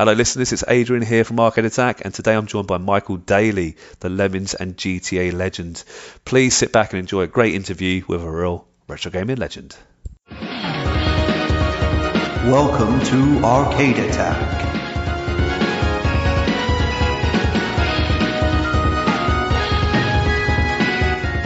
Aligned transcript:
Hello, 0.00 0.14
listeners. 0.14 0.50
It's 0.50 0.64
Adrian 0.66 1.02
here 1.02 1.24
from 1.24 1.38
Arcade 1.40 1.66
Attack, 1.66 2.06
and 2.06 2.14
today 2.14 2.34
I'm 2.34 2.46
joined 2.46 2.66
by 2.66 2.78
Michael 2.78 3.18
Daly, 3.18 3.76
the 3.98 4.08
Lemmings 4.08 4.54
and 4.54 4.74
GTA 4.74 5.34
legend. 5.34 5.84
Please 6.24 6.56
sit 6.56 6.72
back 6.72 6.94
and 6.94 7.00
enjoy 7.00 7.20
a 7.20 7.26
great 7.26 7.54
interview 7.54 8.02
with 8.08 8.22
a 8.22 8.30
real 8.30 8.66
retro 8.88 9.10
gaming 9.10 9.36
legend. 9.36 9.76
Welcome 12.48 12.98
to 13.10 13.44
Arcade 13.44 13.98
Attack. 13.98 14.40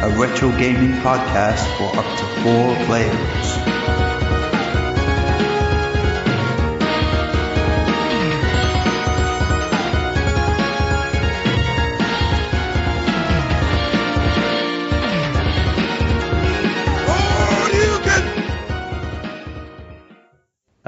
A 0.04 0.16
retro 0.16 0.50
gaming 0.50 0.92
podcast 1.00 1.66
for 1.76 1.90
up 1.98 2.06
to 2.20 2.24
four 2.44 2.76
players. 2.86 3.43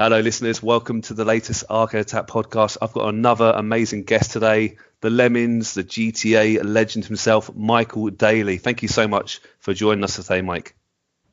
Hello, 0.07 0.21
listeners. 0.21 0.63
Welcome 0.63 1.01
to 1.01 1.13
the 1.13 1.25
latest 1.25 1.65
Arcade 1.69 1.99
Attack 1.99 2.27
podcast. 2.27 2.77
I've 2.81 2.93
got 2.93 3.09
another 3.09 3.51
amazing 3.53 4.03
guest 4.03 4.31
today, 4.31 4.77
the 5.01 5.09
Lemmings, 5.09 5.73
the 5.73 5.83
GTA 5.83 6.63
legend 6.63 7.03
himself, 7.03 7.53
Michael 7.53 8.09
Daly. 8.11 8.57
Thank 8.57 8.81
you 8.81 8.87
so 8.87 9.05
much 9.09 9.41
for 9.59 9.73
joining 9.73 10.05
us 10.05 10.15
today, 10.15 10.39
Mike. 10.41 10.77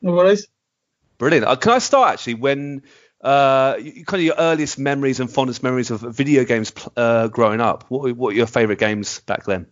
No 0.03 0.11
worries. 0.11 0.49
Brilliant. 1.19 1.47
Uh, 1.47 1.55
can 1.55 1.71
I 1.71 1.79
start 1.79 2.15
actually 2.15 2.35
when 2.35 2.83
uh, 3.21 3.75
kind 3.75 4.15
of 4.15 4.23
your 4.23 4.35
earliest 4.37 4.77
memories 4.77 5.21
and 5.21 5.31
fondest 5.31 5.63
memories 5.63 5.93
of 5.93 6.01
video 6.01 6.43
games 6.43 6.73
uh, 6.97 7.29
growing 7.29 7.61
up? 7.61 7.85
What, 7.91 8.17
what 8.17 8.17
were 8.17 8.33
your 8.33 8.49
favourite 8.49 8.81
games 8.81 9.21
back 9.21 9.45
then? 9.45 9.69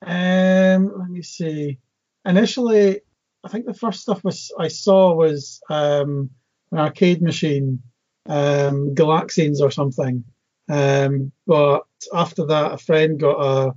Um, 0.00 0.96
let 0.96 1.10
me 1.10 1.22
see. 1.22 1.80
Initially, 2.24 3.00
I 3.42 3.48
think 3.48 3.66
the 3.66 3.74
first 3.74 4.02
stuff 4.02 4.22
was 4.22 4.52
I 4.56 4.68
saw 4.68 5.12
was 5.12 5.60
um, 5.68 6.30
an 6.70 6.78
arcade 6.78 7.20
machine, 7.20 7.82
um, 8.28 8.94
Galaxians 8.94 9.60
or 9.60 9.70
something. 9.70 10.24
Um, 10.68 11.32
but 11.46 11.86
after 12.12 12.46
that, 12.46 12.72
a 12.72 12.78
friend 12.78 13.20
got 13.20 13.38
a, 13.40 13.74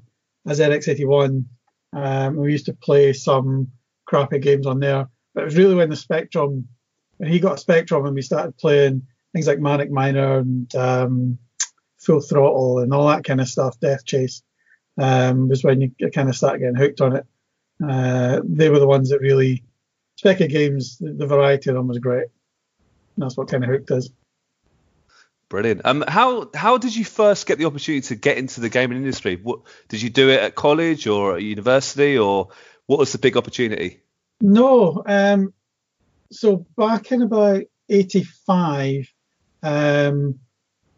a 0.48 0.52
ZX81. 0.52 1.46
Um, 1.94 2.36
we 2.36 2.52
used 2.52 2.66
to 2.66 2.74
play 2.74 3.14
some 3.14 3.72
crappy 4.06 4.40
games 4.40 4.66
on 4.66 4.80
there. 4.80 5.08
But 5.34 5.42
it 5.42 5.46
was 5.46 5.58
really 5.58 5.76
when 5.76 5.90
the 5.90 5.96
Spectrum, 5.96 6.68
when 7.18 7.32
he 7.32 7.40
got 7.40 7.56
a 7.56 7.58
Spectrum 7.60 8.06
and 8.06 8.16
we 8.16 8.22
started 8.22 8.58
playing 8.58 9.04
things 9.34 9.48
like 9.48 9.60
Manic 9.60 9.92
Miner 9.92 10.40
and 10.40 10.74
um, 10.76 11.38
Full 12.00 12.22
Throttle 12.22 12.80
and 12.80 12.94
all 12.94 13.08
that 13.08 13.24
kind 13.24 13.40
of 13.40 13.48
stuff, 13.48 13.80
Death 13.80 14.06
Chase, 14.06 14.42
um, 15.00 15.48
was 15.48 15.64
when 15.64 15.82
you 15.82 15.92
kind 16.12 16.30
of 16.30 16.36
started 16.36 16.60
getting 16.60 16.76
hooked 16.76 17.02
on 17.02 17.16
it. 17.18 17.26
Uh, 17.88 18.42
they 18.44 18.70
were 18.70 18.80
the 18.80 18.88
ones 18.88 19.10
that 19.10 19.22
really, 19.22 19.64
spec 20.18 20.42
of 20.42 20.50
games, 20.50 20.98
the, 20.98 21.14
the 21.14 21.28
variety 21.28 21.70
of 21.70 21.76
them 21.76 21.88
was 21.88 22.00
great 22.00 22.28
And 23.16 23.24
that's 23.24 23.38
what 23.38 23.50
kind 23.50 23.64
of 23.64 23.70
hooked 23.70 23.92
us. 23.92 24.10
Brilliant. 25.50 25.82
Um, 25.84 26.04
how 26.08 26.50
how 26.54 26.78
did 26.78 26.96
you 26.96 27.04
first 27.04 27.48
get 27.48 27.58
the 27.58 27.66
opportunity 27.66 28.08
to 28.10 28.16
get 28.16 28.38
into 28.38 28.62
the 28.62 28.70
gaming 28.70 29.00
industry? 29.00 29.40
What 29.42 29.62
did 29.88 30.00
you 30.02 30.12
do 30.12 30.30
it 30.30 30.40
at 30.40 30.54
college 30.54 31.08
or 31.08 31.38
at 31.38 31.42
university, 31.42 32.20
or 32.20 32.50
what 32.86 33.00
was 33.00 33.12
the 33.12 33.18
big 33.18 33.36
opportunity? 33.36 34.02
No. 34.42 35.04
Um, 35.08 35.54
so 36.32 36.68
back 36.78 37.12
in 37.12 37.24
about 37.24 37.64
'85, 37.90 39.12
um, 39.64 40.40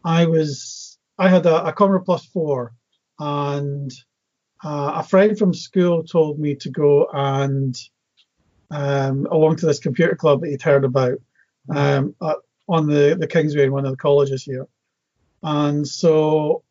I 0.04 0.26
was 0.26 0.98
I 1.18 1.28
had 1.30 1.46
a, 1.46 1.68
a 1.68 1.72
Commodore 1.72 2.04
Plus 2.04 2.26
Four, 2.26 2.74
and 3.18 3.90
uh, 4.62 4.92
a 4.96 5.02
friend 5.02 5.38
from 5.38 5.54
school 5.54 6.04
told 6.04 6.38
me 6.38 6.56
to 6.56 6.70
go 6.70 7.08
and 7.10 7.74
um, 8.70 9.26
along 9.30 9.56
to 9.56 9.66
this 9.66 9.78
computer 9.78 10.14
club 10.14 10.42
that 10.42 10.50
he'd 10.50 10.60
heard 10.60 10.84
about 10.84 11.18
um, 11.74 12.14
at, 12.22 12.36
on 12.68 12.86
the, 12.86 13.16
the 13.18 13.26
Kingsway 13.26 13.64
in 13.64 13.72
one 13.72 13.84
of 13.84 13.90
the 13.90 13.96
colleges 13.96 14.44
here. 14.44 14.66
And 15.42 15.86
so 15.86 16.62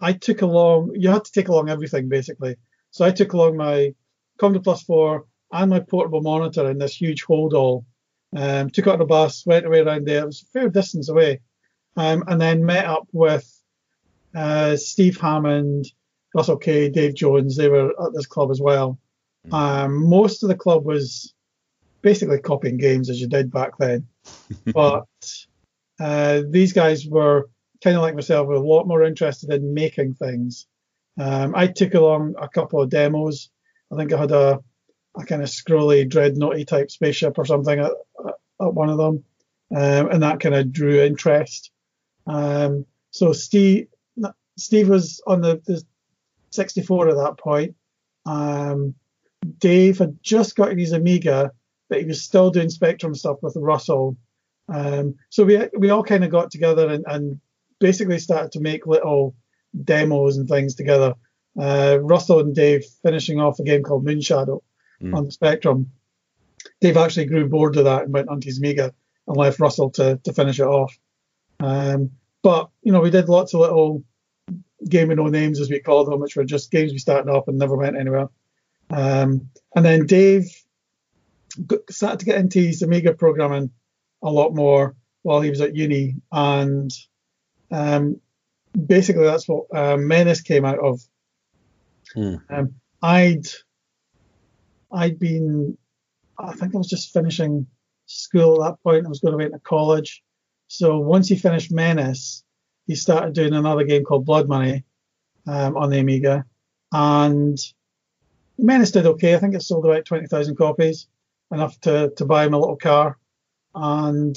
I 0.00 0.12
took 0.12 0.42
along, 0.42 0.92
you 0.94 1.10
had 1.10 1.24
to 1.24 1.32
take 1.32 1.48
along 1.48 1.70
everything 1.70 2.08
basically. 2.08 2.56
So 2.90 3.04
I 3.04 3.10
took 3.10 3.32
along 3.32 3.56
my 3.56 3.94
Commodore 4.38 4.62
Plus 4.62 4.82
4 4.82 5.24
and 5.52 5.70
my 5.70 5.80
portable 5.80 6.20
monitor 6.20 6.70
in 6.70 6.78
this 6.78 7.00
huge 7.00 7.22
hold 7.22 7.54
all. 7.54 7.86
Um, 8.36 8.68
took 8.70 8.88
out 8.88 8.98
the 8.98 9.04
bus, 9.04 9.46
went 9.46 9.64
away 9.64 9.80
around 9.80 10.06
there. 10.06 10.22
It 10.22 10.26
was 10.26 10.42
a 10.42 10.46
fair 10.46 10.68
distance 10.68 11.08
away. 11.08 11.40
Um, 11.96 12.24
and 12.26 12.40
then 12.40 12.64
met 12.64 12.84
up 12.84 13.06
with 13.12 13.48
uh, 14.34 14.76
Steve 14.76 15.18
Hammond, 15.20 15.86
Russell 16.34 16.56
Kay, 16.56 16.88
Dave 16.88 17.14
Jones. 17.14 17.56
They 17.56 17.68
were 17.68 17.90
at 17.90 18.12
this 18.12 18.26
club 18.26 18.50
as 18.50 18.60
well. 18.60 18.98
Um, 19.52 20.08
most 20.08 20.42
of 20.42 20.48
the 20.48 20.56
club 20.56 20.84
was 20.84 21.32
basically 22.02 22.38
copying 22.38 22.76
games 22.76 23.08
as 23.08 23.20
you 23.20 23.28
did 23.28 23.52
back 23.52 23.78
then. 23.78 24.06
but 24.72 25.04
uh, 26.00 26.42
these 26.48 26.72
guys 26.72 27.06
were 27.06 27.48
kind 27.82 27.96
of 27.96 28.02
like 28.02 28.14
myself, 28.14 28.46
were 28.46 28.54
a 28.54 28.60
lot 28.60 28.86
more 28.86 29.02
interested 29.02 29.50
in 29.50 29.74
making 29.74 30.14
things. 30.14 30.66
Um, 31.18 31.54
I 31.54 31.66
took 31.68 31.94
along 31.94 32.34
a 32.40 32.48
couple 32.48 32.80
of 32.80 32.90
demos. 32.90 33.50
I 33.92 33.96
think 33.96 34.12
I 34.12 34.18
had 34.18 34.32
a, 34.32 34.60
a 35.16 35.24
kind 35.24 35.42
of 35.42 35.48
scrolly, 35.48 36.08
dreadnoughty 36.08 36.64
type 36.64 36.90
spaceship 36.90 37.38
or 37.38 37.44
something 37.44 37.78
at, 37.78 37.92
at 38.60 38.74
one 38.74 38.88
of 38.88 38.98
them, 38.98 39.24
um, 39.74 40.10
and 40.10 40.22
that 40.22 40.40
kind 40.40 40.54
of 40.54 40.72
drew 40.72 41.00
interest. 41.00 41.70
Um, 42.26 42.86
so 43.10 43.32
Steve, 43.32 43.88
Steve 44.56 44.88
was 44.88 45.22
on 45.26 45.40
the, 45.40 45.60
the 45.66 45.82
64 46.50 47.08
at 47.08 47.16
that 47.16 47.38
point. 47.38 47.76
Um, 48.26 48.94
Dave 49.58 49.98
had 49.98 50.18
just 50.22 50.56
got 50.56 50.76
his 50.76 50.92
Amiga 50.92 51.52
but 51.88 52.00
he 52.00 52.06
was 52.06 52.22
still 52.22 52.50
doing 52.50 52.70
Spectrum 52.70 53.14
stuff 53.14 53.38
with 53.42 53.56
Russell. 53.56 54.16
Um, 54.68 55.16
so 55.30 55.44
we 55.44 55.68
we 55.76 55.90
all 55.90 56.02
kind 56.02 56.24
of 56.24 56.30
got 56.30 56.50
together 56.50 56.88
and, 56.88 57.04
and, 57.06 57.40
basically 57.80 58.18
started 58.18 58.52
to 58.52 58.60
make 58.60 58.86
little 58.86 59.34
demos 59.82 60.38
and 60.38 60.48
things 60.48 60.74
together. 60.74 61.12
Uh, 61.60 61.98
Russell 62.00 62.38
and 62.38 62.54
Dave 62.54 62.84
finishing 63.02 63.40
off 63.40 63.58
a 63.58 63.64
game 63.64 63.82
called 63.82 64.06
Moonshadow 64.06 64.60
mm. 65.02 65.14
on 65.14 65.26
the 65.26 65.32
Spectrum. 65.32 65.90
Dave 66.80 66.96
actually 66.96 67.26
grew 67.26 67.48
bored 67.48 67.76
of 67.76 67.84
that 67.84 68.04
and 68.04 68.14
went 68.14 68.28
onto 68.28 68.46
his 68.46 68.58
Amiga 68.58 68.94
and 69.26 69.36
left 69.36 69.60
Russell 69.60 69.90
to, 69.90 70.18
to 70.24 70.32
finish 70.32 70.60
it 70.60 70.66
off. 70.66 70.96
Um, 71.60 72.12
but 72.42 72.70
you 72.82 72.92
know, 72.92 73.00
we 73.00 73.10
did 73.10 73.28
lots 73.28 73.52
of 73.52 73.60
little 73.60 74.04
game 74.88 75.08
with 75.08 75.18
no 75.18 75.26
names 75.26 75.60
as 75.60 75.68
we 75.68 75.80
called 75.80 76.06
them, 76.06 76.20
which 76.20 76.36
were 76.36 76.44
just 76.44 76.70
games 76.70 76.92
we 76.92 76.98
started 76.98 77.30
off 77.30 77.48
and 77.48 77.58
never 77.58 77.76
went 77.76 77.96
anywhere. 77.96 78.28
Um, 78.90 79.50
and 79.74 79.84
then 79.84 80.06
Dave 80.06 80.48
started 81.90 82.20
to 82.20 82.26
get 82.26 82.38
into 82.38 82.60
his 82.60 82.82
Amiga 82.82 83.14
programming 83.14 83.70
a 84.24 84.30
lot 84.30 84.54
more 84.54 84.96
while 85.22 85.40
he 85.40 85.50
was 85.50 85.60
at 85.60 85.76
uni, 85.76 86.16
and 86.32 86.90
um, 87.70 88.20
basically 88.86 89.24
that's 89.24 89.46
what 89.46 89.66
uh, 89.74 89.96
Menace 89.96 90.40
came 90.40 90.64
out 90.64 90.80
of. 90.80 91.00
Hmm. 92.12 92.36
Um, 92.50 92.74
I'd 93.02 93.46
I'd 94.90 95.18
been 95.18 95.78
I 96.38 96.52
think 96.52 96.74
I 96.74 96.78
was 96.78 96.88
just 96.88 97.12
finishing 97.12 97.66
school 98.06 98.62
at 98.64 98.70
that 98.70 98.82
point. 98.82 99.06
I 99.06 99.08
was 99.08 99.20
going 99.20 99.32
to 99.32 99.38
wait 99.38 99.52
to 99.52 99.58
college. 99.60 100.22
So 100.68 100.98
once 100.98 101.28
he 101.28 101.36
finished 101.36 101.70
Menace, 101.70 102.42
he 102.86 102.94
started 102.94 103.34
doing 103.34 103.54
another 103.54 103.84
game 103.84 104.04
called 104.04 104.26
Blood 104.26 104.48
Money 104.48 104.84
um, 105.46 105.76
on 105.76 105.90
the 105.90 106.00
Amiga, 106.00 106.44
and 106.92 107.58
Menace 108.58 108.90
did 108.92 109.06
okay. 109.06 109.34
I 109.34 109.38
think 109.38 109.54
it 109.54 109.62
sold 109.62 109.84
about 109.84 110.04
twenty 110.04 110.26
thousand 110.26 110.56
copies 110.56 111.06
enough 111.52 111.78
to, 111.82 112.10
to 112.16 112.24
buy 112.24 112.44
him 112.44 112.54
a 112.54 112.58
little 112.58 112.76
car. 112.76 113.18
And 113.74 114.36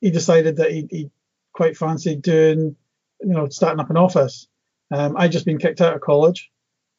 he 0.00 0.10
decided 0.10 0.56
that 0.56 0.70
he, 0.70 0.86
he 0.90 1.10
quite 1.52 1.76
fancied 1.76 2.22
doing, 2.22 2.76
you 3.20 3.28
know, 3.28 3.48
starting 3.48 3.80
up 3.80 3.90
an 3.90 3.96
office. 3.96 4.48
Um, 4.90 5.16
I'd 5.16 5.32
just 5.32 5.46
been 5.46 5.58
kicked 5.58 5.80
out 5.80 5.94
of 5.94 6.00
college 6.00 6.50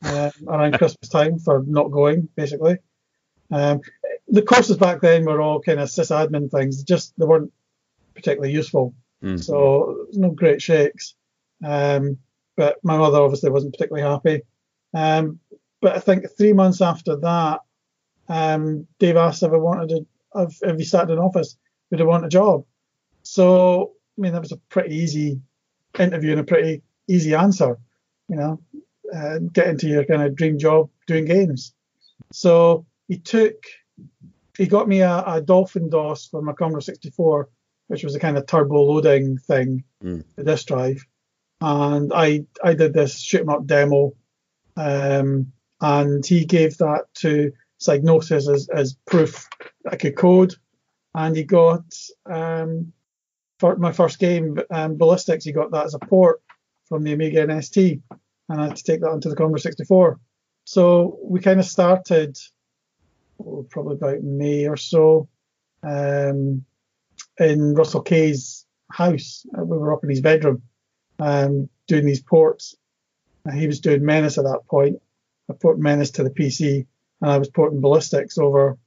uh, 0.04 0.32
around 0.48 0.74
Christmas 0.78 1.10
time 1.10 1.40
for 1.40 1.64
not 1.68 1.92
going, 1.92 2.30
basically. 2.36 2.78
Um, 3.52 3.82
the 4.28 4.42
courses 4.42 4.78
back 4.78 5.02
then 5.02 5.26
were 5.26 5.42
all 5.42 5.62
kind 5.62 5.80
of 5.80 5.90
sysadmin 5.90 6.50
things, 6.50 6.84
just 6.84 7.14
they 7.18 7.26
weren't 7.26 7.54
particularly 8.16 8.54
useful. 8.54 8.96
Mm. 9.24 9.44
So 9.44 10.08
no 10.14 10.32
great 10.32 10.62
shakes. 10.62 11.16
Um, 11.64 12.18
but 12.58 12.78
my 12.84 12.98
mother 12.98 13.20
obviously 13.20 13.50
wasn't 13.50 13.74
particularly 13.74 14.08
happy. 14.08 14.42
Um, 14.94 15.40
but 15.82 15.96
I 15.96 16.00
think 16.00 16.26
three 16.38 16.54
months 16.54 16.82
after 16.82 17.18
that, 17.18 17.62
um, 18.28 18.88
Dave 19.00 19.18
asked 19.18 19.44
if 19.44 19.52
I 19.52 19.58
wanted 19.58 19.90
to, 19.90 20.06
if, 20.36 20.58
if 20.64 20.78
he 20.78 20.84
started 20.84 21.14
an 21.14 21.20
office, 21.20 21.58
would 21.90 22.02
I 22.02 22.04
want 22.04 22.26
a 22.26 22.30
job? 22.30 22.66
So, 23.24 23.94
I 24.18 24.22
mean, 24.22 24.34
that 24.34 24.42
was 24.42 24.52
a 24.52 24.58
pretty 24.70 24.96
easy 24.96 25.42
interview 26.00 26.32
and 26.32 26.42
a 26.42 26.44
pretty 26.44 26.84
easy 27.08 27.34
answer, 27.34 27.78
you 28.28 28.36
know, 28.36 28.62
uh, 29.14 29.40
get 29.52 29.68
into 29.68 29.88
your 29.88 30.06
kind 30.06 30.22
of 30.22 30.36
dream 30.36 30.58
job 30.58 30.90
doing 31.08 31.26
games. 31.26 31.74
So 32.32 32.86
he 33.08 33.18
took, 33.18 33.56
he 34.58 34.68
got 34.68 34.88
me 34.88 35.02
a, 35.02 35.24
a 35.26 35.42
Dolphin 35.42 35.90
DOS 35.90 36.28
for 36.28 36.42
my 36.42 36.54
Commodore 36.54 36.82
64, 36.82 37.50
which 37.88 38.04
was 38.04 38.16
a 38.16 38.20
kind 38.20 38.38
of 38.38 38.46
turbo 38.48 38.82
loading 38.82 39.38
thing, 39.38 39.84
mm. 40.04 40.24
the 40.36 40.44
disk 40.44 40.68
drive. 40.68 41.06
and 41.62 42.12
I 42.14 42.46
I 42.64 42.74
did 42.74 42.94
this 42.94 43.20
shoot 43.20 43.42
'em 43.42 43.50
up 43.50 43.66
demo, 43.66 44.14
um, 44.76 45.52
and 45.82 46.26
he 46.26 46.46
gave 46.46 46.78
that 46.78 47.06
to 47.16 47.52
Psygnosis 47.80 48.54
as, 48.54 48.70
as 48.70 48.98
proof 49.06 49.48
that 49.84 49.94
I 49.94 49.98
could 49.98 50.16
code, 50.16 50.56
and 51.16 51.36
he 51.36 51.44
got 51.44 51.86
um, 52.26 52.92
for 53.58 53.76
my 53.78 53.94
first 53.94 54.20
game, 54.20 54.60
um, 54.70 54.98
Ballistix, 54.98 55.44
he 55.44 55.54
got 55.54 55.72
that 55.72 55.86
as 55.86 55.94
a 55.94 56.00
port 56.00 56.42
from 56.88 57.04
the 57.04 57.14
Amiga 57.14 57.48
NST, 57.48 58.02
and 58.50 58.62
I 58.62 58.68
had 58.68 58.76
to 58.76 58.84
take 58.84 59.00
that 59.00 59.10
onto 59.10 59.30
the 59.30 59.36
Commodore 59.36 59.58
64. 59.58 60.20
So 60.66 61.18
we 61.24 61.40
kind 61.40 61.60
of 61.60 61.66
started 61.66 62.38
oh, 63.40 63.66
probably 63.70 63.96
about 63.96 64.24
May 64.24 64.68
or 64.68 64.76
so 64.76 65.30
um, 65.84 66.66
in 67.40 67.74
Russell 67.76 68.02
Kay's 68.02 68.66
house. 68.92 69.46
Uh, 69.58 69.64
we 69.64 69.78
were 69.78 69.94
up 69.94 70.04
in 70.04 70.10
his 70.10 70.22
bedroom 70.22 70.64
um, 71.20 71.70
doing 71.88 72.06
these 72.06 72.22
ports. 72.22 72.76
Uh, 73.48 73.54
he 73.54 73.68
was 73.68 73.80
doing 73.80 74.04
Menace 74.04 74.38
at 74.38 74.44
that 74.44 74.68
point. 74.68 75.02
I 75.50 75.54
put 75.54 75.80
Menace 75.80 76.12
to 76.12 76.24
the 76.24 76.30
PC, 76.30 76.88
and 77.22 77.32
I 77.32 77.38
was 77.38 77.50
porting 77.50 77.82
Ballistix 77.82 78.38
over 78.38 78.78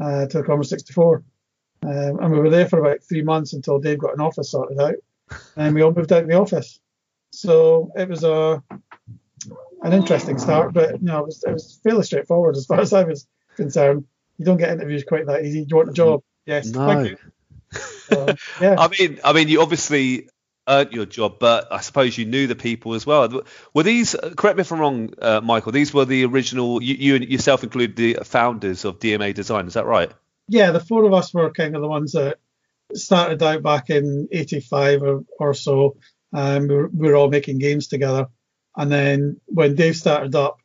uh, 0.00 0.26
to 0.26 0.38
the 0.38 0.44
Commodore 0.44 0.64
64. 0.64 1.24
Um, 1.82 2.18
and 2.20 2.32
we 2.32 2.38
were 2.38 2.50
there 2.50 2.68
for 2.68 2.78
about 2.78 3.02
three 3.02 3.22
months 3.22 3.52
until 3.52 3.80
Dave 3.80 3.98
got 3.98 4.14
an 4.14 4.20
office 4.20 4.50
sorted 4.50 4.80
out, 4.80 4.94
and 5.56 5.74
we 5.74 5.82
all 5.82 5.92
moved 5.92 6.12
out 6.12 6.22
of 6.22 6.28
the 6.28 6.38
office. 6.38 6.78
So 7.30 7.90
it 7.96 8.08
was 8.08 8.24
a 8.24 8.62
an 9.82 9.92
interesting 9.92 10.38
start, 10.38 10.72
but 10.72 11.00
you 11.00 11.06
know, 11.06 11.20
it 11.20 11.26
was, 11.26 11.44
it 11.44 11.52
was 11.52 11.80
fairly 11.82 12.04
straightforward 12.04 12.56
as 12.56 12.66
far 12.66 12.80
as 12.80 12.92
I 12.92 13.04
was 13.04 13.26
concerned. 13.56 14.04
You 14.38 14.44
don't 14.44 14.58
get 14.58 14.70
interviews 14.70 15.04
quite 15.04 15.26
that 15.26 15.44
easy. 15.44 15.62
Do 15.62 15.66
you 15.70 15.76
want 15.76 15.90
a 15.90 15.92
job? 15.92 16.22
Yes. 16.46 16.66
No. 16.68 17.14
So, 17.72 18.34
yeah. 18.60 18.76
I 18.78 18.88
mean, 18.88 19.20
I 19.24 19.32
mean, 19.32 19.48
you 19.48 19.60
obviously 19.60 20.28
earned 20.68 20.92
your 20.92 21.06
job, 21.06 21.38
but 21.40 21.72
I 21.72 21.80
suppose 21.80 22.16
you 22.16 22.24
knew 22.24 22.46
the 22.46 22.54
people 22.54 22.94
as 22.94 23.04
well. 23.04 23.42
Were 23.74 23.82
these? 23.82 24.14
Correct 24.36 24.56
me 24.56 24.62
if 24.62 24.72
I'm 24.72 24.80
wrong, 24.80 25.14
uh, 25.20 25.40
Michael. 25.42 25.72
These 25.72 25.92
were 25.92 26.04
the 26.04 26.24
original. 26.24 26.82
You, 26.82 26.94
you 26.94 27.14
and 27.16 27.24
yourself 27.24 27.64
included 27.64 27.96
the 27.96 28.24
founders 28.24 28.84
of 28.84 28.98
DMA 28.98 29.34
Design. 29.34 29.66
Is 29.66 29.74
that 29.74 29.86
right? 29.86 30.12
Yeah, 30.52 30.70
the 30.70 30.80
four 30.80 31.04
of 31.04 31.14
us 31.14 31.32
were 31.32 31.50
kind 31.50 31.74
of 31.74 31.80
the 31.80 31.88
ones 31.88 32.12
that 32.12 32.38
started 32.94 33.42
out 33.42 33.62
back 33.62 33.88
in 33.88 34.28
85 34.30 35.02
or, 35.02 35.24
or 35.38 35.54
so. 35.54 35.96
Um, 36.34 36.68
we, 36.68 36.74
were, 36.74 36.88
we 36.88 37.08
were 37.08 37.16
all 37.16 37.30
making 37.30 37.58
games 37.58 37.88
together. 37.88 38.26
And 38.76 38.92
then 38.92 39.40
when 39.46 39.74
Dave 39.74 39.96
started 39.96 40.34
up, 40.34 40.60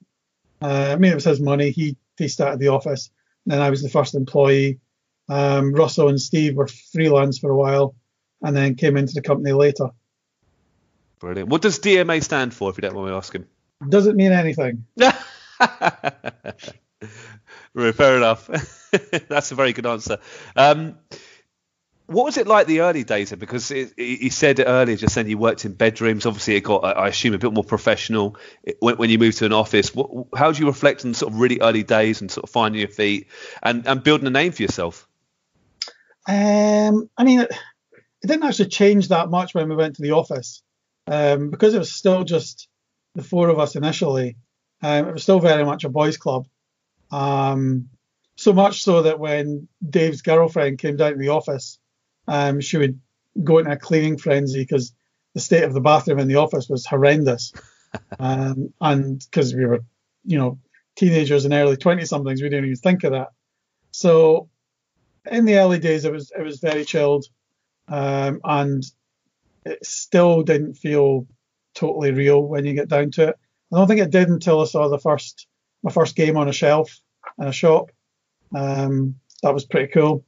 uh, 0.62 0.90
I 0.92 0.98
mean, 0.98 1.14
it 1.14 1.16
was 1.16 1.24
his 1.24 1.40
money. 1.40 1.72
He, 1.72 1.96
he 2.18 2.28
started 2.28 2.60
the 2.60 2.68
office. 2.68 3.10
And 3.46 3.54
then 3.54 3.62
I 3.62 3.70
was 3.70 3.82
the 3.82 3.88
first 3.90 4.14
employee. 4.14 4.82
Um, 5.30 5.74
Russell 5.74 6.10
and 6.10 6.20
Steve 6.20 6.56
were 6.56 6.68
freelance 6.68 7.40
for 7.40 7.50
a 7.50 7.56
while 7.56 7.96
and 8.42 8.56
then 8.56 8.76
came 8.76 8.98
into 8.98 9.14
the 9.14 9.22
company 9.22 9.54
later. 9.54 9.92
Brilliant. 11.20 11.48
What 11.48 11.62
does 11.62 11.80
DMA 11.80 12.22
stand 12.22 12.54
for, 12.54 12.70
if 12.70 12.78
you 12.78 12.82
don't 12.82 12.94
mind 12.94 13.08
me 13.08 13.14
asking? 13.14 13.46
Doesn't 13.88 14.18
mean 14.18 14.34
anything. 14.34 14.86
right, 17.86 17.96
fair 17.96 18.18
enough. 18.18 18.48
That's 19.30 19.52
a 19.52 19.56
very 19.56 19.74
good 19.74 19.86
answer. 19.86 20.20
Um, 20.56 20.98
what 22.08 22.24
was 22.24 22.38
it 22.38 22.48
like 22.48 22.68
the 22.68 22.82
early 22.82 23.04
days? 23.04 23.34
Because 23.34 23.68
he 23.68 24.30
said 24.30 24.62
earlier, 24.66 24.96
just 24.96 25.16
then 25.16 25.28
you 25.28 25.38
worked 25.38 25.66
in 25.66 25.74
bedrooms. 25.74 26.26
Obviously, 26.26 26.56
it 26.56 26.62
got, 26.62 26.86
I 26.86 27.10
assume, 27.10 27.34
a 27.34 27.38
bit 27.38 27.52
more 27.52 27.66
professional 27.66 28.38
when, 28.80 28.96
when 28.96 29.10
you 29.10 29.20
moved 29.20 29.40
to 29.40 29.46
an 29.46 29.52
office. 29.52 29.94
What, 29.94 30.28
how 30.34 30.54
do 30.54 30.60
you 30.60 30.68
reflect 30.68 31.04
on 31.04 31.14
sort 31.14 31.34
of 31.34 31.40
really 31.40 31.60
early 31.60 31.84
days 31.84 32.22
and 32.22 32.32
sort 32.32 32.46
of 32.46 32.50
finding 32.50 32.80
your 32.80 32.90
feet 32.90 33.28
and, 33.62 33.86
and 33.86 34.02
building 34.02 34.26
a 34.26 34.30
name 34.30 34.54
for 34.54 34.62
yourself? 34.62 35.06
Um, 36.30 37.10
I 37.18 37.26
mean, 37.26 37.42
it, 37.42 37.52
it 38.22 38.28
didn't 38.28 38.44
actually 38.44 38.70
change 38.70 39.10
that 39.10 39.30
much 39.30 39.54
when 39.54 39.68
we 39.68 39.76
went 39.76 39.98
to 39.98 40.02
the 40.02 40.12
office 40.12 40.64
um, 41.08 41.50
because 41.50 41.74
it 41.74 41.80
was 41.80 41.92
still 41.92 42.24
just 42.24 42.70
the 43.16 43.24
four 43.24 43.50
of 43.50 43.60
us 43.60 43.76
initially. 43.76 44.38
Um, 44.82 45.10
it 45.10 45.14
was 45.14 45.24
still 45.24 45.40
very 45.42 45.66
much 45.66 45.84
a 45.84 45.90
boys' 45.90 46.18
club. 46.18 46.48
Um, 47.12 47.90
so 48.36 48.54
much 48.54 48.84
so 48.84 49.02
that 49.04 49.20
when 49.20 49.68
Dave's 49.88 50.22
girlfriend 50.22 50.80
came 50.80 50.96
down 50.96 51.14
to 51.14 51.18
the 51.18 51.30
office, 51.30 51.80
um, 52.28 52.62
she 52.62 52.78
would 52.78 53.00
go 53.44 53.58
into 53.58 53.72
a 53.72 53.78
cleaning 53.78 54.18
frenzy 54.18 54.62
because 54.62 54.94
the 55.34 55.40
state 55.40 55.64
of 55.64 55.74
the 55.74 55.82
bathroom 55.82 56.20
in 56.20 56.28
the 56.28 56.36
office 56.36 56.68
was 56.70 56.86
horrendous. 56.86 57.54
um, 58.20 58.74
and 58.82 59.20
because 59.20 59.56
we 59.56 59.66
were, 59.66 59.80
you 60.26 60.38
know, 60.38 60.60
teenagers 60.96 61.46
and 61.46 61.54
early 61.54 61.78
20 61.78 62.06
somethings, 62.06 62.42
we 62.42 62.50
didn't 62.50 62.66
even 62.66 62.76
think 62.76 63.04
of 63.04 63.14
that. 63.14 63.30
So 63.92 64.50
in 65.32 65.46
the 65.46 65.58
early 65.58 65.80
days, 65.80 66.06
it 66.06 66.12
was 66.12 66.32
it 66.38 66.44
was 66.44 66.60
very 66.60 66.86
chilled, 66.86 67.26
um, 67.88 68.42
and 68.44 68.84
it 69.66 69.86
still 69.86 70.44
didn't 70.44 70.76
feel 70.76 71.28
totally 71.74 72.12
real 72.12 72.42
when 72.42 72.66
you 72.66 72.74
get 72.74 72.90
down 72.90 73.12
to 73.12 73.30
it. 73.30 73.36
I 73.74 73.78
don't 73.78 73.88
think 73.88 74.02
it 74.02 74.12
did 74.12 74.30
until 74.30 74.62
I 74.62 74.66
saw 74.66 74.88
the 74.88 75.00
first 75.00 75.48
my 75.84 75.92
first 75.92 76.16
game 76.16 76.38
on 76.38 76.50
a 76.50 76.54
shelf 76.54 77.00
in 77.40 77.48
a 77.48 77.52
shop. 77.52 77.92
Um, 78.56 79.16
that 79.44 79.54
was 79.54 79.66
pretty 79.66 79.92
cool. 79.92 80.26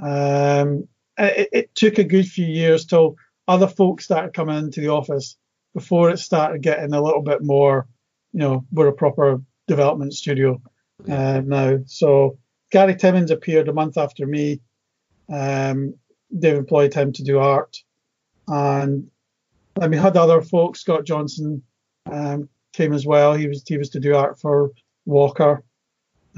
Um, 0.00 0.86
it, 1.18 1.48
it, 1.52 1.74
took 1.74 1.98
a 1.98 2.04
good 2.04 2.26
few 2.26 2.46
years 2.46 2.86
till 2.86 3.16
other 3.48 3.66
folks 3.66 4.04
started 4.04 4.34
coming 4.34 4.56
into 4.56 4.80
the 4.80 4.88
office 4.88 5.36
before 5.74 6.10
it 6.10 6.18
started 6.18 6.62
getting 6.62 6.92
a 6.92 7.02
little 7.02 7.22
bit 7.22 7.42
more, 7.42 7.88
you 8.32 8.40
know, 8.40 8.64
we're 8.70 8.88
a 8.88 8.92
proper 8.92 9.42
development 9.66 10.14
studio 10.14 10.60
uh, 11.08 11.42
now. 11.44 11.78
So 11.86 12.38
Gary 12.70 12.94
Timmons 12.94 13.30
appeared 13.30 13.68
a 13.68 13.72
month 13.72 13.96
after 13.96 14.26
me. 14.26 14.60
Um, 15.28 15.94
they've 16.30 16.56
employed 16.56 16.94
him 16.94 17.12
to 17.14 17.24
do 17.24 17.38
art, 17.38 17.76
and 18.46 19.10
I 19.80 19.88
mean, 19.88 20.00
had 20.00 20.16
other 20.16 20.42
folks. 20.42 20.80
Scott 20.80 21.04
Johnson 21.04 21.62
um, 22.10 22.48
came 22.78 22.94
as 22.94 23.04
well. 23.04 23.34
He 23.34 23.48
was 23.48 23.62
he 23.66 23.76
was 23.76 23.90
to 23.90 24.00
do 24.00 24.14
art 24.14 24.40
for 24.40 24.70
Walker. 25.04 25.64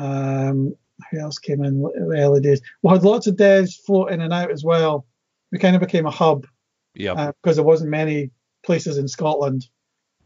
Um, 0.00 0.74
who 1.10 1.18
else 1.18 1.38
came 1.38 1.62
in 1.62 1.82
the 1.82 2.16
early 2.18 2.40
days? 2.40 2.62
We 2.82 2.90
had 2.90 3.04
lots 3.04 3.26
of 3.26 3.36
devs 3.36 3.76
float 3.86 4.10
in 4.10 4.20
and 4.20 4.32
out 4.32 4.50
as 4.50 4.64
well. 4.64 5.06
We 5.52 5.58
kind 5.58 5.76
of 5.76 5.80
became 5.80 6.06
a 6.06 6.10
hub. 6.10 6.46
Yeah. 6.94 7.12
Uh, 7.12 7.32
because 7.42 7.56
there 7.56 7.64
wasn't 7.64 7.90
many 7.90 8.30
places 8.64 8.98
in 8.98 9.06
Scotland 9.06 9.68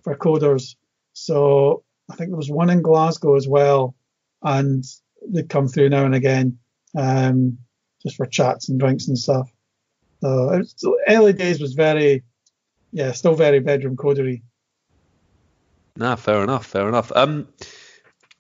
for 0.03 0.17
coders. 0.17 0.77
So 1.13 1.83
I 2.11 2.15
think 2.15 2.31
there 2.31 2.37
was 2.37 2.51
one 2.51 2.71
in 2.71 2.83
Glasgow 2.83 3.35
as 3.37 3.49
well, 3.49 3.95
and 4.43 4.85
they'd 5.29 5.49
come 5.49 5.69
through 5.69 5.89
now 5.89 6.05
and 6.05 6.15
again, 6.15 6.59
um, 6.97 7.59
just 8.03 8.17
for 8.17 8.27
chats 8.27 8.69
and 8.69 8.79
drinks 8.79 9.09
and 9.09 9.19
stuff. 9.19 9.51
So 10.21 10.51
it 10.51 10.59
was, 10.59 10.75
early 11.09 11.33
days 11.33 11.61
was 11.61 11.75
very, 11.75 12.23
yeah, 12.93 13.13
still 13.13 13.35
very 13.35 13.61
bedroom 13.61 13.97
codery. 13.97 14.43
Nah, 15.97 16.17
fair 16.17 16.43
enough, 16.43 16.67
fair 16.67 16.89
enough. 16.89 17.13
Um, 17.15 17.49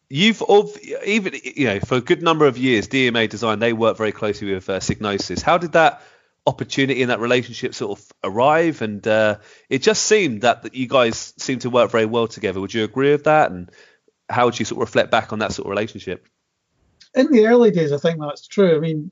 you've 0.08 0.42
of 0.42 0.76
even 1.06 1.34
you 1.42 1.66
know 1.66 1.80
for 1.80 1.96
a 1.96 2.00
good 2.00 2.22
number 2.22 2.46
of 2.46 2.58
years, 2.58 2.88
DMA 2.88 3.28
Design 3.28 3.58
they 3.58 3.72
work 3.72 3.96
very 3.96 4.12
closely 4.12 4.52
with 4.52 4.68
uh, 4.68 4.80
Psygnosis. 4.80 5.42
How 5.42 5.58
did 5.58 5.72
that 5.72 6.02
opportunity 6.46 7.02
and 7.02 7.10
that 7.10 7.20
relationship 7.20 7.74
sort 7.74 7.98
of 7.98 8.12
arrive? 8.22 8.82
And 8.82 9.06
uh, 9.06 9.38
it 9.68 9.82
just 9.82 10.04
seemed 10.04 10.42
that, 10.42 10.62
that 10.62 10.74
you 10.74 10.88
guys 10.88 11.32
seem 11.38 11.60
to 11.60 11.70
work 11.70 11.90
very 11.90 12.06
well 12.06 12.26
together. 12.26 12.60
Would 12.60 12.74
you 12.74 12.84
agree 12.84 13.12
with 13.12 13.24
that? 13.24 13.50
And 13.50 13.70
how 14.28 14.46
would 14.46 14.58
you 14.58 14.64
sort 14.64 14.82
of 14.82 14.88
reflect 14.88 15.10
back 15.10 15.32
on 15.32 15.38
that 15.38 15.52
sort 15.52 15.66
of 15.66 15.70
relationship? 15.70 16.26
In 17.14 17.30
the 17.30 17.46
early 17.46 17.70
days, 17.70 17.92
I 17.92 17.98
think 17.98 18.18
that's 18.20 18.46
true. 18.48 18.76
I 18.76 18.80
mean, 18.80 19.10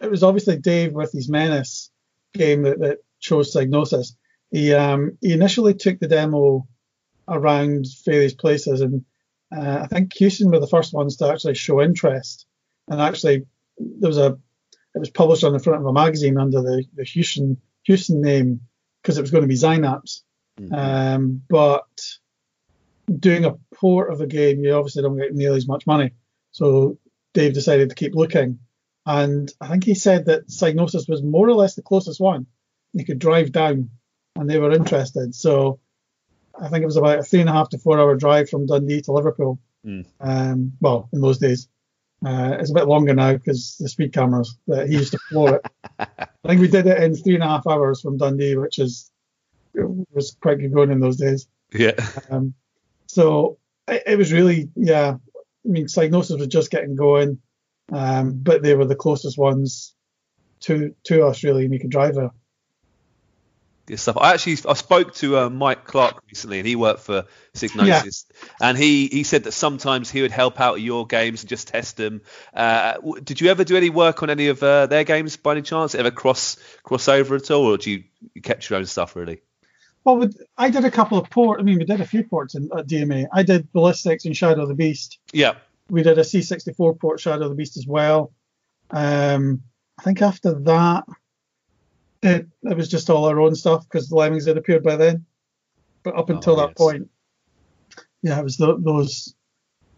it 0.00 0.10
was 0.10 0.22
obviously 0.22 0.56
Dave 0.56 0.94
with 0.94 1.12
his 1.12 1.28
Menace 1.28 1.90
game 2.32 2.62
that, 2.62 2.80
that 2.80 2.98
chose 3.20 3.54
Psygnosis. 3.54 4.16
He 4.50 4.72
um, 4.74 5.18
he 5.20 5.32
initially 5.32 5.74
took 5.74 5.98
the 5.98 6.08
demo 6.08 6.66
around 7.28 7.86
various 8.04 8.34
places 8.34 8.80
and 8.80 9.04
uh, 9.54 9.80
I 9.82 9.86
think 9.86 10.14
Hewson 10.14 10.50
were 10.50 10.60
the 10.60 10.66
first 10.66 10.94
ones 10.94 11.16
to 11.16 11.28
actually 11.28 11.54
show 11.54 11.82
interest, 11.82 12.46
and 12.88 13.00
actually 13.00 13.46
there 13.78 14.08
was 14.08 14.18
a 14.18 14.38
it 14.94 14.98
was 14.98 15.10
published 15.10 15.44
on 15.44 15.52
the 15.52 15.58
front 15.58 15.80
of 15.80 15.86
a 15.86 15.92
magazine 15.92 16.38
under 16.38 16.62
the, 16.62 16.84
the 16.94 17.04
Hewson 17.04 17.60
Hewson 17.82 18.22
name 18.22 18.60
because 19.02 19.18
it 19.18 19.20
was 19.20 19.30
going 19.30 19.42
to 19.42 19.48
be 19.48 19.54
Xynapse. 19.54 20.22
Mm-hmm. 20.60 20.74
Um, 20.74 21.42
but 21.48 21.86
doing 23.18 23.44
a 23.44 23.56
port 23.74 24.10
of 24.10 24.18
the 24.18 24.26
game, 24.26 24.64
you 24.64 24.74
obviously 24.74 25.02
don't 25.02 25.18
get 25.18 25.34
nearly 25.34 25.56
as 25.56 25.68
much 25.68 25.86
money. 25.86 26.12
So 26.52 26.98
Dave 27.34 27.52
decided 27.52 27.90
to 27.90 27.94
keep 27.94 28.14
looking, 28.14 28.58
and 29.04 29.52
I 29.60 29.68
think 29.68 29.84
he 29.84 29.94
said 29.94 30.26
that 30.26 30.48
Psygnosis 30.48 31.08
was 31.08 31.22
more 31.22 31.48
or 31.48 31.54
less 31.54 31.74
the 31.74 31.82
closest 31.82 32.20
one. 32.20 32.46
You 32.94 33.04
could 33.04 33.18
drive 33.18 33.52
down, 33.52 33.90
and 34.36 34.48
they 34.48 34.58
were 34.58 34.72
interested. 34.72 35.34
So 35.34 35.80
I 36.62 36.68
think 36.68 36.82
it 36.82 36.86
was 36.86 36.96
about 36.96 37.18
a 37.18 37.22
three 37.22 37.40
and 37.40 37.50
a 37.50 37.52
half 37.52 37.68
to 37.70 37.78
four 37.78 37.98
hour 37.98 38.14
drive 38.14 38.48
from 38.48 38.66
Dundee 38.66 39.02
to 39.02 39.12
Liverpool. 39.12 39.58
Mm. 39.84 40.06
Um, 40.20 40.72
well, 40.80 41.08
in 41.12 41.20
those 41.20 41.38
days, 41.38 41.68
uh, 42.24 42.56
it's 42.60 42.70
a 42.70 42.74
bit 42.74 42.86
longer 42.86 43.14
now 43.14 43.32
because 43.32 43.76
the 43.80 43.88
speed 43.88 44.12
cameras 44.12 44.56
that 44.68 44.88
he 44.88 44.94
used 44.94 45.12
to 45.12 45.18
floor 45.28 45.56
it. 45.56 45.66
I 45.98 46.48
think 46.48 46.60
we 46.60 46.68
did 46.68 46.86
it 46.86 47.02
in 47.02 47.16
three 47.16 47.34
and 47.34 47.42
a 47.42 47.48
half 47.48 47.66
hours 47.66 48.00
from 48.00 48.16
Dundee, 48.16 48.56
which 48.56 48.78
is 48.78 49.10
was 49.74 50.36
quite 50.40 50.58
good 50.58 50.72
going 50.72 50.92
in 50.92 51.00
those 51.00 51.16
days. 51.16 51.48
Yeah. 51.72 51.94
Um, 52.30 52.54
so 53.06 53.58
it, 53.88 54.02
it, 54.06 54.18
was 54.18 54.32
really, 54.32 54.68
yeah. 54.76 55.16
I 55.34 55.68
mean, 55.68 55.86
Psygnosis 55.86 56.38
was 56.38 56.48
just 56.48 56.70
getting 56.70 56.94
going, 56.94 57.38
um, 57.92 58.38
but 58.42 58.62
they 58.62 58.74
were 58.74 58.84
the 58.84 58.94
closest 58.94 59.38
ones 59.38 59.94
to 60.60 60.94
to 61.04 61.26
us 61.26 61.42
really, 61.42 61.64
and 61.64 61.74
you 61.74 61.80
could 61.80 61.90
drive 61.90 62.14
there. 62.14 62.30
Stuff. 63.96 64.16
I 64.18 64.32
actually 64.32 64.56
I 64.68 64.74
spoke 64.74 65.12
to 65.16 65.38
uh, 65.38 65.50
Mike 65.50 65.84
Clark 65.84 66.22
recently, 66.28 66.58
and 66.58 66.66
he 66.66 66.76
worked 66.76 67.00
for 67.00 67.26
Psygnosis, 67.52 68.24
and 68.60 68.78
he 68.78 69.08
he 69.08 69.24
said 69.24 69.44
that 69.44 69.52
sometimes 69.52 70.10
he 70.10 70.22
would 70.22 70.30
help 70.30 70.60
out 70.60 70.76
at 70.76 70.80
your 70.80 71.06
games 71.06 71.42
and 71.42 71.48
just 71.48 71.68
test 71.68 71.96
them. 71.96 72.22
Uh, 72.54 72.94
did 73.24 73.40
you 73.40 73.50
ever 73.50 73.64
do 73.64 73.76
any 73.76 73.90
work 73.90 74.22
on 74.22 74.30
any 74.30 74.48
of 74.48 74.62
uh, 74.62 74.86
their 74.86 75.04
games 75.04 75.36
by 75.36 75.52
any 75.52 75.62
chance? 75.62 75.94
Ever 75.94 76.10
cross 76.10 76.56
cross 76.84 77.08
over 77.08 77.34
at 77.34 77.50
all, 77.50 77.66
or 77.66 77.76
do 77.76 77.90
you, 77.90 78.04
you 78.34 78.40
kept 78.40 78.70
your 78.70 78.78
own 78.78 78.86
stuff 78.86 79.16
really? 79.16 79.42
Well, 80.04 80.16
with, 80.16 80.40
I 80.56 80.70
did 80.70 80.84
a 80.84 80.90
couple 80.90 81.18
of 81.18 81.28
ports. 81.30 81.60
I 81.60 81.64
mean, 81.64 81.78
we 81.78 81.84
did 81.84 82.00
a 82.00 82.06
few 82.06 82.24
ports 82.24 82.54
in 82.54 82.70
at 82.76 82.86
DMA. 82.86 83.26
I 83.32 83.42
did 83.42 83.72
Ballistix 83.72 84.24
and 84.24 84.36
Shadow 84.36 84.62
of 84.62 84.68
the 84.68 84.74
Beast. 84.74 85.18
Yeah. 85.32 85.54
We 85.90 86.02
did 86.02 86.18
a 86.18 86.22
C64 86.22 86.98
port 86.98 87.20
Shadow 87.20 87.44
of 87.44 87.50
the 87.50 87.56
Beast 87.56 87.76
as 87.76 87.86
well. 87.86 88.32
Um, 88.90 89.62
I 89.98 90.02
think 90.02 90.22
after 90.22 90.54
that, 90.60 91.04
it, 92.22 92.46
it 92.62 92.76
was 92.76 92.88
just 92.88 93.10
all 93.10 93.26
our 93.26 93.40
own 93.40 93.54
stuff 93.54 93.84
because 93.88 94.08
the 94.08 94.16
Lemmings 94.16 94.46
had 94.46 94.56
appeared 94.56 94.82
by 94.82 94.96
then. 94.96 95.26
But 96.02 96.16
up 96.16 96.30
until 96.30 96.54
Oh, 96.54 96.56
that 96.56 96.70
yes. 96.70 96.78
point, 96.78 97.10
yeah, 98.22 98.38
it 98.38 98.44
was 98.44 98.56
tho- 98.56 98.78
those 98.78 99.34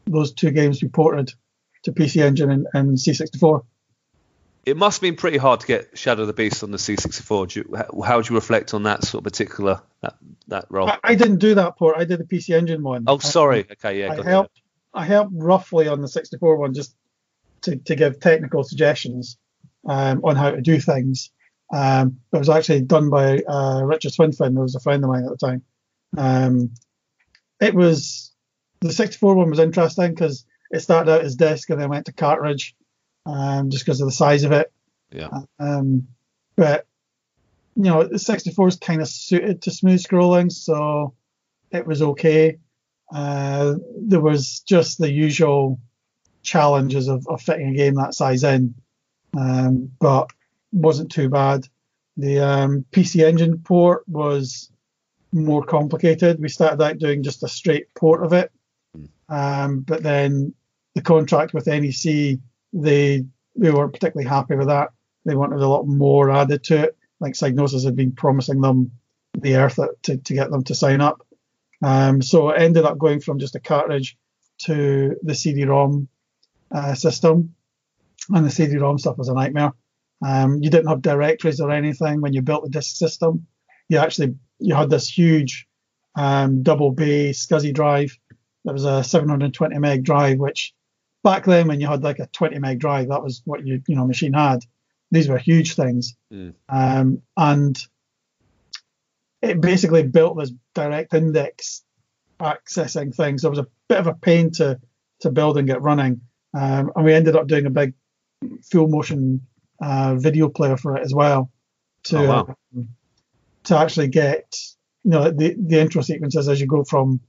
those 0.06 0.32
two 0.32 0.50
games 0.50 0.82
we 0.82 0.88
ported 0.88 1.32
to 1.84 1.92
PC 1.92 2.22
Engine 2.22 2.50
and, 2.50 2.66
and 2.74 2.96
C64. 2.98 3.64
It 4.66 4.76
must 4.76 4.98
have 4.98 5.02
been 5.02 5.16
pretty 5.16 5.38
hard 5.38 5.60
to 5.60 5.66
get 5.66 5.96
Shadow 5.96 6.22
of 6.22 6.26
the 6.26 6.32
Beast 6.34 6.62
on 6.62 6.70
the 6.70 6.78
C64. 6.78 7.48
Do 7.48 7.60
you, 7.60 8.02
how, 8.02 8.16
would 8.16 8.28
you 8.28 8.34
reflect 8.34 8.72
on 8.74 8.82
that 8.84 9.04
sort 9.04 9.20
of 9.20 9.24
particular 9.32 9.82
that 10.02 10.16
that 10.48 10.66
role? 10.70 10.88
I, 10.88 10.98
I 11.04 11.14
didn't 11.14 11.38
do 11.38 11.54
that 11.56 11.76
port. 11.76 11.96
I 11.98 12.04
did 12.04 12.18
the 12.18 12.24
PC 12.24 12.54
Engine 12.56 12.82
one. 12.82 13.04
oh, 13.06 13.18
sorry. 13.18 13.66
Okay, 13.70 14.00
yeah. 14.00 14.12
I 14.18 14.22
helped. 14.22 14.60
I 14.94 15.04
helped 15.04 15.32
roughly 15.34 15.88
on 15.88 16.00
the 16.00 16.08
64 16.08 16.56
one 16.56 16.72
just 16.72 16.94
to, 17.62 17.76
to 17.76 17.96
give 17.96 18.20
technical 18.20 18.62
suggestions 18.62 19.36
um, 19.86 20.20
on 20.22 20.36
how 20.36 20.50
to 20.50 20.60
do 20.60 20.78
things. 20.80 21.30
Um, 21.72 22.20
it 22.32 22.38
was 22.38 22.48
actually 22.48 22.82
done 22.82 23.10
by 23.10 23.38
uh, 23.38 23.82
Richard 23.84 24.12
Swinfin, 24.12 24.54
who 24.54 24.60
was 24.60 24.74
a 24.74 24.80
friend 24.80 25.02
of 25.02 25.10
mine 25.10 25.24
at 25.24 25.30
the 25.30 25.36
time. 25.36 25.62
Um, 26.16 26.70
it 27.60 27.74
was 27.74 28.32
the 28.80 28.92
64 28.92 29.34
one 29.34 29.50
was 29.50 29.58
interesting 29.58 30.10
because 30.10 30.44
it 30.70 30.80
started 30.80 31.10
out 31.10 31.22
as 31.22 31.36
disc 31.36 31.70
and 31.70 31.80
then 31.80 31.88
went 31.88 32.06
to 32.06 32.12
cartridge, 32.12 32.74
um, 33.26 33.70
just 33.70 33.84
because 33.84 34.00
of 34.00 34.06
the 34.06 34.12
size 34.12 34.44
of 34.44 34.52
it. 34.52 34.72
Yeah. 35.10 35.30
Um, 35.58 36.08
but 36.56 36.86
you 37.76 37.84
know, 37.84 38.04
the 38.04 38.18
64 38.18 38.68
is 38.68 38.76
kind 38.76 39.00
of 39.00 39.08
suited 39.08 39.62
to 39.62 39.70
smooth 39.70 40.02
scrolling, 40.02 40.52
so 40.52 41.14
it 41.70 41.86
was 41.86 42.02
okay. 42.02 42.58
Uh, 43.12 43.74
there 43.98 44.20
was 44.20 44.60
just 44.60 44.98
the 44.98 45.10
usual 45.10 45.80
challenges 46.42 47.08
of, 47.08 47.26
of 47.28 47.42
fitting 47.42 47.68
a 47.68 47.74
game 47.74 47.94
that 47.94 48.14
size 48.14 48.44
in, 48.44 48.74
um, 49.36 49.90
but 49.98 50.30
wasn't 50.74 51.10
too 51.10 51.28
bad. 51.28 51.66
The 52.16 52.40
um, 52.40 52.84
PC 52.92 53.24
Engine 53.24 53.58
port 53.58 54.06
was 54.08 54.70
more 55.32 55.64
complicated. 55.64 56.40
We 56.40 56.48
started 56.48 56.82
out 56.82 56.98
doing 56.98 57.22
just 57.22 57.42
a 57.42 57.48
straight 57.48 57.92
port 57.94 58.24
of 58.24 58.32
it, 58.32 58.52
um, 59.28 59.80
but 59.80 60.02
then 60.02 60.54
the 60.94 61.02
contract 61.02 61.54
with 61.54 61.66
NEC, 61.66 62.38
they 62.72 63.24
they 63.56 63.70
weren't 63.70 63.92
particularly 63.92 64.28
happy 64.28 64.56
with 64.56 64.68
that. 64.68 64.90
They 65.24 65.34
wanted 65.34 65.60
a 65.60 65.68
lot 65.68 65.86
more 65.86 66.30
added 66.30 66.64
to 66.64 66.84
it. 66.84 66.96
Like 67.20 67.34
Psygnosis 67.34 67.84
had 67.84 67.96
been 67.96 68.12
promising 68.12 68.60
them 68.60 68.90
the 69.38 69.56
earth 69.56 69.78
to, 70.02 70.16
to 70.16 70.34
get 70.34 70.50
them 70.50 70.64
to 70.64 70.74
sign 70.74 71.00
up. 71.00 71.26
Um, 71.82 72.22
so 72.22 72.50
it 72.50 72.60
ended 72.60 72.84
up 72.84 72.98
going 72.98 73.20
from 73.20 73.38
just 73.38 73.56
a 73.56 73.60
cartridge 73.60 74.16
to 74.58 75.16
the 75.22 75.34
CD-ROM 75.34 76.08
uh, 76.70 76.94
system, 76.94 77.54
and 78.30 78.44
the 78.44 78.50
CD-ROM 78.50 78.98
stuff 78.98 79.18
was 79.18 79.28
a 79.28 79.34
nightmare. 79.34 79.72
Um, 80.26 80.62
you 80.62 80.70
didn't 80.70 80.88
have 80.88 81.02
directories 81.02 81.60
or 81.60 81.70
anything 81.70 82.20
when 82.20 82.32
you 82.32 82.42
built 82.42 82.64
the 82.64 82.70
disk 82.70 82.96
system. 82.96 83.46
You 83.88 83.98
actually 83.98 84.36
you 84.58 84.74
had 84.74 84.90
this 84.90 85.08
huge 85.08 85.66
um, 86.16 86.62
double 86.62 86.90
bay 86.90 87.30
SCSI 87.30 87.74
drive. 87.74 88.16
That 88.64 88.72
was 88.72 88.84
a 88.84 89.04
720 89.04 89.78
meg 89.78 90.04
drive, 90.04 90.38
which 90.38 90.72
back 91.22 91.44
then 91.44 91.68
when 91.68 91.80
you 91.80 91.86
had 91.86 92.02
like 92.02 92.18
a 92.18 92.26
20 92.28 92.58
meg 92.60 92.78
drive, 92.78 93.08
that 93.08 93.22
was 93.22 93.42
what 93.44 93.66
you 93.66 93.82
you 93.86 93.96
know 93.96 94.06
machine 94.06 94.32
had. 94.32 94.60
These 95.10 95.28
were 95.28 95.38
huge 95.38 95.74
things, 95.74 96.16
Mm. 96.32 96.54
um, 96.68 97.22
and 97.36 97.78
it 99.42 99.60
basically 99.60 100.02
built 100.02 100.38
this 100.38 100.52
direct 100.74 101.12
index 101.14 101.84
accessing 102.40 103.14
thing. 103.14 103.38
So 103.38 103.48
it 103.48 103.50
was 103.50 103.58
a 103.58 103.66
bit 103.88 103.98
of 103.98 104.06
a 104.06 104.14
pain 104.14 104.50
to 104.52 104.80
to 105.20 105.30
build 105.30 105.58
and 105.58 105.66
get 105.66 105.82
running. 105.82 106.20
Um, 106.54 106.90
and 106.96 107.04
we 107.04 107.12
ended 107.14 107.36
up 107.36 107.46
doing 107.46 107.66
a 107.66 107.70
big 107.70 107.94
full 108.70 108.88
motion 108.88 109.46
uh, 109.80 110.14
video 110.16 110.48
player 110.48 110.76
for 110.76 110.96
it 110.96 111.02
as 111.04 111.14
well 111.14 111.50
to 112.04 112.18
Oh, 112.18 112.28
wow. 112.28 112.56
um, 112.76 112.88
to 113.64 113.78
actually 113.78 114.08
get 114.08 114.56
you 115.04 115.10
know 115.10 115.30
the 115.30 115.54
the 115.58 115.80
intro 115.80 116.02
sequences 116.02 116.48
as 116.48 116.60
you 116.60 116.66
go 116.66 116.84
from 116.84 117.20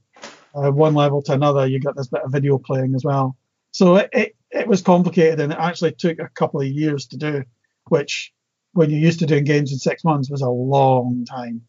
uh, 0.54 0.70
one 0.70 0.94
level 0.94 1.22
to 1.22 1.32
another. 1.32 1.66
You 1.66 1.78
get 1.80 1.96
this 1.96 2.08
bit 2.08 2.22
of 2.22 2.32
video 2.32 2.58
playing 2.58 2.94
as 2.94 3.04
well. 3.04 3.36
So 3.72 3.96
it, 3.96 4.10
it 4.12 4.36
it 4.50 4.66
was 4.68 4.82
complicated 4.82 5.40
and 5.40 5.52
it 5.52 5.58
actually 5.58 5.92
took 5.92 6.18
a 6.18 6.28
couple 6.28 6.60
of 6.60 6.66
years 6.66 7.06
to 7.08 7.16
do, 7.16 7.44
which 7.88 8.32
when 8.72 8.90
you're 8.90 9.00
used 9.00 9.18
to 9.20 9.26
doing 9.26 9.44
games 9.44 9.72
in 9.72 9.78
six 9.78 10.04
months 10.04 10.30
was 10.30 10.42
a 10.42 10.48
long 10.50 11.24
time. 11.24 11.62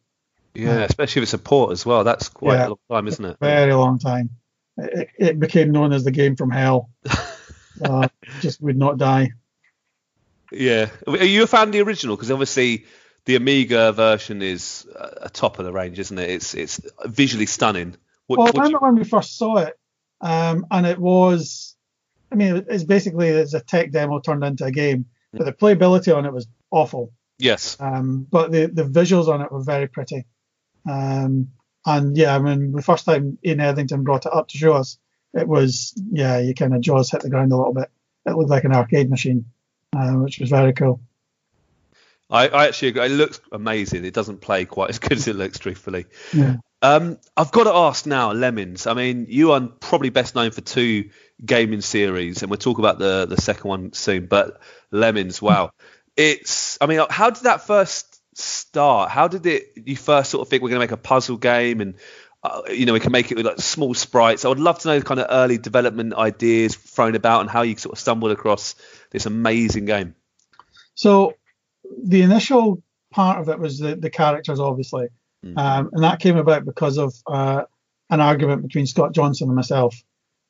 Yeah, 0.54 0.80
especially 0.84 1.20
with 1.22 1.28
it's 1.28 1.34
a 1.34 1.38
port 1.38 1.72
as 1.72 1.86
well. 1.86 2.04
That's 2.04 2.30
quite 2.30 2.56
Yeah. 2.56 2.68
a 2.68 2.70
long 2.70 2.80
time, 2.90 3.08
isn't 3.08 3.24
it? 3.26 3.38
very 3.40 3.74
long 3.74 4.00
time. 4.00 4.30
It, 4.78 5.10
it 5.18 5.40
became 5.40 5.72
known 5.72 5.94
as 5.94 6.04
the 6.04 6.12
game 6.12 6.36
from 6.36 6.50
hell. 6.52 6.90
uh, 7.84 8.08
just 8.42 8.62
would 8.62 8.78
not 8.78 8.98
die. 8.98 9.32
Yeah. 10.52 10.90
Are 11.08 11.24
you 11.24 11.44
a 11.44 11.48
fan 11.48 11.68
of 11.70 11.72
the 11.74 11.82
original? 11.82 12.16
Because 12.16 12.32
obviously 12.32 12.86
the 13.26 13.36
Amiga 13.36 13.92
version 13.92 14.42
is 14.42 14.88
a 14.96 15.30
top 15.30 15.60
of 15.60 15.66
the 15.66 15.72
range, 15.74 16.00
isn't 16.00 16.18
it? 16.18 16.30
It's 16.30 16.54
it's 16.54 16.80
visually 17.06 17.46
stunning. 17.46 17.96
What, 18.28 18.40
Well, 18.40 18.48
I 18.48 18.52
do 18.52 18.58
you- 18.58 18.64
remember 18.64 18.80
when 18.86 18.96
we 18.96 19.04
first 19.04 19.38
saw 19.38 19.58
it, 19.58 19.78
um, 20.22 20.66
and 20.72 20.86
it 20.86 21.00
was, 21.00 21.76
I 22.32 22.36
mean, 22.36 22.66
it's 22.70 22.84
basically 22.84 23.28
it's 23.30 23.54
a 23.54 23.60
tech 23.60 23.92
demo 23.92 24.20
turned 24.20 24.44
into 24.44 24.66
a 24.66 24.72
game, 24.72 25.06
but 25.34 25.46
the 25.46 25.54
playability 25.54 26.16
on 26.16 26.26
it 26.26 26.34
was 26.34 26.48
awful. 26.72 27.12
yes. 27.40 27.78
Um, 27.80 28.26
but 28.30 28.52
the, 28.52 28.66
the 28.68 28.84
visuals 28.84 29.28
on 29.28 29.42
it 29.42 29.52
were 29.52 29.62
very 29.64 29.88
pretty. 29.88 30.26
Um, 30.90 31.50
and 31.86 32.18
yeah, 32.18 32.36
I 32.36 32.40
mean, 32.40 32.72
the 32.74 32.82
first 32.82 33.06
time 33.06 33.38
Ian 33.46 33.60
Hetherington 33.60 34.04
brought 34.04 34.26
it 34.26 34.34
up 34.34 34.48
to 34.50 34.58
show 34.58 34.74
us, 34.74 34.98
it 35.34 35.48
was, 35.48 35.94
yeah, 36.12 36.40
you 36.40 36.54
kind 36.54 36.74
of 36.74 36.82
jaws 36.82 37.12
hit 37.12 37.22
the 37.22 37.30
ground 37.30 37.52
a 37.52 37.58
little 37.58 37.74
bit. 37.74 37.90
It 38.26 38.36
looked 38.36 38.50
like 38.50 38.64
an 38.66 38.74
arcade 38.74 39.10
machine, 39.10 39.46
uh, 39.96 40.14
which 40.14 40.40
was 40.40 40.50
very 40.50 40.74
cool. 40.74 41.02
I, 42.30 42.48
I 42.48 42.68
actually 42.68 42.90
agree. 42.90 43.06
It 43.06 43.12
looks 43.12 43.40
amazing. 43.52 44.06
It 44.06 44.14
doesn't 44.14 44.42
play 44.42 44.66
quite 44.66 44.90
as 44.90 45.00
good 45.00 45.14
as 45.14 45.28
it 45.28 45.36
looks, 45.36 45.60
truthfully. 45.60 46.06
Yeah. 46.34 46.58
Um, 46.82 47.18
I've 47.36 47.52
got 47.52 47.64
to 47.64 47.74
ask 47.74 48.06
now, 48.06 48.34
Lemmings. 48.34 48.86
I 48.86 48.94
mean, 48.94 49.26
you 49.30 49.52
are 49.54 49.62
probably 49.62 50.10
best 50.10 50.36
known 50.36 50.52
for 50.52 50.62
two 50.62 51.10
gaming 51.44 51.82
series, 51.82 52.42
and 52.42 52.52
we'll 52.52 52.58
talk 52.58 52.78
about 52.78 53.00
the 53.00 53.26
the 53.26 53.42
second 53.42 53.68
one 53.68 53.94
soon. 53.94 54.28
But 54.28 54.62
Lemmings, 54.92 55.42
wow, 55.42 55.72
it's. 56.16 56.78
I 56.80 56.86
mean, 56.86 57.02
how 57.10 57.32
did 57.32 57.44
that 57.44 57.66
first 57.66 58.22
start? 58.38 59.10
How 59.10 59.28
did 59.28 59.48
it? 59.48 59.70
You 59.76 59.96
first 59.96 60.30
sort 60.30 60.46
of 60.46 60.50
think 60.50 60.62
we're 60.62 60.70
going 60.70 60.82
to 60.82 60.84
make 60.84 60.92
a 60.92 60.98
puzzle 60.98 61.38
game, 61.38 61.82
and 61.82 61.96
uh, 62.44 62.62
you 62.70 62.86
know 62.86 62.94
we 62.94 63.00
can 63.00 63.12
make 63.12 63.32
it 63.32 63.36
with 63.36 63.46
like 63.46 63.60
small 63.60 63.94
sprites. 63.94 64.46
I 64.46 64.50
would 64.50 64.60
love 64.60 64.80
to 64.80 64.88
know 64.88 65.00
the 65.00 65.06
kind 65.06 65.20
of 65.20 65.28
early 65.30 65.58
development 65.58 66.14
ideas 66.14 66.76
thrown 66.76 67.16
about 67.16 67.42
and 67.42 67.50
how 67.50 67.62
you 67.64 67.78
sort 67.78 67.94
of 67.94 68.00
stumbled 68.00 68.32
across 68.32 68.76
this 69.12 69.26
amazing 69.26 69.86
game. 69.86 70.16
So 70.96 71.34
the 72.04 72.22
initial 72.22 72.82
part 73.12 73.40
of 73.40 73.50
it 73.50 73.60
was 73.60 73.80
the, 73.80 73.96
the 73.96 74.10
characters, 74.10 74.60
obviously, 74.60 75.08
Mm. 75.46 75.58
um, 75.58 75.90
and 75.94 76.04
that 76.04 76.20
came 76.20 76.38
about 76.38 76.66
because 76.66 76.98
of 76.98 77.14
uh, 77.28 77.64
an 78.10 78.22
argument 78.22 78.64
between 78.64 78.88
Scott 78.88 79.14
Johnson 79.14 79.48
and 79.48 79.56
myself. 79.56 79.96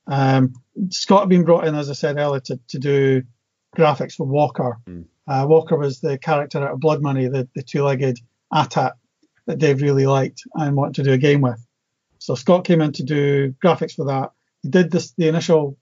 Um, 0.08 0.54
Scott 0.90 1.22
had 1.22 1.30
been 1.30 1.44
brought 1.44 1.68
in, 1.68 1.76
as 1.76 1.90
I 1.90 1.94
said 1.94 2.18
earlier, 2.18 2.40
to, 2.42 2.60
to 2.70 2.80
do 2.80 3.24
graphics 3.76 4.14
for 4.14 4.26
Walker. 4.26 4.78
Mm. 4.88 5.06
Uh, 5.28 5.46
Walker 5.48 5.76
was 5.78 6.00
the 6.00 6.18
character 6.18 6.60
out 6.66 6.74
of 6.74 6.80
Blood 6.80 7.02
Money, 7.02 7.28
the, 7.28 7.50
the 7.54 7.64
two-legged 7.64 8.20
ATAT 8.54 8.94
that 9.46 9.60
Dave 9.60 9.82
really 9.82 10.06
liked 10.06 10.44
and 10.56 10.76
wanted 10.76 10.96
to 10.96 11.04
do 11.04 11.12
a 11.12 11.18
game 11.18 11.42
with. 11.42 11.62
So 12.28 12.36
Scott 12.36 12.66
came 12.66 12.82
in 12.82 12.92
to 12.92 13.04
do 13.04 13.56
graphics 13.64 13.94
for 13.94 14.04
that. 14.08 14.32
He 14.62 14.68
did 14.68 14.92
this 14.92 15.14
the 15.14 15.30
initial 15.30 15.78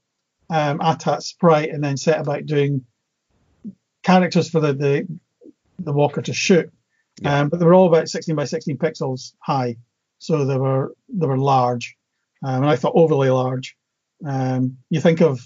um, 0.52 0.78
ATAT 0.78 1.24
sprite 1.24 1.72
and 1.72 1.84
then 1.84 1.98
set 1.98 2.20
about 2.22 2.46
doing 2.46 2.86
characters 4.04 4.48
for 4.52 4.60
the 4.60 4.74
the, 4.74 5.08
the 5.80 5.92
Walker 5.92 6.22
to 6.22 6.34
shoot. 6.34 6.72
Yeah. 7.20 7.40
Um, 7.40 7.50
but 7.50 7.60
they 7.60 7.66
were 7.66 7.74
all 7.74 7.88
about 7.88 8.10
16 8.10 8.36
by 8.36 8.46
16 8.46 8.78
pixels 8.78 9.34
high, 9.40 9.78
so 10.20 10.46
they 10.46 10.56
were 10.56 10.94
they 11.10 11.26
were 11.26 11.40
large, 11.40 11.98
um, 12.44 12.62
and 12.62 12.70
I 12.70 12.76
thought 12.76 12.94
overly 12.96 13.32
large. 13.32 13.76
Um, 14.24 14.78
you 14.92 15.02
think 15.02 15.22
of 15.22 15.42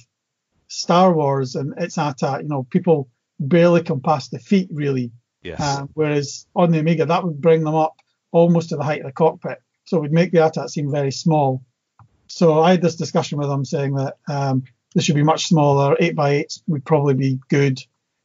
Star 0.68 1.14
Wars 1.14 1.56
and 1.56 1.74
its 1.78 1.96
ATAT, 1.96 2.42
you 2.42 2.50
know, 2.50 2.64
people 2.72 3.08
barely 3.40 3.84
come 3.84 4.02
past 4.02 4.32
the 4.32 4.40
feet 4.40 4.68
really, 4.70 5.14
Yes. 5.44 5.62
um, 5.62 5.92
whereas 5.94 6.46
on 6.58 6.72
the 6.72 6.80
Amiga 6.80 7.06
that 7.06 7.24
would 7.24 7.40
bring 7.40 7.64
them 7.64 7.76
up 7.76 7.96
almost 8.34 8.68
to 8.70 8.76
the 8.76 8.84
height 8.84 9.00
of 9.00 9.06
the 9.06 9.14
cockpit, 9.14 9.60
so 9.90 10.00
would 10.00 10.12
make 10.12 10.32
the 10.32 10.38
ATAT 10.38 10.70
seem 10.70 10.92
very 10.92 11.12
small. 11.12 11.64
So 12.28 12.62
I 12.62 12.72
had 12.72 12.82
this 12.82 12.96
discussion 12.96 13.40
with 13.40 13.50
him 13.50 13.66
saying 13.66 13.96
that 13.96 14.18
um, 14.30 14.64
this 14.94 15.04
should 15.04 15.16
be 15.16 15.24
much 15.24 15.48
smaller. 15.48 15.98
Eight 16.00 16.16
by 16.16 16.30
eight 16.30 16.60
would 16.68 16.86
probably 16.86 17.16
be 17.16 17.40
good. 17.50 17.80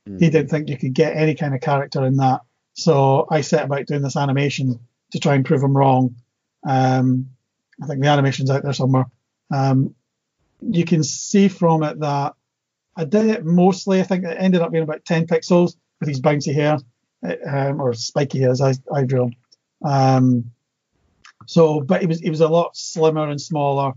Mm. 0.07 0.21
He 0.21 0.29
didn't 0.29 0.51
think 0.51 0.69
you 0.69 0.77
could 0.77 0.93
get 0.93 1.17
any 1.17 1.35
kind 1.35 1.55
of 1.55 1.63
character 1.63 2.05
in 2.05 2.17
that 2.17 2.43
So 2.75 3.27
I 3.31 3.41
set 3.41 3.65
about 3.65 3.87
doing 3.87 4.03
this 4.03 4.19
animation 4.19 4.79
to 5.13 5.19
try 5.19 5.37
and 5.37 5.45
prove 5.45 5.63
him 5.63 5.75
wrong. 5.75 6.17
Um, 6.69 7.31
I 7.83 7.87
think 7.87 8.03
the 8.03 8.09
animation's 8.09 8.51
out 8.51 8.63
there 8.63 8.75
somewhere. 8.75 9.07
Um, 9.51 9.95
you 10.61 10.85
can 10.85 11.03
see 11.03 11.49
from 11.49 11.83
it 11.83 11.99
that 12.01 12.35
I 12.95 13.05
did 13.05 13.27
it 13.27 13.47
mostly. 13.47 14.01
I 14.01 14.03
think 14.03 14.25
it 14.25 14.37
ended 14.39 14.61
up 14.61 14.71
being 14.71 14.85
about 14.85 15.07
10 15.07 15.27
pixels 15.29 15.77
with 15.99 16.11
his 16.11 16.21
bouncy 16.21 16.53
hair, 16.55 16.77
um, 17.47 17.81
or 17.81 17.95
spiky 17.95 18.41
hair 18.41 18.51
as 18.51 18.61
I, 18.61 18.75
I 18.95 19.05
drew 19.05 19.25
him. 19.25 19.35
So, 21.47 21.81
but 21.81 22.03
it 22.03 22.09
was 22.09 22.23
it 22.23 22.31
was 22.31 22.41
a 22.41 22.49
lot 22.49 22.77
slimmer 22.77 23.29
and 23.29 23.41
smaller, 23.41 23.93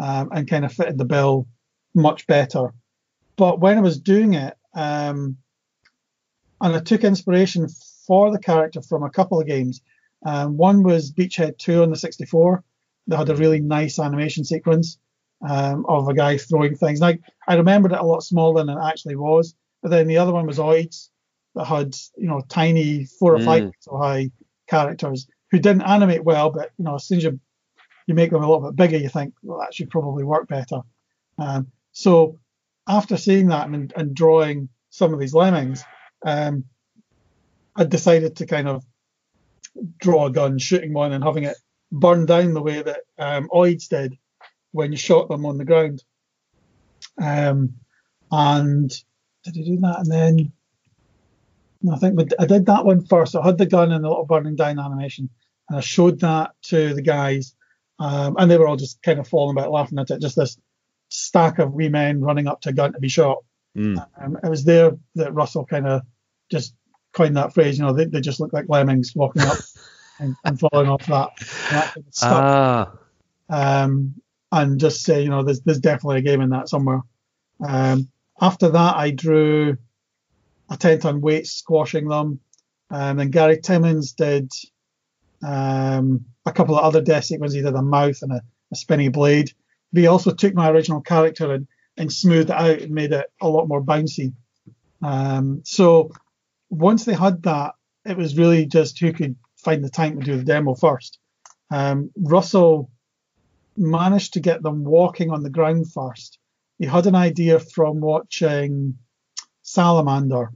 um, 0.00 0.30
and 0.32 0.48
kind 0.48 0.64
of 0.64 0.72
fitted 0.72 0.98
the 0.98 1.04
bill 1.04 1.46
much 1.94 2.26
better. 2.26 2.72
But 3.36 3.60
when 3.60 3.78
I 3.78 3.80
was 3.80 4.00
doing 4.00 4.34
it, 4.34 4.54
um, 4.74 5.36
and 6.60 6.76
I 6.76 6.80
took 6.80 7.04
inspiration 7.04 7.68
for 8.06 8.32
the 8.32 8.38
character 8.38 8.82
from 8.82 9.02
a 9.02 9.10
couple 9.10 9.40
of 9.40 9.46
games. 9.46 9.80
Um, 10.26 10.56
one 10.56 10.82
was 10.82 11.12
Beachhead 11.12 11.58
2 11.58 11.82
on 11.82 11.90
the 11.90 11.96
64. 11.96 12.64
They 13.06 13.16
had 13.16 13.28
a 13.28 13.36
really 13.36 13.60
nice 13.60 13.98
animation 13.98 14.44
sequence 14.44 14.98
um, 15.48 15.86
of 15.88 16.08
a 16.08 16.14
guy 16.14 16.36
throwing 16.36 16.74
things. 16.74 17.00
And 17.00 17.20
I, 17.46 17.52
I 17.52 17.56
remembered 17.56 17.92
it 17.92 18.00
a 18.00 18.04
lot 18.04 18.24
smaller 18.24 18.64
than 18.64 18.76
it 18.76 18.82
actually 18.82 19.16
was. 19.16 19.54
But 19.82 19.90
then 19.90 20.08
the 20.08 20.18
other 20.18 20.32
one 20.32 20.46
was 20.46 20.58
Oids 20.58 21.10
that 21.54 21.66
had, 21.66 21.94
you 22.16 22.26
know, 22.26 22.42
tiny 22.48 23.04
four 23.04 23.36
or 23.36 23.40
five 23.40 23.64
mm. 23.64 23.72
pixel 23.72 24.02
high 24.02 24.30
characters 24.66 25.28
who 25.50 25.58
didn't 25.58 25.82
animate 25.82 26.24
well, 26.24 26.50
but 26.50 26.70
you 26.78 26.84
know, 26.84 26.96
as 26.96 27.04
soon 27.04 27.18
as 27.18 27.24
you 27.24 27.40
you 28.06 28.14
make 28.14 28.30
them 28.30 28.42
a 28.42 28.50
little 28.50 28.70
bit 28.70 28.76
bigger, 28.76 28.96
you 28.96 29.10
think, 29.10 29.34
well, 29.42 29.58
that 29.60 29.74
should 29.74 29.90
probably 29.90 30.24
work 30.24 30.48
better. 30.48 30.80
Um, 31.36 31.70
so 31.92 32.38
after 32.88 33.18
seeing 33.18 33.48
that 33.48 33.68
and, 33.68 33.92
and, 33.96 34.14
drawing 34.14 34.70
some 34.88 35.12
of 35.12 35.20
these 35.20 35.34
lemmings, 35.34 35.84
um, 36.24 36.64
I 37.76 37.84
decided 37.84 38.36
to 38.36 38.46
kind 38.46 38.66
of 38.66 38.82
draw 39.98 40.26
a 40.26 40.30
gun, 40.30 40.58
shooting 40.58 40.94
one, 40.94 41.12
and 41.12 41.22
having 41.22 41.44
it 41.44 41.56
burn 41.92 42.24
down 42.24 42.54
the 42.54 42.62
way 42.62 42.80
that 42.80 43.00
um, 43.18 43.48
Oids 43.52 43.88
did 43.88 44.16
when 44.72 44.90
you 44.90 44.98
shot 44.98 45.28
them 45.28 45.44
on 45.44 45.58
the 45.58 45.66
ground. 45.66 46.02
Um, 47.20 47.74
and 48.30 48.90
did 49.44 49.56
you 49.56 49.64
do 49.64 49.80
that? 49.82 50.00
And 50.00 50.10
then 50.10 50.52
I 51.92 51.96
think 51.96 52.18
I 52.38 52.46
did 52.46 52.66
that 52.66 52.84
one 52.84 53.04
first. 53.06 53.36
I 53.36 53.44
had 53.44 53.58
the 53.58 53.66
gun 53.66 53.92
and 53.92 54.04
the 54.04 54.08
little 54.08 54.26
burning 54.26 54.56
down 54.56 54.78
animation, 54.78 55.30
and 55.68 55.78
I 55.78 55.80
showed 55.80 56.20
that 56.20 56.52
to 56.64 56.94
the 56.94 57.02
guys, 57.02 57.54
um, 57.98 58.36
and 58.38 58.50
they 58.50 58.58
were 58.58 58.66
all 58.66 58.76
just 58.76 59.02
kind 59.02 59.18
of 59.18 59.28
falling 59.28 59.56
about 59.56 59.70
laughing 59.70 59.98
at 59.98 60.10
it. 60.10 60.20
Just 60.20 60.36
this 60.36 60.58
stack 61.08 61.58
of 61.58 61.72
wee 61.72 61.88
men 61.88 62.20
running 62.20 62.48
up 62.48 62.60
to 62.62 62.70
a 62.70 62.72
gun 62.72 62.92
to 62.92 62.98
be 62.98 63.08
shot. 63.08 63.38
Mm. 63.76 64.04
Um, 64.20 64.38
it 64.42 64.48
was 64.48 64.64
there 64.64 64.92
that 65.14 65.34
Russell 65.34 65.64
kind 65.64 65.86
of 65.86 66.02
just 66.50 66.74
coined 67.12 67.36
that 67.36 67.54
phrase. 67.54 67.78
You 67.78 67.84
know, 67.84 67.92
they, 67.92 68.06
they 68.06 68.20
just 68.20 68.40
look 68.40 68.52
like 68.52 68.68
lemmings 68.68 69.14
walking 69.14 69.42
up 69.42 69.58
and, 70.18 70.34
and, 70.44 70.58
falling 70.58 70.88
off 70.88 71.06
that. 71.06 71.30
that 71.70 71.94
kind 71.94 72.06
of 72.06 72.12
ah. 72.22 72.92
Um, 73.50 74.14
and 74.50 74.80
just 74.80 75.02
say, 75.02 75.22
you 75.22 75.28
know, 75.28 75.42
there's 75.42 75.60
there's 75.60 75.78
definitely 75.78 76.18
a 76.18 76.22
game 76.22 76.40
in 76.40 76.50
that 76.50 76.68
somewhere. 76.68 77.02
Um, 77.66 78.08
after 78.40 78.68
that, 78.68 78.96
I 78.96 79.10
drew 79.10 79.76
a 80.68 80.76
10 80.76 81.00
ton 81.00 81.20
weight 81.20 81.46
squashing 81.46 82.08
them. 82.08 82.40
Um, 82.90 83.18
and 83.18 83.32
Gary 83.32 83.60
Timmons 83.60 84.12
did 84.12 84.50
um, 85.42 86.24
a 86.46 86.52
couple 86.52 86.76
of 86.76 86.84
other 86.84 87.02
death 87.02 87.24
sequences. 87.24 87.56
He 87.56 87.62
did 87.62 87.74
a 87.74 87.82
mouth 87.82 88.18
and 88.22 88.32
a, 88.32 88.42
a 88.72 88.76
spinny 88.76 89.08
blade. 89.08 89.52
But 89.92 90.00
he 90.00 90.06
also 90.06 90.32
took 90.32 90.54
my 90.54 90.70
original 90.70 91.00
character 91.00 91.52
and, 91.52 91.66
and 91.96 92.12
smoothed 92.12 92.50
it 92.50 92.56
out 92.56 92.80
and 92.80 92.92
made 92.92 93.12
it 93.12 93.26
a 93.40 93.48
lot 93.48 93.68
more 93.68 93.82
bouncy. 93.82 94.32
Um, 95.02 95.62
so 95.64 96.12
once 96.70 97.04
they 97.04 97.14
had 97.14 97.42
that, 97.44 97.74
it 98.04 98.16
was 98.16 98.36
really 98.36 98.66
just 98.66 98.98
who 98.98 99.12
could 99.12 99.36
find 99.56 99.82
the 99.82 99.90
time 99.90 100.18
to 100.18 100.24
do 100.24 100.36
the 100.36 100.44
demo 100.44 100.74
first. 100.74 101.18
Um, 101.70 102.10
Russell 102.16 102.90
managed 103.76 104.34
to 104.34 104.40
get 104.40 104.62
them 104.62 104.84
walking 104.84 105.30
on 105.30 105.42
the 105.42 105.50
ground 105.50 105.92
first. 105.92 106.38
He 106.78 106.86
had 106.86 107.06
an 107.06 107.14
idea 107.14 107.58
from 107.58 108.00
watching 108.00 108.98
Salamander 109.68 110.52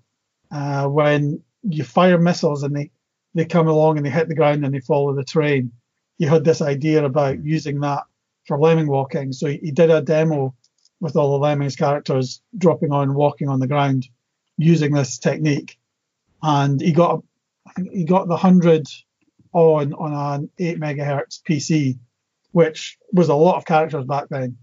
uh, 0.50 0.86
when 0.86 1.42
you 1.62 1.84
fire 1.84 2.18
missiles 2.18 2.62
and 2.62 2.74
they, 2.74 2.90
they 3.34 3.44
come 3.44 3.68
along 3.68 3.96
and 3.96 4.06
they 4.06 4.10
hit 4.10 4.28
the 4.28 4.34
ground 4.34 4.64
and 4.64 4.74
they 4.74 4.80
follow 4.80 5.14
the 5.14 5.24
terrain. 5.24 5.72
He 6.18 6.24
had 6.24 6.44
this 6.44 6.62
idea 6.62 7.04
about 7.04 7.44
using 7.44 7.80
that 7.80 8.04
for 8.46 8.58
lemming 8.58 8.88
walking. 8.88 9.32
So 9.32 9.48
he, 9.48 9.58
he 9.58 9.70
did 9.70 9.90
a 9.90 10.00
demo 10.00 10.54
with 11.00 11.16
all 11.16 11.32
the 11.32 11.38
lemmings 11.38 11.76
characters 11.76 12.40
dropping 12.56 12.92
on 12.92 13.14
walking 13.14 13.48
on 13.48 13.60
the 13.60 13.66
ground 13.66 14.08
using 14.56 14.92
this 14.92 15.18
technique. 15.18 15.78
And 16.42 16.80
he 16.80 16.92
got 16.92 17.22
he 17.92 18.04
got 18.04 18.28
the 18.28 18.36
hundred 18.36 18.88
on 19.52 19.92
on 19.92 20.40
an 20.40 20.50
eight 20.58 20.80
megahertz 20.80 21.42
PC, 21.42 21.98
which 22.52 22.98
was 23.12 23.28
a 23.28 23.34
lot 23.34 23.56
of 23.56 23.66
characters 23.66 24.04
back 24.06 24.28
then. 24.30 24.56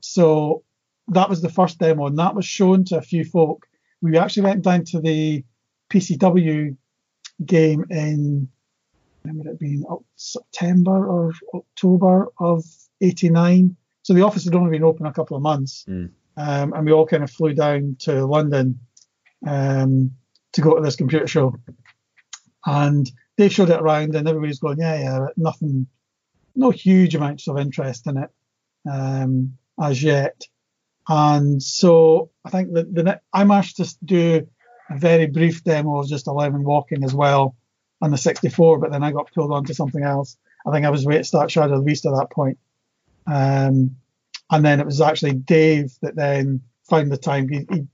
So 0.00 0.64
that 1.08 1.28
was 1.28 1.42
the 1.42 1.50
first 1.50 1.78
demo, 1.78 2.06
and 2.06 2.18
that 2.18 2.34
was 2.34 2.46
shown 2.46 2.84
to 2.86 2.98
a 2.98 3.02
few 3.02 3.24
folk. 3.24 3.66
We 4.02 4.18
actually 4.18 4.42
went 4.42 4.62
down 4.62 4.84
to 4.86 5.00
the 5.00 5.44
PCW 5.90 6.76
game 7.44 7.84
in 7.90 8.48
would 9.24 9.46
it 9.46 9.58
being 9.58 9.84
September 10.16 11.06
or 11.06 11.32
October 11.54 12.28
of 12.38 12.64
'89. 13.00 13.76
So 14.02 14.14
the 14.14 14.22
office 14.22 14.44
had 14.44 14.54
only 14.54 14.70
been 14.70 14.84
open 14.84 15.06
a 15.06 15.12
couple 15.12 15.36
of 15.36 15.42
months, 15.42 15.84
mm. 15.88 16.10
um, 16.36 16.72
and 16.72 16.84
we 16.84 16.92
all 16.92 17.06
kind 17.06 17.22
of 17.22 17.30
flew 17.30 17.54
down 17.54 17.96
to 18.00 18.26
London 18.26 18.80
um, 19.46 20.10
to 20.52 20.60
go 20.60 20.74
to 20.74 20.82
this 20.82 20.96
computer 20.96 21.28
show. 21.28 21.54
And 22.66 23.10
they 23.36 23.48
showed 23.48 23.70
it 23.70 23.80
around, 23.80 24.16
and 24.16 24.26
everybody's 24.26 24.58
going, 24.58 24.78
yeah, 24.78 25.00
yeah, 25.00 25.26
nothing, 25.36 25.86
no 26.56 26.70
huge 26.70 27.14
amounts 27.14 27.46
of 27.46 27.58
interest 27.58 28.08
in 28.08 28.16
it 28.18 28.30
um, 28.90 29.56
as 29.80 30.02
yet. 30.02 30.42
And 31.08 31.62
so 31.62 32.31
I 32.44 32.50
think 32.50 32.72
that 32.72 32.94
the 32.94 33.20
I 33.32 33.44
managed 33.44 33.76
to 33.76 33.96
do 34.04 34.46
a 34.90 34.98
very 34.98 35.26
brief 35.26 35.62
demo 35.64 35.98
of 35.98 36.08
just 36.08 36.26
11 36.26 36.64
walking 36.64 37.04
as 37.04 37.14
well 37.14 37.56
on 38.00 38.10
the 38.10 38.18
64, 38.18 38.78
but 38.78 38.90
then 38.90 39.02
I 39.02 39.12
got 39.12 39.32
pulled 39.32 39.52
onto 39.52 39.72
something 39.72 40.02
else. 40.02 40.36
I 40.66 40.72
think 40.72 40.84
I 40.84 40.90
was 40.90 41.06
waiting 41.06 41.22
to 41.22 41.28
start 41.28 41.50
Shadow 41.50 41.74
of 41.74 41.80
the 41.80 41.84
Beast 41.84 42.06
at 42.06 42.14
that 42.14 42.30
point. 42.30 42.58
Um, 43.26 43.96
and 44.50 44.64
then 44.64 44.80
it 44.80 44.86
was 44.86 45.00
actually 45.00 45.34
Dave 45.34 45.92
that 46.02 46.16
then 46.16 46.62
found 46.88 47.10
the 47.10 47.16
time. 47.16 47.48
He, 47.48 47.66
he, 47.70 47.86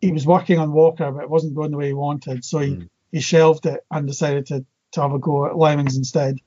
he 0.00 0.12
was 0.12 0.26
working 0.26 0.58
on 0.58 0.72
Walker, 0.72 1.10
but 1.12 1.22
it 1.22 1.30
wasn't 1.30 1.54
going 1.54 1.70
the 1.70 1.76
way 1.76 1.88
he 1.88 1.92
wanted, 1.92 2.44
so 2.44 2.58
he, 2.58 2.70
mm. 2.72 2.88
he 3.12 3.20
shelved 3.20 3.66
it 3.66 3.84
and 3.90 4.06
decided 4.06 4.46
to, 4.46 4.64
to 4.92 5.00
have 5.00 5.12
a 5.12 5.18
go 5.18 5.46
at 5.46 5.56
Lemmings 5.56 5.96
instead. 5.96 6.38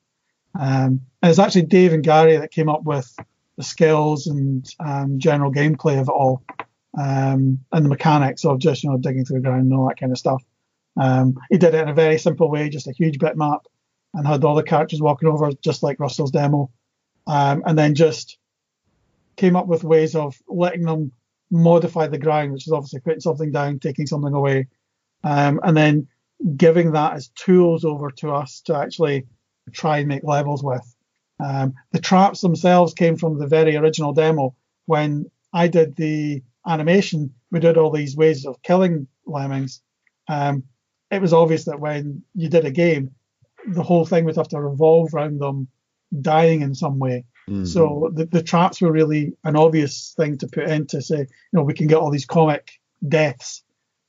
Um, 0.58 1.00
and 1.22 1.30
it's 1.30 1.38
actually 1.38 1.62
Dave 1.62 1.92
and 1.92 2.04
Gary 2.04 2.36
that 2.36 2.50
came 2.50 2.68
up 2.68 2.82
with 2.84 3.14
the 3.56 3.62
skills 3.62 4.26
and 4.26 4.68
um, 4.80 5.18
general 5.18 5.52
gameplay 5.52 6.00
of 6.00 6.08
it 6.08 6.12
all, 6.12 6.42
um, 6.96 7.60
and 7.72 7.84
the 7.84 7.88
mechanics 7.88 8.44
of 8.44 8.58
just 8.58 8.82
you 8.82 8.90
know 8.90 8.98
digging 8.98 9.24
through 9.24 9.40
the 9.40 9.48
ground 9.48 9.64
and 9.64 9.74
all 9.74 9.88
that 9.88 10.00
kind 10.00 10.12
of 10.12 10.18
stuff. 10.18 10.42
Um, 10.98 11.38
he 11.50 11.58
did 11.58 11.74
it 11.74 11.82
in 11.82 11.88
a 11.88 11.94
very 11.94 12.18
simple 12.18 12.50
way, 12.50 12.68
just 12.68 12.88
a 12.88 12.92
huge 12.92 13.18
bitmap, 13.18 13.60
and 14.14 14.26
had 14.26 14.44
all 14.44 14.54
the 14.54 14.62
characters 14.62 15.00
walking 15.02 15.28
over 15.28 15.52
just 15.62 15.82
like 15.82 16.00
Russell's 16.00 16.30
demo, 16.30 16.70
um, 17.26 17.62
and 17.66 17.78
then 17.78 17.94
just 17.94 18.38
came 19.36 19.56
up 19.56 19.66
with 19.66 19.84
ways 19.84 20.14
of 20.14 20.34
letting 20.48 20.82
them 20.82 21.12
modify 21.50 22.06
the 22.06 22.18
ground, 22.18 22.52
which 22.52 22.66
is 22.66 22.72
obviously 22.72 23.00
putting 23.00 23.20
something 23.20 23.52
down, 23.52 23.78
taking 23.78 24.06
something 24.06 24.32
away, 24.32 24.68
um, 25.22 25.60
and 25.62 25.76
then 25.76 26.08
giving 26.56 26.92
that 26.92 27.14
as 27.14 27.28
tools 27.28 27.84
over 27.84 28.10
to 28.10 28.30
us 28.30 28.62
to 28.62 28.74
actually 28.74 29.26
try 29.72 29.98
and 29.98 30.08
make 30.08 30.24
levels 30.24 30.62
with. 30.62 30.94
Um, 31.38 31.74
the 31.92 32.00
traps 32.00 32.40
themselves 32.40 32.94
came 32.94 33.16
from 33.16 33.38
the 33.38 33.46
very 33.46 33.76
original 33.76 34.12
demo. 34.12 34.54
When 34.86 35.30
I 35.52 35.68
did 35.68 35.96
the 35.96 36.42
animation, 36.66 37.32
we 37.50 37.60
did 37.60 37.76
all 37.76 37.90
these 37.90 38.16
ways 38.16 38.44
of 38.44 38.60
killing 38.62 39.06
lemmings. 39.26 39.82
Um, 40.28 40.64
it 41.10 41.22
was 41.22 41.32
obvious 41.32 41.64
that 41.66 41.80
when 41.80 42.22
you 42.34 42.48
did 42.48 42.64
a 42.64 42.70
game, 42.70 43.12
the 43.66 43.82
whole 43.82 44.04
thing 44.04 44.24
would 44.24 44.36
have 44.36 44.48
to 44.48 44.60
revolve 44.60 45.14
around 45.14 45.40
them 45.40 45.68
dying 46.20 46.62
in 46.62 46.74
some 46.74 46.98
way. 46.98 47.24
Mm-hmm. 47.48 47.64
So 47.64 48.10
the, 48.12 48.26
the 48.26 48.42
traps 48.42 48.80
were 48.80 48.90
really 48.90 49.32
an 49.44 49.56
obvious 49.56 50.14
thing 50.16 50.38
to 50.38 50.48
put 50.48 50.68
in 50.68 50.86
to 50.88 51.00
say, 51.00 51.18
you 51.18 51.26
know, 51.52 51.62
we 51.62 51.74
can 51.74 51.86
get 51.86 51.98
all 51.98 52.10
these 52.10 52.26
comic 52.26 52.72
deaths. 53.06 53.62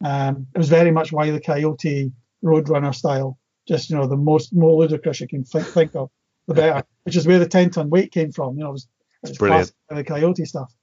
Um, 0.04 0.48
it 0.54 0.58
was 0.58 0.70
very 0.70 0.92
much 0.92 1.12
Wile 1.12 1.36
E. 1.36 1.40
Coyote 1.40 2.12
Roadrunner 2.44 2.94
style, 2.94 3.38
just 3.68 3.90
you 3.90 3.96
know 3.96 4.08
the 4.08 4.16
most 4.16 4.54
more 4.54 4.80
ludicrous 4.80 5.20
you 5.20 5.28
can 5.28 5.44
think, 5.44 5.66
think 5.68 5.96
of, 5.96 6.10
the 6.48 6.54
better. 6.54 6.84
Which 7.04 7.16
is 7.16 7.26
where 7.26 7.40
the 7.40 7.48
10 7.48 7.72
ton 7.72 7.90
weight 7.90 8.12
came 8.12 8.32
from. 8.32 8.58
You 8.58 8.64
know, 8.64 8.70
it 8.70 8.74
was, 8.74 8.88
it 9.24 9.30
was 9.30 9.38
brilliant. 9.38 9.72
The 9.90 10.04
Coyote 10.04 10.46
stuff. 10.46 10.74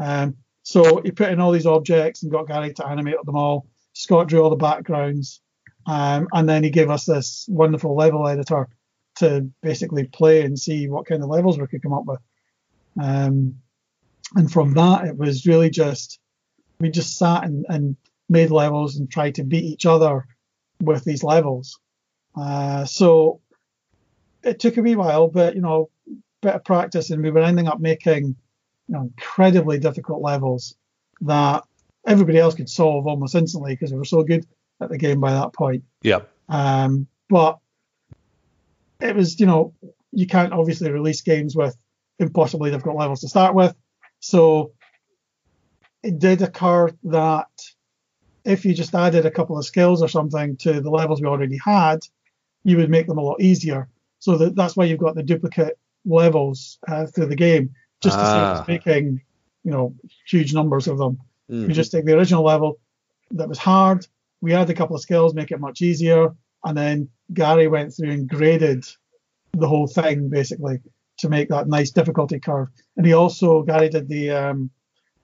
Um, 0.00 0.36
so 0.68 1.00
he 1.02 1.12
put 1.12 1.30
in 1.30 1.40
all 1.40 1.50
these 1.50 1.64
objects 1.64 2.22
and 2.22 2.30
got 2.30 2.46
Gary 2.46 2.74
to 2.74 2.86
animate 2.86 3.16
them 3.24 3.36
all. 3.36 3.66
Scott 3.94 4.28
drew 4.28 4.42
all 4.42 4.50
the 4.50 4.56
backgrounds, 4.56 5.40
um, 5.86 6.28
and 6.34 6.46
then 6.46 6.62
he 6.62 6.68
gave 6.68 6.90
us 6.90 7.06
this 7.06 7.46
wonderful 7.48 7.96
level 7.96 8.28
editor 8.28 8.68
to 9.16 9.50
basically 9.62 10.04
play 10.04 10.42
and 10.42 10.58
see 10.58 10.86
what 10.86 11.06
kind 11.06 11.22
of 11.22 11.30
levels 11.30 11.58
we 11.58 11.66
could 11.68 11.82
come 11.82 11.94
up 11.94 12.04
with. 12.04 12.18
Um, 13.00 13.54
and 14.36 14.52
from 14.52 14.74
that, 14.74 15.06
it 15.06 15.16
was 15.16 15.46
really 15.46 15.70
just 15.70 16.20
we 16.80 16.90
just 16.90 17.16
sat 17.16 17.44
and, 17.44 17.64
and 17.70 17.96
made 18.28 18.50
levels 18.50 18.96
and 18.96 19.10
tried 19.10 19.36
to 19.36 19.44
beat 19.44 19.64
each 19.64 19.86
other 19.86 20.26
with 20.82 21.02
these 21.02 21.24
levels. 21.24 21.80
Uh, 22.36 22.84
so 22.84 23.40
it 24.42 24.60
took 24.60 24.76
a 24.76 24.82
wee 24.82 24.96
while, 24.96 25.28
but 25.28 25.54
you 25.54 25.62
know, 25.62 25.88
bit 26.42 26.56
of 26.56 26.62
practice, 26.62 27.08
and 27.08 27.22
we 27.22 27.30
were 27.30 27.40
ending 27.40 27.68
up 27.68 27.80
making 27.80 28.36
you 28.88 28.94
know 28.94 29.02
incredibly 29.02 29.78
difficult 29.78 30.22
levels 30.22 30.76
that 31.20 31.64
everybody 32.06 32.38
else 32.38 32.54
could 32.54 32.68
solve 32.68 33.06
almost 33.06 33.34
instantly 33.34 33.74
because 33.74 33.90
they 33.90 33.96
were 33.96 34.04
so 34.04 34.22
good 34.22 34.46
at 34.80 34.88
the 34.88 34.98
game 34.98 35.20
by 35.20 35.32
that 35.32 35.52
point. 35.52 35.84
Yeah. 36.02 36.20
Um, 36.48 37.06
but 37.28 37.58
it 39.00 39.14
was, 39.14 39.38
you 39.38 39.46
know, 39.46 39.74
you 40.12 40.26
can't 40.26 40.52
obviously 40.52 40.90
release 40.90 41.20
games 41.20 41.54
with 41.54 41.76
impossibly 42.18 42.70
difficult 42.70 42.96
levels 42.96 43.20
to 43.20 43.28
start 43.28 43.54
with. 43.54 43.74
So 44.20 44.72
it 46.02 46.18
did 46.18 46.42
occur 46.42 46.90
that 47.04 47.48
if 48.44 48.64
you 48.64 48.74
just 48.74 48.94
added 48.94 49.26
a 49.26 49.30
couple 49.30 49.58
of 49.58 49.66
skills 49.66 50.02
or 50.02 50.08
something 50.08 50.56
to 50.58 50.80
the 50.80 50.90
levels 50.90 51.20
we 51.20 51.26
already 51.26 51.58
had, 51.62 52.00
you 52.64 52.76
would 52.78 52.90
make 52.90 53.06
them 53.06 53.18
a 53.18 53.22
lot 53.22 53.40
easier. 53.40 53.88
So 54.20 54.38
that, 54.38 54.56
that's 54.56 54.76
why 54.76 54.84
you've 54.84 54.98
got 54.98 55.14
the 55.14 55.22
duplicate 55.22 55.78
levels 56.04 56.78
uh, 56.88 57.06
through 57.06 57.26
the 57.26 57.36
game, 57.36 57.74
just 58.02 58.16
to 58.16 58.22
Ah. 58.24 58.56
save 58.66 58.68
making, 58.68 59.20
you 59.64 59.70
know, 59.70 59.94
huge 60.26 60.54
numbers 60.54 60.86
of 60.88 60.98
them. 60.98 61.18
Mhm. 61.50 61.68
You 61.68 61.74
just 61.74 61.90
take 61.92 62.04
the 62.04 62.16
original 62.16 62.44
level 62.44 62.78
that 63.32 63.48
was 63.48 63.58
hard, 63.58 64.06
we 64.40 64.54
add 64.54 64.70
a 64.70 64.74
couple 64.74 64.94
of 64.96 65.02
skills, 65.02 65.34
make 65.34 65.50
it 65.50 65.60
much 65.60 65.82
easier, 65.82 66.34
and 66.64 66.76
then 66.76 67.08
Gary 67.34 67.68
went 67.68 67.92
through 67.94 68.10
and 68.10 68.28
graded 68.28 68.84
the 69.52 69.68
whole 69.68 69.86
thing 69.86 70.28
basically 70.28 70.78
to 71.18 71.28
make 71.28 71.48
that 71.48 71.68
nice 71.68 71.90
difficulty 71.90 72.38
curve. 72.38 72.68
And 72.96 73.04
he 73.04 73.12
also 73.12 73.62
Gary 73.62 73.88
did 73.88 74.08
the 74.08 74.30
um, 74.30 74.70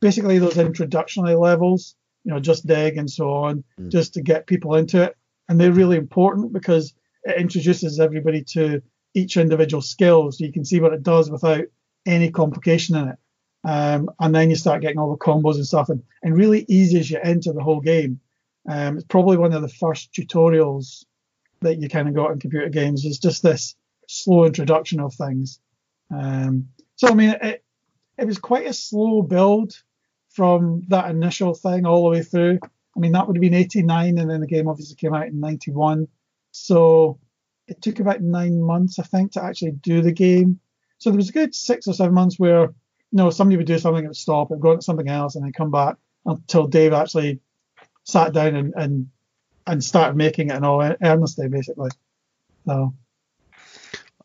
basically 0.00 0.38
those 0.38 0.58
introductory 0.58 1.34
levels, 1.36 1.94
you 2.24 2.32
know, 2.32 2.40
just 2.40 2.66
dig 2.66 2.96
and 2.98 3.08
so 3.08 3.30
on, 3.32 3.62
Mm. 3.78 3.90
just 3.90 4.14
to 4.14 4.22
get 4.22 4.46
people 4.46 4.74
into 4.74 5.02
it. 5.02 5.16
And 5.48 5.60
they're 5.60 5.72
really 5.72 5.96
important 5.96 6.52
because 6.52 6.94
it 7.24 7.36
introduces 7.36 8.00
everybody 8.00 8.42
to 8.54 8.82
each 9.14 9.36
individual 9.36 9.80
skill 9.80 10.32
so 10.32 10.44
you 10.44 10.52
can 10.52 10.64
see 10.64 10.80
what 10.80 10.92
it 10.92 11.02
does 11.02 11.30
without 11.30 11.64
any 12.06 12.30
complication 12.30 12.96
in 12.96 13.08
it. 13.08 13.16
Um, 13.64 14.10
and 14.20 14.34
then 14.34 14.50
you 14.50 14.56
start 14.56 14.82
getting 14.82 14.98
all 14.98 15.10
the 15.10 15.24
combos 15.24 15.54
and 15.54 15.66
stuff 15.66 15.88
and, 15.88 16.02
and 16.22 16.36
really 16.36 16.66
eases 16.68 17.10
you 17.10 17.18
into 17.22 17.52
the 17.52 17.62
whole 17.62 17.80
game. 17.80 18.20
Um, 18.68 18.96
it's 18.96 19.06
probably 19.06 19.36
one 19.36 19.52
of 19.52 19.62
the 19.62 19.68
first 19.68 20.12
tutorials 20.12 21.04
that 21.62 21.80
you 21.80 21.88
kind 21.88 22.08
of 22.08 22.14
got 22.14 22.32
in 22.32 22.40
computer 22.40 22.68
games. 22.68 23.04
It's 23.04 23.18
just 23.18 23.42
this 23.42 23.74
slow 24.08 24.44
introduction 24.44 25.00
of 25.00 25.14
things. 25.14 25.60
Um, 26.14 26.68
so 26.96 27.08
I 27.08 27.14
mean, 27.14 27.36
it 27.42 27.64
it 28.18 28.26
was 28.26 28.38
quite 28.38 28.66
a 28.66 28.72
slow 28.72 29.22
build 29.22 29.74
from 30.30 30.82
that 30.88 31.10
initial 31.10 31.54
thing 31.54 31.86
all 31.86 32.04
the 32.04 32.10
way 32.10 32.22
through. 32.22 32.58
I 32.96 33.00
mean, 33.00 33.12
that 33.12 33.26
would 33.26 33.36
have 33.36 33.40
been 33.40 33.54
89, 33.54 34.18
and 34.18 34.30
then 34.30 34.40
the 34.40 34.46
game 34.46 34.68
obviously 34.68 34.96
came 34.96 35.14
out 35.14 35.26
in 35.26 35.40
91. 35.40 36.06
So 36.52 37.18
it 37.66 37.82
took 37.82 37.98
about 37.98 38.20
nine 38.20 38.60
months, 38.60 38.98
I 38.98 39.02
think, 39.02 39.32
to 39.32 39.42
actually 39.42 39.72
do 39.72 40.00
the 40.00 40.12
game. 40.12 40.60
So 41.04 41.10
there 41.10 41.18
was 41.18 41.28
a 41.28 41.32
good 41.32 41.54
six 41.54 41.86
or 41.86 41.92
seven 41.92 42.14
months 42.14 42.38
where, 42.38 42.62
you 42.62 42.72
know, 43.12 43.28
somebody 43.28 43.58
would 43.58 43.66
do 43.66 43.78
something, 43.78 44.02
it 44.02 44.08
would 44.08 44.16
stop, 44.16 44.50
and 44.50 44.58
go 44.58 44.70
on 44.70 44.76
to 44.76 44.82
something 44.82 45.06
else, 45.06 45.34
and 45.34 45.44
then 45.44 45.52
come 45.52 45.70
back 45.70 45.96
until 46.24 46.66
Dave 46.66 46.94
actually 46.94 47.40
sat 48.04 48.32
down 48.32 48.56
and 48.56 48.72
and, 48.74 49.10
and 49.66 49.84
started 49.84 50.16
making 50.16 50.48
it 50.48 50.56
in 50.56 50.64
all 50.64 50.80
earnestly, 50.80 51.46
basically. 51.48 51.90
So 52.64 52.94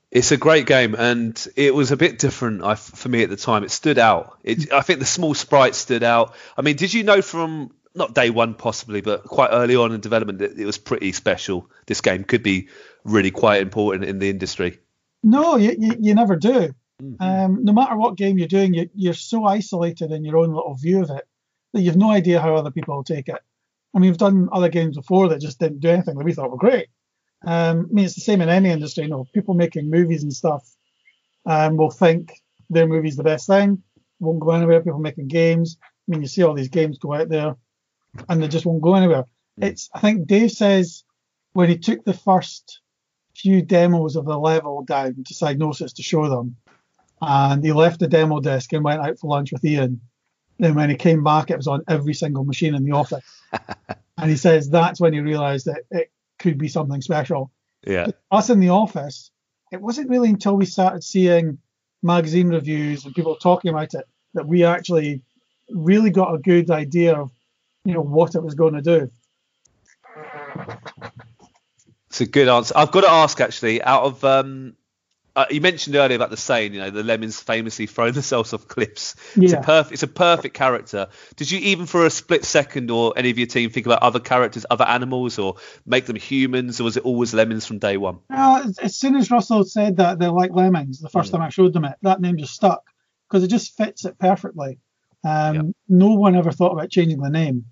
It's 0.10 0.32
a 0.32 0.38
great 0.38 0.68
game, 0.68 0.96
and 0.96 1.48
it 1.58 1.76
was 1.76 1.92
a 1.92 1.98
bit 1.98 2.18
different 2.18 2.64
I, 2.64 2.76
for 2.76 3.10
me 3.10 3.24
at 3.24 3.30
the 3.30 3.36
time. 3.36 3.66
It 3.66 3.72
stood 3.72 4.00
out. 4.00 4.40
It, 4.46 4.72
I 4.72 4.80
think 4.80 5.00
the 5.00 5.06
small 5.06 5.34
sprites 5.34 5.78
stood 5.78 6.04
out. 6.04 6.34
I 6.56 6.62
mean, 6.62 6.78
did 6.78 6.94
you 6.94 7.04
know 7.04 7.22
from 7.22 7.72
not 7.94 8.16
day 8.16 8.30
one 8.30 8.54
possibly, 8.54 9.02
but 9.02 9.26
quite 9.26 9.50
early 9.52 9.76
on 9.76 9.92
in 9.92 10.00
development 10.00 10.40
that 10.40 10.58
it 10.58 10.66
was 10.66 10.78
pretty 10.78 11.12
special? 11.12 11.70
This 11.88 12.00
game 12.00 12.24
could 12.24 12.42
be 12.42 12.70
really 13.04 13.32
quite 13.32 13.62
important 13.62 14.06
in 14.06 14.20
the 14.20 14.30
industry. 14.30 14.80
No, 15.24 15.58
you, 15.58 15.76
you, 15.78 15.96
you 16.00 16.16
never 16.16 16.36
do. 16.36 16.74
Um, 17.20 17.64
no 17.64 17.72
matter 17.72 17.96
what 17.96 18.18
game 18.18 18.38
you're 18.38 18.48
doing, 18.48 18.74
you, 18.74 18.90
you're 18.94 19.14
so 19.14 19.46
isolated 19.46 20.12
in 20.12 20.26
your 20.26 20.38
own 20.38 20.54
little 20.54 20.76
view 20.76 21.02
of 21.02 21.10
it 21.10 21.26
that 21.74 21.82
you've 21.82 21.96
no 21.96 22.12
idea 22.12 22.42
how 22.42 22.56
other 22.56 22.72
people 22.72 22.96
will 22.96 23.04
take 23.04 23.30
it. 23.30 23.40
I 23.94 24.00
mean, 24.00 24.10
we've 24.10 24.18
done 24.18 24.50
other 24.52 24.70
games 24.70 24.98
before 24.98 25.30
that 25.30 25.42
just 25.42 25.60
didn't 25.60 25.80
do 25.80 25.90
anything 25.90 26.18
that 26.18 26.26
we 26.26 26.34
thought 26.34 26.52
were 26.52 26.58
great. 26.58 26.88
Um, 27.46 27.88
I 27.90 27.94
mean, 27.94 28.06
it's 28.06 28.16
the 28.16 28.22
same 28.22 28.42
in 28.42 28.50
any 28.50 28.70
industry. 28.70 29.04
You 29.04 29.10
know, 29.10 29.26
people 29.34 29.54
making 29.54 29.90
movies 29.90 30.24
and 30.24 30.34
stuff 30.34 30.70
um, 31.46 31.78
will 31.78 31.90
think 31.90 32.34
their 32.70 32.88
movie's 32.88 33.16
the 33.16 33.24
best 33.24 33.48
thing, 33.48 33.82
won't 34.20 34.42
go 34.42 34.52
anywhere. 34.52 34.82
People 34.82 35.00
making 35.00 35.28
games. 35.28 35.78
I 35.82 36.12
mean, 36.12 36.22
you 36.22 36.28
see 36.28 36.44
all 36.44 36.54
these 36.54 36.70
games 36.70 36.98
go 36.98 37.14
out 37.14 37.30
there, 37.30 37.56
and 38.28 38.44
they 38.44 38.48
just 38.48 38.66
won't 38.66 38.82
go 38.82 38.96
anywhere. 38.96 39.24
It's. 39.58 39.90
I 39.94 40.00
think 40.00 40.28
Dave 40.28 40.52
says 40.52 41.04
when 41.54 41.70
he 41.70 41.78
took 41.78 42.04
the 42.04 42.14
first 42.14 42.82
few 43.40 43.62
demos 43.62 44.16
of 44.16 44.26
the 44.26 44.38
level 44.38 44.84
down 44.84 45.24
to 45.26 45.34
Psygnosis 45.34 45.96
to 45.96 46.04
show 46.04 46.30
them, 46.30 46.58
and 47.22 47.64
he 47.64 47.72
left 47.72 48.00
the 48.00 48.08
demo 48.08 48.40
disc 48.40 48.72
and 48.74 48.84
went 48.84 49.02
out 49.02 49.20
for 49.20 49.30
lunch 49.30 49.52
with 49.52 49.64
Ian. 49.64 50.02
Then 50.58 50.76
when 50.76 50.90
he 50.90 50.96
came 50.96 51.24
back, 51.24 51.50
it 51.50 51.58
was 51.58 51.68
on 51.68 51.84
every 51.88 52.14
single 52.14 52.44
machine 52.44 52.76
in 52.76 52.84
the 52.84 52.92
office. 52.92 53.24
and 54.18 54.30
he 54.30 54.36
says 54.36 54.70
that's 54.70 55.00
when 55.00 55.14
he 55.14 55.20
realised 55.20 55.68
that 55.68 55.84
it 55.90 56.12
could 56.38 56.58
be 56.58 56.68
something 56.68 57.02
special. 57.02 57.52
Yeah. 57.86 58.08
Us 58.30 58.50
in 58.50 58.60
the 58.60 58.70
office, 58.70 59.32
it 59.72 59.82
wasn't 59.82 60.10
really 60.10 60.30
until 60.30 60.58
we 60.58 60.66
started 60.66 61.04
seeing 61.04 61.60
magazine 62.04 62.50
reviews 62.50 63.06
and 63.06 63.16
people 63.16 63.36
talking 63.36 63.72
about 63.72 63.94
it 63.94 64.06
that 64.34 64.48
we 64.48 64.64
actually 64.64 65.22
really 65.70 66.10
got 66.10 66.34
a 66.34 66.40
good 66.40 66.70
idea 66.72 67.16
of, 67.16 67.32
you 67.86 67.94
know, 67.94 68.02
what 68.02 68.36
it 68.36 68.44
was 68.44 68.56
going 68.56 68.74
to 68.74 68.82
do. 68.82 69.10
It's 72.20 72.28
a 72.28 72.32
good 72.32 72.50
answer. 72.50 72.74
I've 72.76 72.92
got 72.92 73.02
to 73.02 73.10
ask 73.10 73.40
actually. 73.40 73.82
Out 73.82 74.04
of 74.04 74.24
um, 74.26 74.76
uh, 75.38 75.46
you 75.50 75.62
mentioned 75.62 75.96
earlier 75.96 76.18
about 76.18 76.30
the 76.32 76.36
saying, 76.36 76.74
you 76.74 76.82
know, 76.82 76.90
the 76.90 77.02
lemmings 77.02 77.40
famously 77.40 77.86
throw 77.86 78.12
themselves 78.12 78.52
off 78.52 78.68
cliffs. 78.68 79.16
Yeah. 79.38 79.44
It's 79.46 79.54
a 79.54 79.62
perfect. 79.62 79.94
It's 79.94 80.04
a 80.04 80.08
perfect 80.08 80.54
character. 80.54 81.08
Did 81.38 81.50
you 81.50 81.60
even 81.60 81.86
for 81.86 82.06
a 82.06 82.10
split 82.10 82.44
second 82.44 82.92
or 82.92 83.14
any 83.16 83.30
of 83.30 83.38
your 83.38 83.48
team 83.48 83.70
think 83.70 83.86
about 83.86 84.04
other 84.04 84.20
characters, 84.20 84.66
other 84.70 84.84
animals, 84.84 85.40
or 85.40 85.56
make 85.86 86.08
them 86.08 86.18
humans, 86.18 86.82
or 86.82 86.84
was 86.84 86.98
it 86.98 87.06
always 87.06 87.34
lemmings 87.34 87.66
from 87.66 87.80
day 87.80 87.96
one? 87.96 88.20
Uh, 88.30 88.70
as- 88.82 88.98
soon 88.98 89.16
as 89.16 89.32
Russell 89.32 89.64
said 89.64 89.96
that 89.96 90.20
they're 90.20 90.30
like 90.30 90.52
lemmings, 90.52 91.00
the 91.00 91.08
first 91.08 91.32
time 91.32 91.42
I 91.42 91.48
showed 91.48 91.72
them 91.72 91.86
it, 91.86 91.96
that 92.02 92.20
name 92.20 92.36
just 92.36 92.54
stuck 92.54 92.84
because 93.30 93.46
it 93.46 93.48
just 93.48 93.78
fits 93.78 94.04
it 94.04 94.20
perfectly. 94.20 94.78
Um, 95.24 95.56
Yeah. 95.56 95.62
No 95.88 96.16
one 96.16 96.36
ever 96.36 96.52
thought 96.52 96.74
about 96.74 96.90
changing 96.90 97.22
the 97.22 97.30
name, 97.30 97.64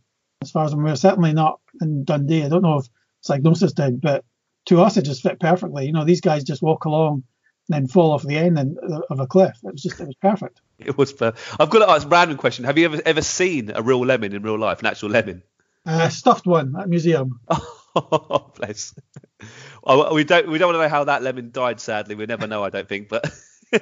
as 0.41 0.51
far 0.51 0.63
as 0.63 0.71
I'm 0.71 0.79
aware. 0.79 0.95
Certainly 0.95 1.33
not 1.33 1.59
in 1.81 2.05
Dundee. 2.05 2.45
I 2.45 2.47
don't 2.47 2.61
know 2.61 2.77
if 2.77 2.87
Psygnosis 3.27 3.73
did, 3.75 3.99
but 3.99 4.23
to 4.67 4.81
us 4.81 4.97
it 4.97 5.03
just 5.03 5.23
fit 5.23 5.39
perfectly. 5.39 5.85
You 5.85 5.93
know, 5.93 6.05
these 6.05 6.21
guys 6.21 6.43
just 6.43 6.61
walk 6.61 6.85
along 6.85 7.23
and 7.69 7.75
then 7.83 7.87
fall 7.87 8.11
off 8.11 8.23
the 8.23 8.37
end 8.37 8.57
and, 8.57 8.77
of 9.09 9.19
a 9.19 9.27
cliff. 9.27 9.57
It 9.63 9.73
was 9.73 9.81
just, 9.81 9.99
it 9.99 10.07
was 10.07 10.15
perfect. 10.15 10.61
It 10.79 10.95
was. 10.95 11.11
Per- 11.11 11.33
I've 11.59 11.71
got 11.71 11.79
to 11.79 11.89
ask 11.89 12.05
a 12.05 12.09
random 12.09 12.37
question. 12.37 12.63
Have 12.65 12.77
you 12.77 12.85
ever 12.85 13.01
ever 13.03 13.23
seen 13.23 13.71
a 13.73 13.81
real 13.81 14.05
lemming 14.05 14.33
in 14.33 14.43
real 14.43 14.59
life, 14.59 14.79
an 14.81 14.85
actual 14.85 15.09
lemming? 15.09 15.41
Uh, 15.87 16.07
stuffed 16.09 16.45
one 16.45 16.75
at 16.77 16.85
a 16.85 16.87
museum. 16.87 17.39
Oh, 17.95 18.51
bless. 18.55 18.93
Oh, 19.83 20.13
we 20.13 20.23
don't 20.23 20.47
we 20.49 20.59
don't 20.59 20.67
want 20.67 20.75
to 20.75 20.83
know 20.83 20.89
how 20.89 21.05
that 21.05 21.23
lemming 21.23 21.49
died. 21.49 21.79
Sadly, 21.79 22.13
we 22.13 22.27
never 22.27 22.45
know. 22.45 22.63
I 22.63 22.69
don't 22.69 22.87
think. 22.87 23.09
But 23.09 23.31
do 23.71 23.79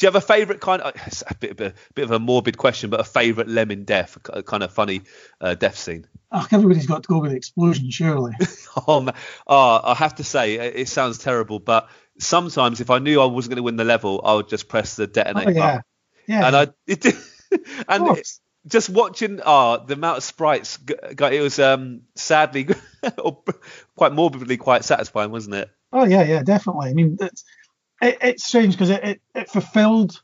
you 0.00 0.06
have 0.06 0.14
a 0.16 0.20
favourite 0.20 0.60
kind? 0.60 0.82
Of, 0.82 0.94
it's 1.06 1.22
a 1.28 1.34
bit 1.34 1.52
of 1.52 1.60
a 1.60 1.74
bit 1.94 2.04
of 2.04 2.10
a 2.10 2.18
morbid 2.18 2.56
question, 2.56 2.90
but 2.90 3.00
a 3.00 3.04
favourite 3.04 3.48
lemming 3.48 3.84
death, 3.84 4.18
a 4.30 4.42
kind 4.42 4.62
of 4.62 4.72
funny 4.72 5.02
uh, 5.40 5.54
death 5.54 5.78
scene. 5.78 6.06
Oh, 6.30 6.46
everybody's 6.50 6.86
got 6.86 7.04
to 7.04 7.08
go 7.08 7.20
with 7.20 7.30
the 7.30 7.36
explosion, 7.36 7.90
surely. 7.90 8.32
Oh, 8.86 9.00
man. 9.00 9.14
oh, 9.46 9.80
I 9.82 9.94
have 9.94 10.16
to 10.16 10.24
say, 10.24 10.54
it 10.54 10.88
sounds 10.88 11.18
terrible, 11.18 11.58
but 11.58 11.88
sometimes 12.18 12.80
if 12.80 12.90
I 12.90 13.00
knew 13.00 13.20
I 13.20 13.24
wasn't 13.24 13.50
going 13.50 13.56
to 13.56 13.62
win 13.64 13.76
the 13.76 13.84
level, 13.84 14.20
I 14.22 14.34
would 14.34 14.48
just 14.48 14.68
press 14.68 14.94
the 14.94 15.08
detonate 15.08 15.48
oh, 15.48 15.50
yeah. 15.50 15.60
button. 15.60 15.82
Yeah. 16.28 16.46
And 16.46 16.56
I 16.56 16.66
it 16.86 17.00
did, 17.00 17.14
and 17.88 18.18
it- 18.18 18.28
just 18.66 18.90
watching 18.90 19.40
uh, 19.42 19.78
the 19.78 19.94
amount 19.94 20.18
of 20.18 20.24
sprites, 20.24 20.76
got, 20.76 21.32
it 21.32 21.40
was 21.40 21.58
um, 21.58 22.02
sadly 22.14 22.68
or 23.18 23.42
quite 23.96 24.12
morbidly 24.12 24.58
quite 24.58 24.84
satisfying, 24.84 25.30
wasn't 25.30 25.54
it? 25.54 25.70
Oh 25.92 26.04
yeah, 26.04 26.22
yeah, 26.22 26.42
definitely. 26.42 26.90
I 26.90 26.92
mean, 26.92 27.16
it's 27.20 27.44
it, 28.02 28.18
it's 28.20 28.44
strange 28.46 28.74
because 28.74 28.90
it, 28.90 29.04
it, 29.04 29.20
it 29.34 29.50
fulfilled 29.50 30.22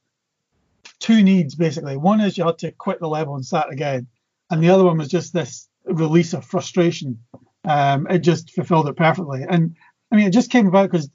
two 1.00 1.22
needs 1.22 1.54
basically. 1.54 1.96
One 1.96 2.20
is 2.20 2.38
you 2.38 2.44
had 2.46 2.58
to 2.58 2.72
quit 2.72 3.00
the 3.00 3.08
level 3.08 3.34
and 3.34 3.44
start 3.44 3.72
again, 3.72 4.06
and 4.50 4.62
the 4.62 4.70
other 4.70 4.84
one 4.84 4.98
was 4.98 5.08
just 5.08 5.32
this 5.32 5.68
release 5.84 6.32
of 6.32 6.44
frustration. 6.44 7.18
Um, 7.64 8.06
it 8.08 8.18
just 8.18 8.52
fulfilled 8.52 8.88
it 8.88 8.96
perfectly, 8.96 9.44
and 9.48 9.74
I 10.10 10.16
mean, 10.16 10.26
it 10.26 10.32
just 10.32 10.50
came 10.50 10.66
about 10.66 10.90
because 10.90 11.08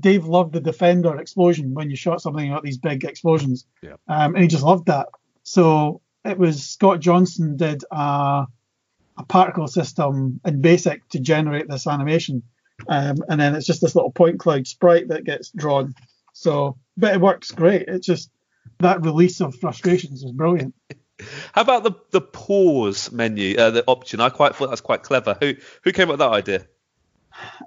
Dave 0.00 0.24
loved 0.26 0.52
the 0.52 0.60
Defender 0.60 1.16
explosion 1.18 1.74
when 1.74 1.90
you 1.90 1.96
shot 1.96 2.20
something 2.20 2.44
you 2.44 2.52
got 2.52 2.62
these 2.62 2.78
big 2.78 3.04
explosions, 3.04 3.66
Yeah. 3.82 3.94
um, 4.08 4.34
and 4.34 4.42
he 4.42 4.48
just 4.48 4.64
loved 4.64 4.86
that. 4.86 5.08
So 5.42 6.00
it 6.24 6.38
was 6.38 6.64
Scott 6.66 7.00
Johnson 7.00 7.56
did 7.56 7.84
a, 7.90 8.46
a 9.18 9.24
particle 9.28 9.66
system 9.66 10.40
in 10.44 10.60
BASIC 10.62 11.08
to 11.10 11.20
generate 11.20 11.68
this 11.68 11.86
animation 11.86 12.42
um, 12.88 13.16
and 13.28 13.40
then 13.40 13.54
it's 13.54 13.66
just 13.66 13.80
this 13.80 13.94
little 13.94 14.12
point 14.12 14.38
cloud 14.40 14.66
sprite 14.66 15.08
that 15.08 15.24
gets 15.24 15.50
drawn. 15.50 15.94
So, 16.32 16.76
but 16.96 17.14
it 17.14 17.20
works 17.20 17.50
great. 17.52 17.84
It's 17.88 18.06
just 18.06 18.30
that 18.80 19.04
release 19.04 19.40
of 19.40 19.54
frustrations 19.56 20.22
is 20.24 20.32
brilliant. 20.32 20.74
How 21.52 21.62
about 21.62 21.84
the 21.84 21.92
the 22.10 22.20
pause 22.20 23.12
menu, 23.12 23.56
uh, 23.56 23.70
the 23.70 23.84
option? 23.86 24.20
I 24.20 24.30
quite 24.30 24.56
thought 24.56 24.68
that's 24.70 24.80
quite 24.80 25.02
clever. 25.04 25.36
Who 25.40 25.54
who 25.84 25.92
came 25.92 26.08
up 26.08 26.14
with 26.14 26.18
that 26.20 26.32
idea? 26.32 26.66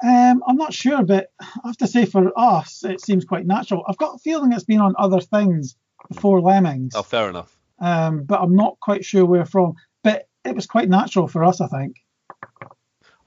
Um, 0.04 0.43
I'm 0.48 0.56
not 0.56 0.74
sure, 0.74 1.04
but 1.04 1.32
I 1.41 1.46
have 1.65 1.78
to 1.78 1.88
say 1.88 2.06
for 2.06 2.32
us, 2.38 2.84
it 2.86 3.02
seems 3.02 3.26
quite 3.26 3.46
natural. 3.46 3.84
I've 3.88 3.98
got 3.98 4.15
a 4.15 4.20
feeling 4.20 4.54
it's 4.54 4.63
been 4.63 4.80
on 4.82 4.96
other 4.98 5.20
things 5.20 5.76
before 6.10 6.39
Lemmings, 6.41 6.93
Oh, 6.96 7.04
fair 7.04 7.30
enough. 7.30 7.54
um, 7.80 8.24
but 8.24 8.39
I'm 8.41 8.56
not 8.56 8.80
quite 8.80 9.04
sure 9.04 9.26
where 9.26 9.46
from. 9.46 9.76
But 10.04 10.28
it 10.46 10.56
was 10.56 10.67
quite 10.67 10.88
natural 10.89 11.28
for 11.28 11.43
us, 11.43 11.60
I 11.60 11.67
think. 11.67 11.98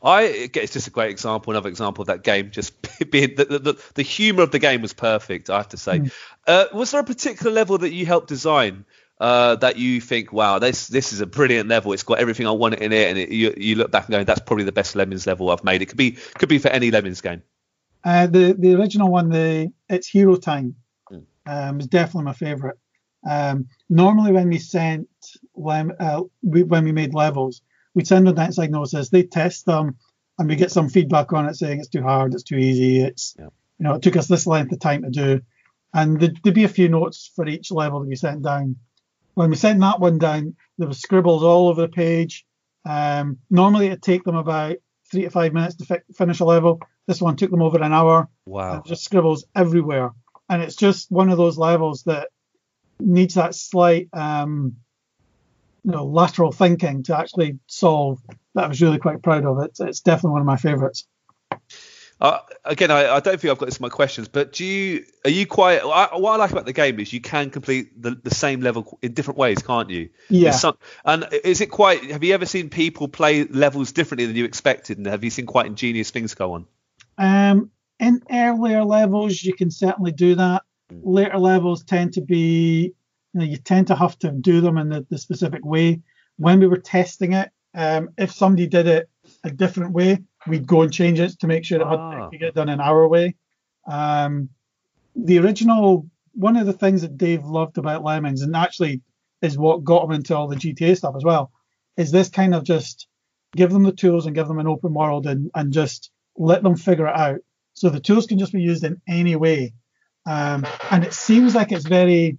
I 0.03 0.51
it's 0.55 0.73
just 0.73 0.87
a 0.87 0.91
great 0.91 1.11
example, 1.11 1.53
another 1.53 1.69
example 1.69 2.03
of 2.03 2.09
that 2.09 2.23
game 2.23 2.51
just 2.51 2.75
being 3.11 3.35
the, 3.37 3.45
the, 3.45 3.83
the 3.95 4.03
humour 4.03 4.43
of 4.43 4.51
the 4.51 4.59
game 4.59 4.83
was 4.83 4.93
perfect. 4.93 5.51
I 5.51 5.59
have 5.59 5.69
to 5.69 5.77
say. 5.77 6.01
Mm. 6.01 6.13
Uh, 6.47 6.65
was 6.73 6.91
there 6.91 7.01
a 7.01 7.05
particular 7.05 7.53
level 7.53 7.79
that 7.79 7.93
you 7.93 8.07
helped 8.07 8.29
design 8.29 8.85
uh, 9.21 9.57
that 9.57 9.77
you 9.77 10.01
think, 10.01 10.33
wow, 10.33 10.59
this 10.59 10.89
this 10.89 11.13
is 11.13 11.21
a 11.21 11.27
brilliant 11.27 11.69
level. 11.69 11.93
It's 11.93 12.03
got 12.03 12.19
everything 12.19 12.47
I 12.47 12.53
wanted 12.53 12.81
in 12.81 12.93
it, 12.93 13.09
and 13.11 13.19
it, 13.19 13.29
you 13.29 13.55
you 13.57 13.75
look 13.77 13.91
back 13.91 14.07
and 14.07 14.13
go, 14.13 14.25
that's 14.25 14.41
probably 14.41 14.65
the 14.65 14.73
best 14.73 14.97
Lemmings 14.97 15.27
level 15.27 15.51
I've 15.51 15.65
made. 15.65 15.83
It 15.83 15.87
could 15.87 15.99
be 15.99 16.13
could 16.13 16.49
be 16.49 16.59
for 16.59 16.69
any 16.69 16.91
Lemmings 16.91 17.21
game. 17.21 17.43
Uh, 18.03 18.27
the 18.27 18.57
the 18.59 18.75
original 18.75 19.11
one, 19.11 19.29
the 19.29 19.71
it's 19.89 20.09
Hero 20.09 20.37
Time, 20.37 20.77
Mm. 21.13 21.25
um, 21.47 21.81
is 21.81 21.89
definitely 21.89 22.25
my 22.25 22.33
favourite. 22.33 22.77
Um, 23.29 23.69
normally, 23.91 24.33
when 24.33 24.49
we 24.49 24.59
sent 24.59 25.09
lem- 25.55 25.97
uh, 26.01 26.23
we, 26.43 26.63
when 26.63 26.85
we 26.85 26.93
made 26.93 27.13
levels, 27.13 27.61
we'd 27.95 28.07
send 28.07 28.27
them 28.27 28.35
that 28.37 28.51
Psygnosis. 28.51 29.11
They 29.11 29.23
test 29.25 29.67
them, 29.67 29.97
and 30.39 30.49
we 30.49 30.57
get 30.57 30.71
some 30.71 30.89
feedback 30.89 31.33
on 31.33 31.47
it 31.49 31.55
saying 31.57 31.81
it's 31.81 31.89
too 31.89 32.03
hard, 32.03 32.35
it's 32.35 32.43
too 32.43 32.57
easy, 32.57 33.01
it's 33.01 33.35
Yeah. 33.39 33.47
you 33.79 33.85
know 33.85 33.95
it 33.95 34.03
took 34.03 34.17
us 34.17 34.27
this 34.29 34.47
length 34.47 34.73
of 34.73 34.81
time 34.81 35.03
to 35.03 35.11
do, 35.11 35.41
and 35.95 36.21
there'd, 36.21 36.39
there'd 36.43 36.55
be 36.55 36.65
a 36.65 36.69
few 36.69 36.89
notes 36.89 37.31
for 37.35 37.47
each 37.47 37.71
level 37.71 38.01
that 38.01 38.09
we 38.09 38.17
sent 38.17 38.43
down. 38.43 38.77
When 39.35 39.51
we 39.51 39.57
sent 39.57 39.81
that 39.81 40.01
one 40.01 40.19
down, 40.19 40.57
there 40.79 40.89
were 40.89 40.95
scribbles 40.95 41.43
all 41.43 41.69
over 41.69 41.83
the 41.83 41.89
page. 41.89 42.45
Um, 42.85 43.39
normally, 43.51 43.87
it'd 43.87 44.03
take 44.03 44.25
them 44.25 44.37
about 44.37 44.77
three 45.11 45.23
to 45.23 45.31
five 45.31 45.53
minutes 45.53 45.77
to 45.77 45.85
fi- 45.85 46.03
finish 46.17 46.41
a 46.41 46.45
level. 46.45 46.81
This 47.07 47.21
one 47.21 47.37
took 47.37 47.51
them 47.51 47.63
over 47.63 47.83
an 47.83 47.93
hour. 47.93 48.29
Wow. 48.47 48.83
just 48.87 49.05
scribbles 49.05 49.45
everywhere. 49.55 50.11
And 50.49 50.63
it's 50.63 50.77
just 50.77 51.11
one 51.11 51.31
of 51.31 51.39
those 51.39 51.59
levels 51.59 52.03
that 52.05 52.29
needs 52.99 53.35
that 53.35 53.55
slight, 53.55 54.09
um, 54.13 54.77
you 55.85 55.93
know, 55.93 56.05
lateral 56.05 56.53
thinking 56.53 57.03
to 57.05 57.17
actually 57.17 57.59
solve. 57.67 58.21
That 58.55 58.65
I 58.65 58.69
was 58.69 58.83
really 58.83 58.99
quite 58.99 59.23
proud 59.23 59.45
of 59.45 59.63
it. 59.63 59.79
It's 59.81 60.01
definitely 60.01 60.33
one 60.33 60.41
of 60.41 60.47
my 60.47 60.57
favourites. 60.57 61.07
Uh, 62.21 62.39
again, 62.65 62.91
I, 62.91 63.09
I 63.09 63.21
don't 63.21 63.41
think 63.41 63.51
I've 63.51 63.59
got 63.59 63.67
this 63.67 63.79
in 63.79 63.83
my 63.83 63.89
questions, 63.89 64.29
but 64.29 64.53
do 64.53 64.65
you 64.65 65.05
are 65.25 65.31
you 65.31 65.47
quite? 65.47 65.81
I, 65.83 66.17
what 66.17 66.33
I 66.33 66.37
like 66.37 66.51
about 66.51 66.67
the 66.67 66.75
game 66.75 67.01
is 67.01 67.13
you 67.13 67.21
can 67.21 67.49
complete 67.49 68.01
the, 68.01 68.11
the 68.11 68.35
same 68.35 68.61
level 68.61 68.99
in 69.01 69.15
different 69.15 69.39
ways, 69.39 69.63
can't 69.63 69.89
you? 69.89 70.11
Yeah. 70.29 70.51
Some- 70.51 70.77
and 71.05 71.27
is 71.45 71.63
it 71.63 71.71
quite? 71.71 72.11
Have 72.11 72.23
you 72.23 72.35
ever 72.35 72.45
seen 72.45 72.69
people 72.69 73.09
play 73.09 73.45
levels 73.45 73.93
differently 73.93 74.27
than 74.27 74.37
you 74.37 74.45
expected, 74.45 74.99
and 74.99 75.07
have 75.07 75.25
you 75.25 75.31
seen 75.31 75.47
quite 75.47 75.65
ingenious 75.67 76.11
things 76.11 76.35
go 76.35 76.53
on? 76.53 76.67
Um, 77.17 77.71
in 77.99 78.23
earlier 78.31 78.85
levels, 78.85 79.43
you 79.43 79.55
can 79.55 79.71
certainly 79.71 80.13
do 80.13 80.35
that. 80.35 80.65
Later 80.91 81.39
levels 81.39 81.85
tend 81.85 82.15
to 82.15 82.21
be, 82.21 82.95
you 83.33 83.41
know, 83.41 83.47
you 83.47 83.57
tend 83.57 83.87
to 83.89 83.95
have 83.95 84.19
to 84.21 84.31
do 84.31 84.61
them 84.61 84.79
in 84.79 84.89
the, 84.89 85.07
the 85.11 85.19
specific 85.19 85.65
way. 85.65 86.01
When 86.37 86.59
we 86.61 86.67
were 86.67 86.79
testing 86.79 87.33
it, 87.35 87.51
um, 87.75 88.11
if 88.19 88.33
somebody 88.33 88.67
did 88.67 88.87
it 88.87 89.09
a 89.45 89.51
different 89.51 89.93
way, 89.93 90.19
we'd 90.47 90.67
go 90.67 90.83
and 90.83 90.93
change 90.93 91.21
it 91.21 91.39
to 91.41 91.47
make 91.47 91.65
sure 91.65 91.81
it 91.81 91.87
had 91.87 91.99
Ah. 91.99 92.29
to 92.31 92.39
get 92.39 92.55
done 92.55 92.69
in 92.69 92.81
our 92.81 93.07
way. 93.07 93.37
Um, 93.87 94.49
the 95.15 95.39
original, 95.39 96.09
one 96.33 96.57
of 96.57 96.67
the 96.67 96.73
things 96.73 97.03
that 97.03 97.19
Dave 97.19 97.45
loved 97.45 97.79
about 97.79 98.03
Lemmings, 98.05 98.43
and 98.43 98.57
actually 98.57 99.03
is 99.43 99.57
what 99.59 99.85
got 99.85 100.05
him 100.05 100.13
into 100.13 100.37
all 100.37 100.49
the 100.49 100.57
GTA 100.57 100.97
stuff 100.97 101.15
as 101.17 101.25
well, 101.25 101.51
is 101.97 102.11
this 102.11 102.29
kind 102.29 102.55
of 102.55 102.65
just 102.65 103.07
give 103.57 103.71
them 103.71 103.83
the 103.83 103.93
tools 103.93 104.27
and 104.27 104.35
give 104.35 104.49
them 104.49 104.59
an 104.59 104.67
open 104.69 104.95
world 104.95 105.27
and, 105.27 105.51
and 105.55 105.73
just 105.73 106.11
let 106.37 106.63
them 106.63 106.77
figure 106.77 107.07
it 107.07 107.17
out. 107.17 107.41
So 107.75 107.89
the 107.91 108.01
tools 108.01 108.27
can 108.27 108.39
just 108.39 108.53
be 108.53 108.61
used 108.63 108.85
in 108.85 109.01
any 109.09 109.37
way. 109.37 109.73
Um, 110.27 110.67
and 110.91 111.05
it 111.05 111.15
seems 111.15 111.55
like 111.55 111.73
it's 111.73 111.87
very 111.87 112.39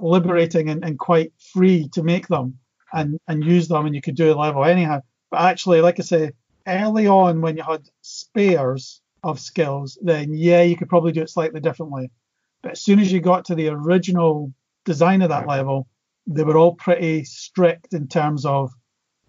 liberating 0.00 0.68
and, 0.68 0.84
and 0.84 0.98
quite 0.98 1.32
free 1.52 1.88
to 1.90 2.02
make 2.02 2.28
them 2.28 2.58
and, 2.92 3.18
and 3.28 3.44
use 3.44 3.68
them, 3.68 3.86
and 3.86 3.94
you 3.94 4.00
could 4.00 4.16
do 4.16 4.32
a 4.32 4.34
level 4.34 4.64
anyhow. 4.64 5.00
But 5.30 5.42
actually, 5.42 5.80
like 5.80 6.00
I 6.00 6.02
say, 6.02 6.32
early 6.66 7.06
on 7.06 7.40
when 7.40 7.56
you 7.56 7.62
had 7.62 7.88
spares 8.02 9.00
of 9.22 9.40
skills, 9.40 9.98
then 10.00 10.32
yeah, 10.32 10.62
you 10.62 10.76
could 10.76 10.88
probably 10.88 11.12
do 11.12 11.22
it 11.22 11.30
slightly 11.30 11.60
differently. 11.60 12.10
But 12.62 12.72
as 12.72 12.82
soon 12.82 12.98
as 12.98 13.12
you 13.12 13.20
got 13.20 13.44
to 13.46 13.54
the 13.54 13.68
original 13.68 14.52
design 14.84 15.22
of 15.22 15.28
that 15.28 15.46
level, 15.46 15.88
they 16.26 16.44
were 16.44 16.56
all 16.56 16.74
pretty 16.74 17.24
strict 17.24 17.94
in 17.94 18.08
terms 18.08 18.44
of 18.44 18.72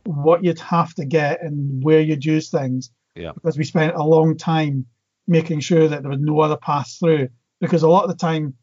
what 0.06 0.44
you'd 0.44 0.60
have 0.60 0.94
to 0.96 1.06
get 1.06 1.42
and 1.42 1.84
where 1.84 2.02
you'd 2.02 2.26
use 2.26 2.50
things. 2.50 2.92
Yeah. 3.16 3.32
Because 3.34 3.58
we 3.58 3.64
spent 3.64 3.96
a 3.96 4.04
long 4.04 4.38
time 4.38 4.86
making 5.28 5.60
sure 5.60 5.88
that 5.88 6.02
there 6.02 6.12
was 6.12 6.20
no 6.20 6.40
other 6.40 6.58
paths 6.58 6.98
through. 6.98 7.30
Because 7.62 7.84
a 7.84 7.90
lot 7.90 8.04
of 8.04 8.10
the 8.10 8.16
time, 8.16 8.56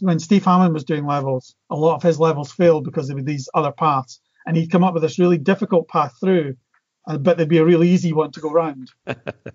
when 0.00 0.18
Steve 0.18 0.44
Hammond 0.44 0.74
was 0.74 0.84
doing 0.84 1.06
levels, 1.06 1.54
a 1.70 1.76
lot 1.76 1.96
of 1.96 2.02
his 2.02 2.20
levels 2.20 2.52
failed 2.52 2.84
because 2.84 3.08
there 3.08 3.16
were 3.16 3.22
these 3.22 3.48
other 3.54 3.72
paths, 3.72 4.20
and 4.46 4.56
he'd 4.56 4.70
come 4.70 4.84
up 4.84 4.94
with 4.94 5.02
this 5.02 5.18
really 5.18 5.38
difficult 5.38 5.88
path 5.88 6.14
through, 6.20 6.56
uh, 7.08 7.18
but 7.18 7.36
there'd 7.36 7.48
be 7.48 7.58
a 7.58 7.64
really 7.64 7.88
easy 7.88 8.12
one 8.12 8.30
to 8.32 8.40
go 8.40 8.50
round. 8.50 8.90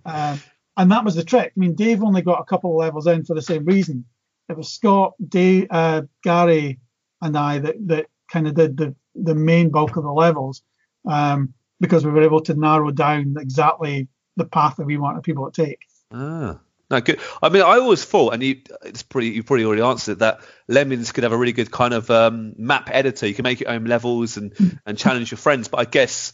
um, 0.06 0.42
and 0.78 0.92
that 0.92 1.06
was 1.06 1.16
the 1.16 1.24
trick. 1.24 1.54
I 1.56 1.60
mean, 1.60 1.76
Dave 1.76 2.04
only 2.04 2.22
got 2.22 2.42
a 2.42 2.46
couple 2.46 2.72
of 2.72 2.78
levels 2.78 3.08
in 3.08 3.24
for 3.24 3.34
the 3.34 3.42
same 3.42 3.66
reason. 3.66 4.06
It 4.50 4.58
was 4.58 4.72
Scott, 4.72 5.14
Dave, 5.28 5.68
uh, 5.72 6.04
Gary, 6.24 6.80
and 7.22 7.38
I 7.38 7.60
that, 7.60 7.76
that 7.88 8.08
kind 8.30 8.48
of 8.48 8.56
did 8.56 8.78
the, 8.78 8.96
the 9.16 9.36
main 9.36 9.70
bulk 9.70 9.96
of 9.96 10.04
the 10.04 10.12
levels 10.12 10.62
um, 11.10 11.54
because 11.80 12.06
we 12.06 12.12
were 12.12 12.24
able 12.24 12.42
to 12.42 12.54
narrow 12.54 12.92
down 12.92 13.36
exactly 13.40 14.08
the 14.36 14.46
path 14.46 14.76
that 14.78 14.86
we 14.86 14.98
wanted 14.98 15.24
people 15.24 15.50
to 15.50 15.66
take. 15.66 15.80
Ah. 16.12 16.60
No, 16.90 17.02
good. 17.02 17.20
I 17.42 17.50
mean, 17.50 17.64
I 17.64 17.80
always 17.80 18.06
thought, 18.06 18.34
and 18.34 18.44
you, 18.44 18.62
it's 18.84 19.02
pretty, 19.02 19.30
you 19.30 19.44
probably 19.44 19.66
already 19.66 19.82
answered 19.82 20.14
it, 20.14 20.20
that 20.20 20.42
Lemmings 20.68 21.12
could 21.12 21.24
have 21.24 21.34
a 21.34 21.38
really 21.38 21.52
good 21.52 21.72
kind 21.72 21.94
of 21.94 22.12
um, 22.12 22.54
map 22.58 22.90
editor. 22.92 23.28
You 23.28 23.34
can 23.34 23.44
make 23.44 23.60
your 23.60 23.72
own 23.72 23.86
levels 23.86 24.38
and, 24.38 24.54
and 24.86 24.98
challenge 24.98 25.32
your 25.32 25.40
friends. 25.40 25.68
But 25.68 25.80
I 25.80 25.86
guess 25.86 26.34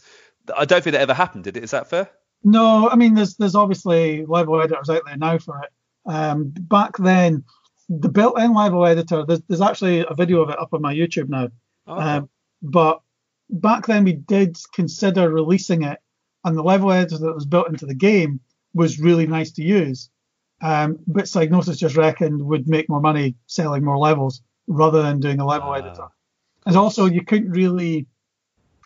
I 0.54 0.66
don't 0.66 0.84
think 0.84 0.92
that 0.92 1.00
ever 1.00 1.14
happened. 1.14 1.44
Did 1.44 1.56
it? 1.56 1.64
Is 1.64 1.70
that 1.70 1.88
fair? 1.88 2.10
No, 2.44 2.88
I 2.88 2.96
mean, 2.96 3.14
there's 3.14 3.36
there's 3.36 3.54
obviously 3.54 4.26
level 4.26 4.60
editors 4.60 4.90
out 4.90 5.02
there 5.06 5.16
now 5.16 5.38
for 5.38 5.62
it. 5.62 5.70
Um, 6.04 6.52
back 6.58 6.96
then, 6.98 7.44
the 7.88 8.08
built-in 8.08 8.52
level 8.54 8.84
editor, 8.84 9.24
there's, 9.26 9.42
there's 9.48 9.60
actually 9.60 10.00
a 10.00 10.14
video 10.14 10.42
of 10.42 10.50
it 10.50 10.58
up 10.58 10.74
on 10.74 10.82
my 10.82 10.94
YouTube 10.94 11.28
now. 11.28 11.48
Oh, 11.86 11.98
Um, 11.98 12.30
but 12.60 13.00
back 13.48 13.86
then 13.86 14.04
we 14.04 14.12
did 14.12 14.56
consider 14.74 15.30
releasing 15.30 15.82
it, 15.84 15.98
and 16.44 16.56
the 16.56 16.62
level 16.62 16.92
editor 16.92 17.18
that 17.18 17.34
was 17.34 17.46
built 17.46 17.68
into 17.68 17.86
the 17.86 17.94
game 17.94 18.40
was 18.74 19.00
really 19.00 19.26
nice 19.26 19.52
to 19.52 19.62
use. 19.62 20.10
Um, 20.62 20.98
but 21.06 21.24
Psygnosis 21.24 21.76
just 21.76 21.96
reckoned 21.96 22.40
would 22.40 22.68
make 22.68 22.88
more 22.88 23.00
money 23.00 23.34
selling 23.46 23.84
more 23.84 23.98
levels 23.98 24.42
rather 24.68 25.02
than 25.02 25.18
doing 25.20 25.40
a 25.40 25.46
level 25.46 25.70
Ah. 25.70 25.78
editor. 25.78 26.06
And 26.64 26.76
also, 26.76 27.06
you 27.06 27.24
couldn't 27.24 27.50
really 27.50 28.06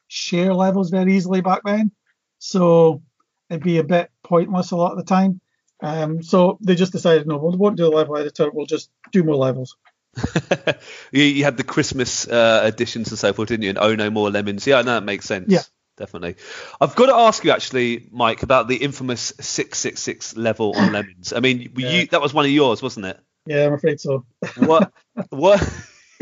share 0.08 0.54
levels 0.54 0.88
very 0.90 1.14
easily 1.16 1.42
back 1.42 1.60
then, 1.64 1.90
so 2.38 3.02
it'd 3.50 3.62
be 3.62 3.78
a 3.78 3.84
bit 3.84 4.10
pointless 4.22 4.70
a 4.70 4.76
lot 4.76 4.92
of 4.92 4.98
the 4.98 5.04
time. 5.04 5.40
Um, 5.82 6.22
so 6.22 6.58
they 6.62 6.74
just 6.74 6.92
decided, 6.92 7.26
no, 7.26 7.36
we 7.36 7.54
won't 7.56 7.76
do 7.76 7.86
a 7.86 7.94
level 7.94 8.16
editor. 8.16 8.50
We'll 8.50 8.64
just 8.64 8.90
do 9.12 9.22
more 9.22 9.36
levels. 9.36 9.76
you, 11.12 11.22
you 11.22 11.44
had 11.44 11.58
the 11.58 11.64
Christmas 11.64 12.26
uh, 12.26 12.62
editions 12.64 13.10
and 13.10 13.18
so 13.18 13.34
forth, 13.34 13.48
didn't 13.48 13.64
you? 13.64 13.68
And 13.70 13.78
oh 13.78 13.94
no 13.94 14.08
more 14.08 14.30
lemmings. 14.30 14.66
Yeah, 14.66 14.76
no, 14.80 14.94
that 14.94 15.04
makes 15.04 15.26
sense. 15.26 15.52
Yeah. 15.52 15.60
Definitely. 15.96 16.36
I've 16.80 16.94
got 16.94 17.06
to 17.06 17.14
ask 17.14 17.42
you 17.44 17.50
actually, 17.50 18.06
Mike, 18.10 18.42
about 18.42 18.68
the 18.68 18.76
infamous 18.76 19.32
666 19.40 20.36
level 20.36 20.76
on 20.76 20.92
lemmings. 20.92 21.32
I 21.32 21.40
mean, 21.40 21.72
Yeah. 21.76 21.88
you, 21.88 22.06
that 22.08 22.20
was 22.20 22.34
one 22.34 22.44
of 22.44 22.50
yours, 22.50 22.82
wasn't 22.82 23.06
it? 23.06 23.18
Yeah, 23.46 23.66
I'm 23.66 23.72
afraid 23.72 24.00
so. 24.00 24.26
What? 24.56 24.92
what? 25.30 25.62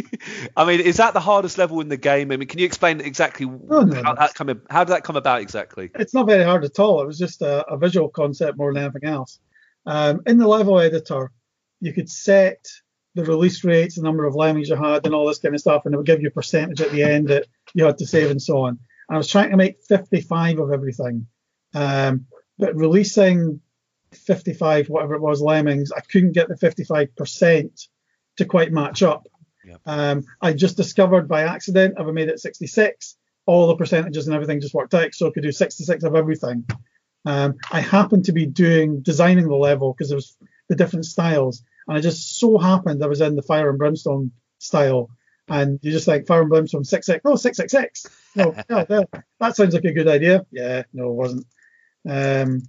I 0.57 0.65
mean, 0.65 0.81
is 0.81 0.99
that 0.99 1.15
the 1.15 1.21
hardest 1.21 1.59
level 1.59 1.81
in 1.81 1.89
the 1.89 1.97
game? 1.97 2.31
I 2.31 2.37
mean, 2.37 2.49
can 2.49 2.59
you 2.59 2.67
explain 2.67 3.01
exactly 3.01 3.47
Oh, 3.47 3.83
no, 3.83 4.03
how, 4.03 4.15
that 4.15 4.35
come, 4.35 4.63
how 4.71 4.85
did 4.85 4.93
that 4.93 5.05
come 5.05 5.17
about 5.17 5.41
exactly? 5.41 5.91
it's 5.95 6.15
not 6.15 6.27
very 6.27 6.45
hard 6.45 6.65
at 6.65 6.79
all. 6.79 7.03
It 7.03 7.07
was 7.07 7.19
just 7.19 7.43
a, 7.43 7.67
a 7.67 7.77
visual 7.77 8.09
concept 8.09 8.59
more 8.59 8.73
than 8.73 8.83
anything 8.83 9.05
else. 9.05 9.39
Um, 9.87 10.23
in 10.27 10.39
the 10.39 10.47
level 10.49 10.79
editor, 10.79 11.31
you 11.81 11.93
could 11.93 12.09
set 12.11 12.67
the 13.15 13.25
release 13.25 13.63
rates, 13.65 13.97
the 13.97 14.03
number 14.03 14.25
of 14.25 14.35
lemmings 14.35 14.69
you 14.69 14.77
had, 14.77 15.05
and 15.07 15.15
all 15.15 15.27
this 15.27 15.39
kind 15.39 15.55
of 15.55 15.61
stuff, 15.61 15.85
and 15.85 15.95
it 15.95 15.97
would 15.97 16.07
give 16.07 16.21
you 16.23 16.29
a 16.29 16.33
percentage 16.33 16.81
at 16.81 16.91
the 16.91 17.03
end 17.03 17.29
that 17.29 17.47
you 17.75 17.85
had 17.85 17.99
to 17.99 18.07
save 18.07 18.31
and 18.31 18.43
so 18.43 18.63
on. 18.63 18.79
And 19.09 19.17
I 19.17 19.19
was 19.19 19.29
trying 19.29 19.51
to 19.51 19.57
make 19.57 19.83
55 19.83 20.59
of 20.59 20.73
everything, 20.73 21.27
um, 21.75 22.27
but 22.59 22.75
releasing 22.77 23.61
55, 24.13 24.89
whatever 24.89 25.15
it 25.15 25.21
was, 25.21 25.41
lemmings, 25.41 25.93
I 25.93 26.01
couldn't 26.01 26.33
get 26.33 26.49
the 26.49 26.55
55% 26.55 27.89
to 28.37 28.45
quite 28.45 28.73
match 28.73 29.03
up. 29.03 29.27
Yep. 29.65 29.81
Um, 29.87 30.23
I 30.41 30.53
just 30.53 30.77
discovered 30.77 31.29
by 31.29 31.43
accident, 31.43 31.95
if 31.99 32.07
I 32.07 32.11
made 32.11 32.29
it 32.29 32.41
66, 32.41 33.17
all 33.47 33.67
the 33.67 33.77
percentages 33.77 34.27
and 34.27 34.35
everything 34.35 34.61
just 34.61 34.75
worked 34.75 34.95
out, 34.95 35.15
so 35.15 35.27
I 35.27 35.31
could 35.31 35.43
do 35.43 35.53
66 35.53 36.05
of 36.05 36.15
everything. 36.15 36.65
Um, 37.27 37.57
I 37.71 37.81
happened 37.81 38.27
to 38.27 38.33
be 38.33 38.47
doing 38.47 39.01
designing 39.01 39.49
the 39.49 39.57
level 39.57 39.93
because 39.93 40.09
there 40.09 40.17
was 40.17 40.37
the 40.69 40.77
different 40.77 41.07
styles, 41.07 41.63
and 41.89 41.97
I 41.97 42.01
just 42.01 42.39
so 42.39 42.59
happened 42.59 43.03
I 43.03 43.07
was 43.07 43.21
in 43.21 43.37
the 43.37 43.43
Fire 43.43 43.71
and 43.71 43.79
Brimstone 43.79 44.33
style, 44.59 45.11
and 45.49 45.79
you 45.83 45.93
just 45.93 46.07
think 46.07 46.27
Fire 46.27 46.41
and 46.43 46.51
Brimstone 46.51 46.85
six 46.85 47.07
six, 47.07 47.21
oh 47.25 47.37
six 47.37 47.57
six 47.57 47.73
six, 47.73 48.07
no, 48.35 48.55
yeah, 48.71 48.85
that, 48.85 49.09
that 49.41 49.57
sounds 49.57 49.75
like 49.75 49.85
a 49.85 49.93
good 49.93 50.09
idea. 50.09 50.45
Yeah, 50.51 50.83
no, 50.93 51.11
it 51.11 51.15
wasn't. 51.15 51.47
Um, 52.09 52.63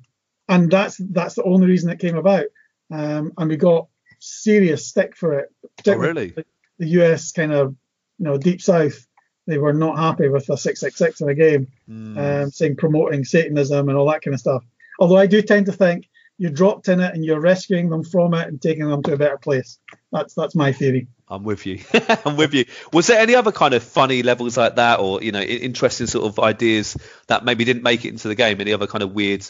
and 0.48 0.72
that's 0.72 0.98
that's 0.98 1.36
the 1.36 1.44
only 1.44 1.68
reason 1.68 1.90
it 1.90 2.00
came 2.00 2.18
about. 2.18 2.46
Um, 2.92 3.32
and 3.38 3.50
we 3.50 3.58
got 3.58 3.88
serious 4.20 4.88
stick 4.88 5.16
for 5.16 5.40
it. 5.40 5.50
Oh, 5.88 5.96
really? 5.96 6.34
The 6.78 6.88
US 7.02 7.32
kind 7.32 7.54
of, 7.54 7.76
you 8.20 8.26
know, 8.26 8.38
deep 8.38 8.62
south, 8.62 9.08
they 9.48 9.58
were 9.58 9.74
not 9.74 9.98
happy 9.98 10.28
with 10.30 10.50
a 10.50 10.58
666 10.58 11.22
in 11.22 11.30
a 11.30 11.36
game, 11.36 11.68
Mm. 11.90 12.44
um, 12.44 12.52
saying 12.52 12.76
promoting 12.76 13.24
Satanism 13.24 13.90
and 13.90 13.98
all 13.98 14.10
that 14.12 14.22
kind 14.22 14.34
of 14.34 14.40
stuff. 14.40 14.64
Although 15.00 15.18
I 15.18 15.28
do 15.28 15.42
tend 15.42 15.66
to 15.68 15.72
think 15.72 16.10
you 16.38 16.50
dropped 16.50 16.88
in 16.90 17.00
it 17.00 17.14
and 17.14 17.24
you're 17.24 17.40
rescuing 17.40 17.90
them 17.90 18.04
from 18.04 18.34
it 18.34 18.48
and 18.48 18.62
taking 18.62 18.88
them 18.90 19.02
to 19.04 19.14
a 19.14 19.18
better 19.18 19.38
place. 19.38 19.80
That's 20.12 20.34
that's 20.34 20.56
my 20.56 20.72
theory. 20.72 21.08
I'm 21.28 21.44
with 21.44 21.66
you. 21.66 21.80
I'm 22.26 22.38
with 22.38 22.54
you. 22.54 22.66
Was 22.94 23.08
there 23.08 23.20
any 23.20 23.36
other 23.36 23.52
kind 23.52 23.74
of 23.74 23.84
funny 23.84 24.22
levels 24.24 24.58
like 24.58 24.76
that, 24.76 25.00
or 25.00 25.24
you 25.24 25.32
know, 25.32 25.42
interesting 25.42 26.08
sort 26.08 26.26
of 26.26 26.40
ideas 26.40 26.98
that 27.28 27.44
maybe 27.44 27.66
didn't 27.66 27.84
make 27.84 28.06
it 28.06 28.10
into 28.10 28.28
the 28.28 28.36
game? 28.36 28.62
Any 28.62 28.74
other 28.74 28.88
kind 28.88 29.04
of 29.04 29.14
weird, 29.14 29.46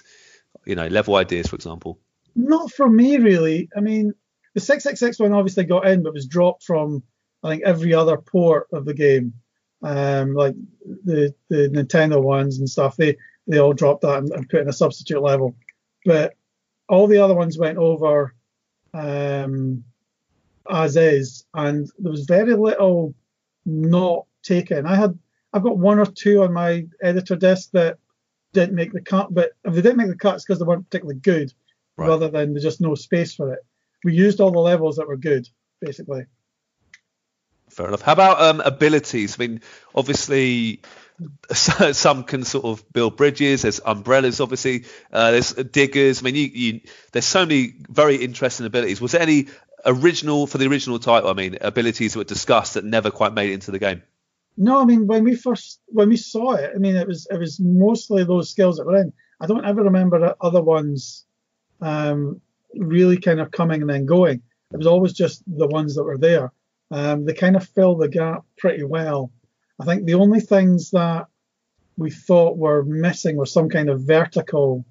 you 0.66 0.76
know, 0.76 0.88
level 0.88 1.16
ideas, 1.16 1.48
for 1.48 1.56
example? 1.56 2.00
Not 2.36 2.72
for 2.72 2.90
me, 2.90 3.18
really. 3.18 3.70
I 3.76 3.82
mean, 3.82 4.14
the 4.54 4.62
666 4.62 5.20
one 5.20 5.34
obviously 5.34 5.66
got 5.66 5.88
in, 5.88 6.04
but 6.04 6.14
was 6.14 6.28
dropped 6.28 6.64
from, 6.64 7.04
I 7.44 7.50
think, 7.50 7.64
every 7.64 7.94
other 7.94 8.18
port 8.18 8.68
of 8.72 8.86
the 8.86 8.94
game. 8.94 9.34
Um, 9.84 10.34
like 10.34 10.56
the 11.04 11.36
the 11.50 11.70
Nintendo 11.70 12.22
ones 12.22 12.60
and 12.60 12.70
stuff, 12.70 12.96
they 12.96 13.18
they 13.48 13.60
all 13.60 13.74
dropped 13.74 14.02
that 14.02 14.20
and, 14.20 14.32
and 14.32 14.50
put 14.50 14.62
in 14.62 14.70
a 14.70 14.74
substitute 14.74 15.22
level. 15.22 15.56
But 16.06 16.34
all 16.88 17.08
the 17.08 17.20
other 17.20 17.36
ones 17.36 17.58
went 17.58 17.78
over 17.78 18.34
um, 18.94 19.84
as 20.70 20.96
is, 20.98 21.46
and 21.54 21.90
there 22.00 22.12
was 22.12 22.26
very 22.26 22.56
little 22.56 23.14
not 23.66 24.26
taken. 24.44 24.86
I 24.86 24.96
had 24.96 25.18
I've 25.54 25.64
got 25.64 25.78
one 25.78 26.00
or 26.00 26.06
two 26.06 26.44
on 26.44 26.54
my 26.54 26.86
editor 27.02 27.36
disc 27.36 27.70
that 27.72 27.98
didn't 28.54 28.76
make 28.76 28.94
the 28.94 29.02
cut, 29.02 29.34
but 29.34 29.52
if 29.64 29.74
they 29.74 29.82
didn't 29.82 29.98
make 29.98 30.08
the 30.10 30.16
cut, 30.16 30.36
it's 30.36 30.46
because 30.46 30.60
they 30.60 30.66
weren't 30.66 30.90
particularly 30.90 31.20
good 31.20 31.54
Right. 31.98 32.10
rather 32.10 32.28
than 32.28 32.52
there's 32.54 32.64
just 32.64 32.82
no 32.82 32.94
space 32.96 33.34
for 33.34 33.54
it. 33.54 33.60
We 34.04 34.14
used 34.14 34.42
all 34.42 34.52
the 34.52 34.60
levels 34.60 34.98
that 34.98 35.08
were 35.08 35.16
good, 35.16 35.48
basically. 35.80 36.26
Fair 37.70 37.88
enough. 37.88 38.02
How 38.02 38.12
about 38.14 38.42
um, 38.42 38.60
abilities? 38.62 39.38
I 39.40 39.48
mean, 39.48 39.62
obviously, 39.94 40.82
so- 41.54 41.94
some 41.94 42.24
can 42.26 42.44
sort 42.44 42.66
of 42.66 42.92
build 42.92 43.16
bridges. 43.18 43.62
There's 43.62 43.80
umbrellas, 43.86 44.42
obviously. 44.42 44.86
Uh, 45.12 45.32
there's 45.32 45.54
diggers. 45.54 46.22
I 46.22 46.24
mean, 46.24 46.36
you, 46.36 46.50
you, 46.54 46.82
there's 47.14 47.26
so 47.26 47.46
many 47.46 47.74
very 47.90 48.18
interesting 48.18 48.66
abilities. 48.66 49.00
Was 49.00 49.14
there 49.14 49.22
any 49.22 49.48
original 49.86 50.48
for 50.48 50.58
the 50.58 50.68
original 50.68 51.00
title? 51.00 51.30
I 51.30 51.34
mean, 51.34 51.58
abilities 51.62 52.14
that 52.14 52.20
were 52.20 52.26
discussed 52.26 52.74
that 52.74 52.86
never 52.86 53.12
quite 53.12 53.34
made 53.34 53.52
it 53.52 53.54
into 53.54 53.72
the 53.72 53.80
game. 53.80 54.02
No, 54.58 54.82
I 54.82 54.86
mean 54.86 55.08
when 55.08 55.24
we 55.24 55.36
first 55.36 55.82
when 55.88 56.10
we 56.10 56.18
saw 56.18 56.54
it, 56.54 56.72
I 56.74 56.78
mean 56.78 56.96
it 56.96 57.08
was 57.08 57.28
it 57.30 57.38
was 57.38 57.60
mostly 57.60 58.24
those 58.24 58.50
skills 58.50 58.78
that 58.78 58.86
were 58.86 58.96
in. 58.98 59.12
I 59.42 59.48
don't 59.48 59.66
ever 59.66 59.84
remember 59.84 60.34
other 60.40 60.62
ones 60.62 61.26
um, 61.82 62.40
really 62.74 63.18
kind 63.18 63.40
of 63.40 63.52
coming 63.52 63.82
and 63.82 63.90
then 63.90 64.06
going. 64.06 64.42
It 64.72 64.78
was 64.78 64.88
always 64.88 65.14
just 65.14 65.44
the 65.46 65.68
ones 65.68 65.96
that 65.96 66.04
were 66.04 66.18
there. 66.18 66.52
Um, 66.92 67.26
they 67.26 67.34
kind 67.34 67.56
of 67.56 67.68
fill 67.68 67.96
the 67.96 68.08
gap 68.08 68.46
pretty 68.58 68.84
well. 68.84 69.32
I 69.80 69.86
think 69.86 70.06
the 70.06 70.14
only 70.14 70.40
things 70.40 70.92
that 70.92 71.28
we 71.98 72.12
thought 72.12 72.58
were 72.58 72.84
missing 72.84 73.36
were 73.38 73.46
some 73.46 73.70
kind 73.70 73.90
of 73.90 74.02
vertical 74.02 74.86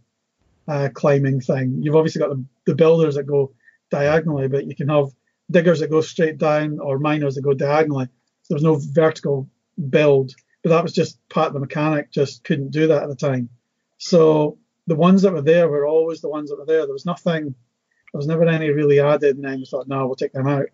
uh, 0.69 0.89
climbing 0.93 1.41
thing. 1.41 1.83
You've 1.83 1.97
obviously 1.97 2.21
got 2.21 2.31
the, 2.31 2.45
the 2.67 2.75
builders 2.75 3.15
that 3.15 3.25
go 3.25 3.53
diagonally, 3.99 4.49
but 4.49 4.67
you 4.67 4.75
can 4.75 4.89
have 4.89 5.09
diggers 5.51 5.81
that 5.81 5.91
go 5.91 6.01
straight 6.01 6.39
down 6.39 6.79
or 6.81 6.99
miners 6.99 7.35
that 7.35 7.43
go 7.43 7.55
diagonally. 7.55 8.07
So 8.43 8.49
there 8.49 8.57
was 8.57 8.63
no 8.71 8.77
vertical 8.93 9.49
build, 9.91 10.33
but 10.63 10.71
that 10.71 10.83
was 10.83 10.93
just 10.93 11.19
part 11.29 11.49
of 11.49 11.55
the 11.55 11.61
mechanic, 11.61 12.11
just 12.11 12.43
couldn't 12.45 12.71
do 12.71 12.89
that 12.89 13.03
at 13.05 13.09
the 13.09 13.17
time. 13.17 13.49
So 13.99 14.59
the 14.87 14.97
ones 14.97 15.23
that 15.23 15.33
were 15.33 15.43
there 15.43 15.69
were 15.69 15.87
always 15.87 16.21
the 16.21 16.29
ones 16.29 16.51
that 16.51 16.59
were 16.59 16.67
there. 16.67 16.85
There 16.87 16.93
was 16.93 17.07
nothing, 17.07 17.45
there 18.13 18.19
was 18.19 18.27
never 18.27 18.45
any 18.49 18.71
really 18.71 19.01
added, 19.01 19.37
and 19.37 19.45
then 19.45 19.59
we 19.61 19.67
thought, 19.67 19.89
no, 19.89 20.07
we'll 20.07 20.17
take 20.17 20.33
them 20.33 20.49
out. 20.49 20.67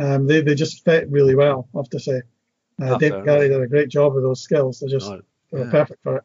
Um, 0.00 0.26
they, 0.26 0.40
they 0.40 0.54
just 0.54 0.84
fit 0.84 1.10
really 1.10 1.34
well, 1.34 1.68
I 1.74 1.78
have 1.78 1.90
to 1.90 2.00
say. 2.00 2.22
Uh, 2.80 2.96
Dave 2.96 3.24
Gary 3.24 3.48
did 3.48 3.60
a 3.60 3.66
great 3.66 3.88
job 3.90 4.14
with 4.14 4.24
those 4.24 4.40
skills. 4.40 4.80
They're 4.80 4.88
just 4.88 5.10
Right. 5.10 5.20
they 5.50 5.58
were 5.58 5.64
Yeah. 5.66 5.70
perfect 5.70 6.02
for 6.02 6.16
it. 6.18 6.24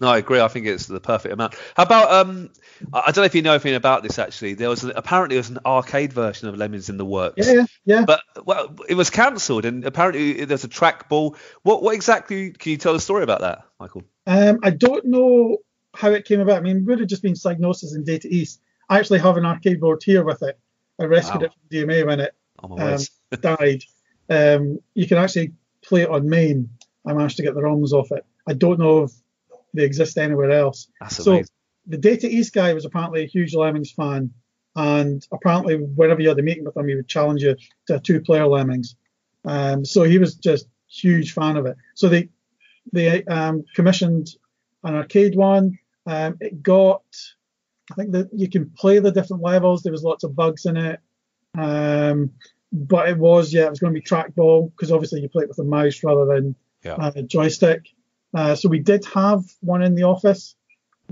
No, 0.00 0.08
I 0.08 0.18
agree. 0.18 0.40
I 0.40 0.48
think 0.48 0.66
it's 0.66 0.86
the 0.86 1.00
perfect 1.00 1.32
amount. 1.32 1.54
How 1.76 1.82
about 1.82 2.12
um? 2.12 2.50
I 2.92 3.06
don't 3.06 3.18
know 3.18 3.24
if 3.24 3.34
you 3.34 3.42
know 3.42 3.52
anything 3.52 3.74
about 3.74 4.02
this. 4.02 4.18
Actually, 4.18 4.54
there 4.54 4.68
was 4.68 4.84
apparently 4.84 5.34
there 5.34 5.40
was 5.40 5.50
an 5.50 5.58
arcade 5.66 6.12
version 6.12 6.48
of 6.48 6.56
Lemmings 6.56 6.88
in 6.88 6.96
the 6.96 7.04
works. 7.04 7.46
Yeah, 7.46 7.52
yeah, 7.52 7.66
yeah. 7.84 8.04
But 8.04 8.22
well, 8.44 8.76
it 8.88 8.94
was 8.94 9.10
cancelled, 9.10 9.64
and 9.64 9.84
apparently 9.84 10.44
there's 10.44 10.64
a 10.64 10.68
trackball. 10.68 11.36
What 11.62 11.82
what 11.82 11.94
exactly 11.94 12.52
can 12.52 12.70
you 12.70 12.76
tell 12.78 12.92
the 12.92 13.00
story 13.00 13.24
about 13.24 13.40
that, 13.40 13.64
Michael? 13.80 14.04
Um, 14.26 14.60
I 14.62 14.70
don't 14.70 15.04
know 15.06 15.58
how 15.94 16.10
it 16.10 16.24
came 16.24 16.40
about. 16.40 16.58
I 16.58 16.60
mean, 16.60 16.78
it 16.78 16.84
would 16.84 17.00
have 17.00 17.08
just 17.08 17.22
been 17.22 17.34
Psygnosis 17.34 17.94
and 17.94 18.06
Data 18.06 18.28
East. 18.30 18.60
I 18.88 18.98
actually 18.98 19.18
have 19.18 19.36
an 19.36 19.44
arcade 19.44 19.80
board 19.80 20.02
here 20.04 20.22
with 20.24 20.42
it. 20.42 20.58
I 21.00 21.04
rescued 21.04 21.42
Wow. 21.42 21.46
it 21.46 21.52
from 21.52 21.88
DMA 21.88 22.06
when 22.06 22.20
it 22.20 22.34
um, 22.62 23.40
died. 23.40 23.82
Um, 24.30 24.80
you 24.94 25.06
can 25.06 25.18
actually 25.18 25.52
play 25.82 26.02
it 26.02 26.10
on 26.10 26.28
MAME. 26.28 26.70
I 27.06 27.12
managed 27.14 27.36
to 27.38 27.42
get 27.42 27.54
the 27.54 27.60
ROMs 27.60 27.92
off 27.92 28.12
it. 28.12 28.24
I 28.46 28.52
don't 28.52 28.78
know 28.78 29.04
if 29.04 29.12
they 29.78 29.84
exist 29.84 30.18
anywhere 30.18 30.50
else. 30.50 30.88
That's 31.00 31.16
so 31.24 31.32
amazing. 31.32 31.54
the 31.86 31.98
Data 31.98 32.28
East 32.28 32.52
guy 32.52 32.74
was 32.74 32.84
apparently 32.84 33.22
a 33.22 33.26
huge 33.26 33.54
Lemmings 33.54 33.92
fan, 33.92 34.30
and 34.76 35.26
apparently 35.32 35.76
whenever 35.76 36.20
you 36.20 36.28
had 36.28 36.38
a 36.38 36.42
meeting 36.42 36.64
with 36.64 36.76
him, 36.76 36.88
he 36.88 36.94
would 36.96 37.08
challenge 37.08 37.42
you 37.42 37.56
to 37.86 37.98
two-player 38.00 38.46
Lemmings. 38.46 38.96
Um, 39.44 39.84
so 39.84 40.02
he 40.02 40.18
was 40.18 40.34
just 40.34 40.66
huge 40.88 41.32
fan 41.32 41.56
of 41.56 41.66
it. 41.66 41.76
So 41.94 42.08
they 42.08 42.28
they 42.92 43.24
um, 43.24 43.64
commissioned 43.74 44.28
an 44.84 44.94
arcade 44.94 45.36
one. 45.36 45.78
Um, 46.06 46.36
it 46.40 46.62
got, 46.62 47.02
I 47.92 47.94
think 47.94 48.12
that 48.12 48.30
you 48.32 48.48
can 48.48 48.70
play 48.70 48.98
the 48.98 49.12
different 49.12 49.42
levels. 49.42 49.82
There 49.82 49.92
was 49.92 50.02
lots 50.02 50.24
of 50.24 50.34
bugs 50.34 50.64
in 50.64 50.76
it, 50.76 50.98
um, 51.56 52.30
but 52.72 53.08
it 53.08 53.18
was 53.18 53.52
yeah, 53.52 53.66
it 53.66 53.70
was 53.70 53.80
going 53.80 53.94
to 53.94 54.00
be 54.00 54.06
trackball 54.06 54.70
because 54.70 54.90
obviously 54.92 55.20
you 55.20 55.28
play 55.28 55.42
it 55.44 55.48
with 55.48 55.58
a 55.58 55.64
mouse 55.64 56.02
rather 56.02 56.24
than 56.26 56.54
Yeah. 56.84 56.94
uh, 56.94 57.12
a 57.14 57.22
joystick. 57.22 57.82
Uh, 58.34 58.54
so 58.54 58.68
we 58.68 58.78
did 58.78 59.04
have 59.06 59.44
one 59.60 59.82
in 59.82 59.94
the 59.94 60.02
office, 60.02 60.54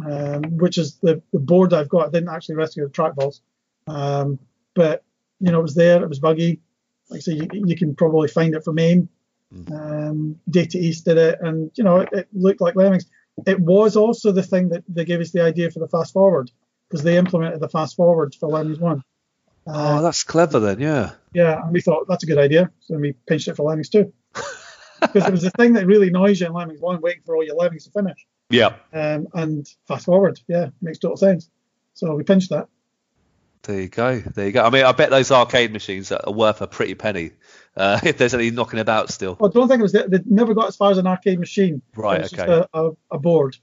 um, 0.05 0.43
which 0.59 0.79
is 0.79 0.97
the, 0.97 1.23
the 1.33 1.39
board 1.39 1.73
I've 1.73 1.89
got. 1.89 2.09
I 2.09 2.11
didn't 2.11 2.29
actually 2.29 2.57
rescue 2.57 2.85
the 2.85 2.91
trackballs, 2.93 3.41
um, 3.87 4.39
but 4.75 5.03
you 5.41 5.51
know 5.51 5.61
it 5.61 5.63
was 5.63 5.75
there. 5.75 6.03
It 6.03 6.09
was 6.09 6.19
buggy. 6.19 6.61
Like 7.09 7.19
I 7.19 7.21
say, 7.21 7.33
you, 7.33 7.49
you 7.53 7.77
can 7.77 7.95
probably 7.95 8.29
find 8.29 8.55
it 8.55 8.65
from 8.65 8.79
AIM. 8.79 9.09
Um, 9.73 10.41
Data 10.51 10.79
East 10.79 11.05
did 11.05 11.19
it, 11.19 11.39
and 11.41 11.71
you 11.75 11.85
know 11.85 12.01
it, 12.01 12.09
it 12.13 12.29
looked 12.33 12.61
like 12.61 12.77
Lemmings. 12.77 13.07
It 13.47 13.61
was 13.61 13.97
also 13.97 14.33
the 14.33 14.43
thing 14.43 14.71
that 14.71 14.83
they 14.89 15.05
gave 15.05 15.21
us 15.21 15.31
the 15.31 15.43
idea 15.43 15.71
for 15.71 15.79
the 15.79 15.89
fast 15.89 16.13
forward 16.13 16.51
because 16.89 17.03
they 17.03 17.17
implemented 17.17 17.61
the 17.61 17.69
fast 17.69 17.97
forward 17.97 18.35
for 18.35 18.49
Lemmings 18.49 18.79
One. 18.79 19.03
Uh, 19.67 19.99
oh, 19.99 20.03
that's 20.03 20.25
clever 20.25 20.61
then. 20.61 20.81
Yeah. 20.81 21.13
yeah, 21.33 21.63
and 21.63 21.73
we 21.73 21.81
thought 21.81 22.07
that's 22.09 22.23
a 22.23 22.27
good 22.27 22.39
idea, 22.39 22.71
so 22.81 22.97
we 22.97 23.13
pinched 23.27 23.49
it 23.49 23.57
for 23.57 23.65
Lemmings 23.65 23.89
Two 23.89 24.13
because 25.01 25.27
it 25.27 25.31
was 25.31 25.43
the 25.43 25.51
thing 25.51 25.75
that 25.75 25.87
really 25.87 26.09
annoys 26.09 26.41
you 26.41 26.47
in 26.47 26.53
Lemmings 26.53 26.81
One, 26.81 27.01
waiting 27.01 27.23
for 27.25 27.37
all 27.37 27.45
your 27.45 27.57
Lemmings 27.57 27.85
to 27.85 27.91
finish. 27.91 28.27
Yeah. 28.51 28.77
Um, 28.93 29.29
and 29.35 29.67
fast 29.89 30.07
forward, 30.07 30.41
yeah, 30.49 30.69
makes 30.81 30.99
total 30.99 31.17
sense. 31.17 31.51
So 31.95 32.15
we 32.15 32.23
pinched 32.23 32.51
that. 32.51 32.69
There 33.63 33.81
you 33.81 33.89
go. 33.89 34.21
There 34.21 34.47
you 34.47 34.53
go. 34.53 34.65
I 34.65 34.71
mean, 34.71 34.85
I 34.85 34.93
bet 34.93 35.11
those 35.11 35.33
arcade 35.33 35.73
machines 35.73 36.13
are 36.13 36.33
worth 36.33 36.61
a 36.61 36.69
pretty 36.69 36.95
penny 36.95 37.33
uh, 37.77 37.99
if 38.05 38.17
there's 38.17 38.35
any 38.35 38.51
knocking 38.51 38.79
about 38.79 39.11
still. 39.11 39.37
I 39.43 39.49
don't 39.49 39.67
think 39.67 39.81
it 39.81 39.83
was. 39.83 39.93
They 39.93 40.21
never 40.25 40.55
got 40.55 40.69
as 40.69 40.77
far 40.77 40.93
as 40.93 40.99
an 40.99 41.07
arcade 41.07 41.41
machine. 41.41 41.83
Right, 41.97 42.21
It 42.21 42.23
was 42.23 42.31
just 42.31 42.43
okay. 42.43 42.67
a, 42.73 42.85
a, 42.85 42.91
a 43.11 43.19
board. 43.19 43.57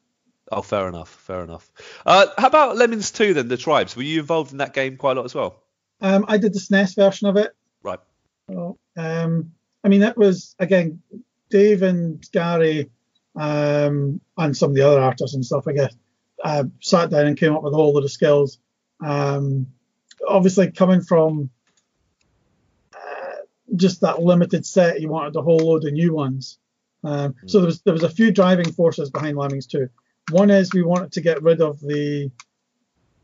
Oh, 0.51 0.61
fair 0.61 0.89
enough. 0.89 1.09
Fair 1.09 1.43
enough. 1.43 1.71
Uh, 2.05 2.27
how 2.37 2.47
about 2.47 2.75
Lemmings 2.75 3.11
2 3.11 3.33
then, 3.33 3.47
the 3.47 3.57
tribes? 3.57 3.95
Were 3.95 4.03
you 4.03 4.19
involved 4.19 4.51
in 4.51 4.57
that 4.57 4.73
game 4.73 4.97
quite 4.97 5.13
a 5.13 5.21
lot 5.21 5.25
as 5.25 5.33
well? 5.33 5.63
Um, 6.01 6.25
I 6.27 6.37
did 6.37 6.53
the 6.53 6.59
SNES 6.59 6.95
version 6.95 7.27
of 7.29 7.37
it. 7.37 7.55
Right. 7.81 7.99
So, 8.49 8.77
um, 8.97 9.53
I 9.83 9.89
mean, 9.89 10.01
it 10.01 10.17
was 10.17 10.55
again 10.59 11.01
Dave 11.49 11.81
and 11.83 12.25
Gary 12.31 12.89
um, 13.35 14.21
and 14.37 14.55
some 14.55 14.71
of 14.71 14.75
the 14.75 14.87
other 14.87 15.01
artists 15.01 15.35
and 15.35 15.45
stuff. 15.45 15.67
I 15.67 15.73
guess 15.73 15.95
uh, 16.43 16.65
sat 16.81 17.09
down 17.09 17.27
and 17.27 17.37
came 17.37 17.53
up 17.55 17.63
with 17.63 17.73
a 17.73 17.77
whole 17.77 17.93
lot 17.93 18.03
of 18.03 18.11
skills. 18.11 18.59
Um, 19.03 19.67
obviously, 20.27 20.71
coming 20.71 21.01
from 21.01 21.49
uh, 22.93 23.35
just 23.75 24.01
that 24.01 24.21
limited 24.21 24.65
set, 24.65 25.01
you 25.01 25.09
wanted 25.09 25.35
a 25.35 25.41
whole 25.41 25.57
load 25.57 25.85
of 25.85 25.93
new 25.93 26.13
ones. 26.13 26.59
Um, 27.03 27.35
So 27.47 27.59
there 27.59 27.67
was 27.67 27.81
there 27.81 27.93
was 27.93 28.03
a 28.03 28.09
few 28.09 28.31
driving 28.31 28.71
forces 28.71 29.09
behind 29.09 29.37
Lemmings 29.37 29.67
too. 29.67 29.89
One 30.31 30.49
is 30.49 30.73
we 30.73 30.83
wanted 30.83 31.11
to 31.13 31.21
get 31.21 31.43
rid 31.43 31.61
of 31.61 31.79
the 31.79 32.31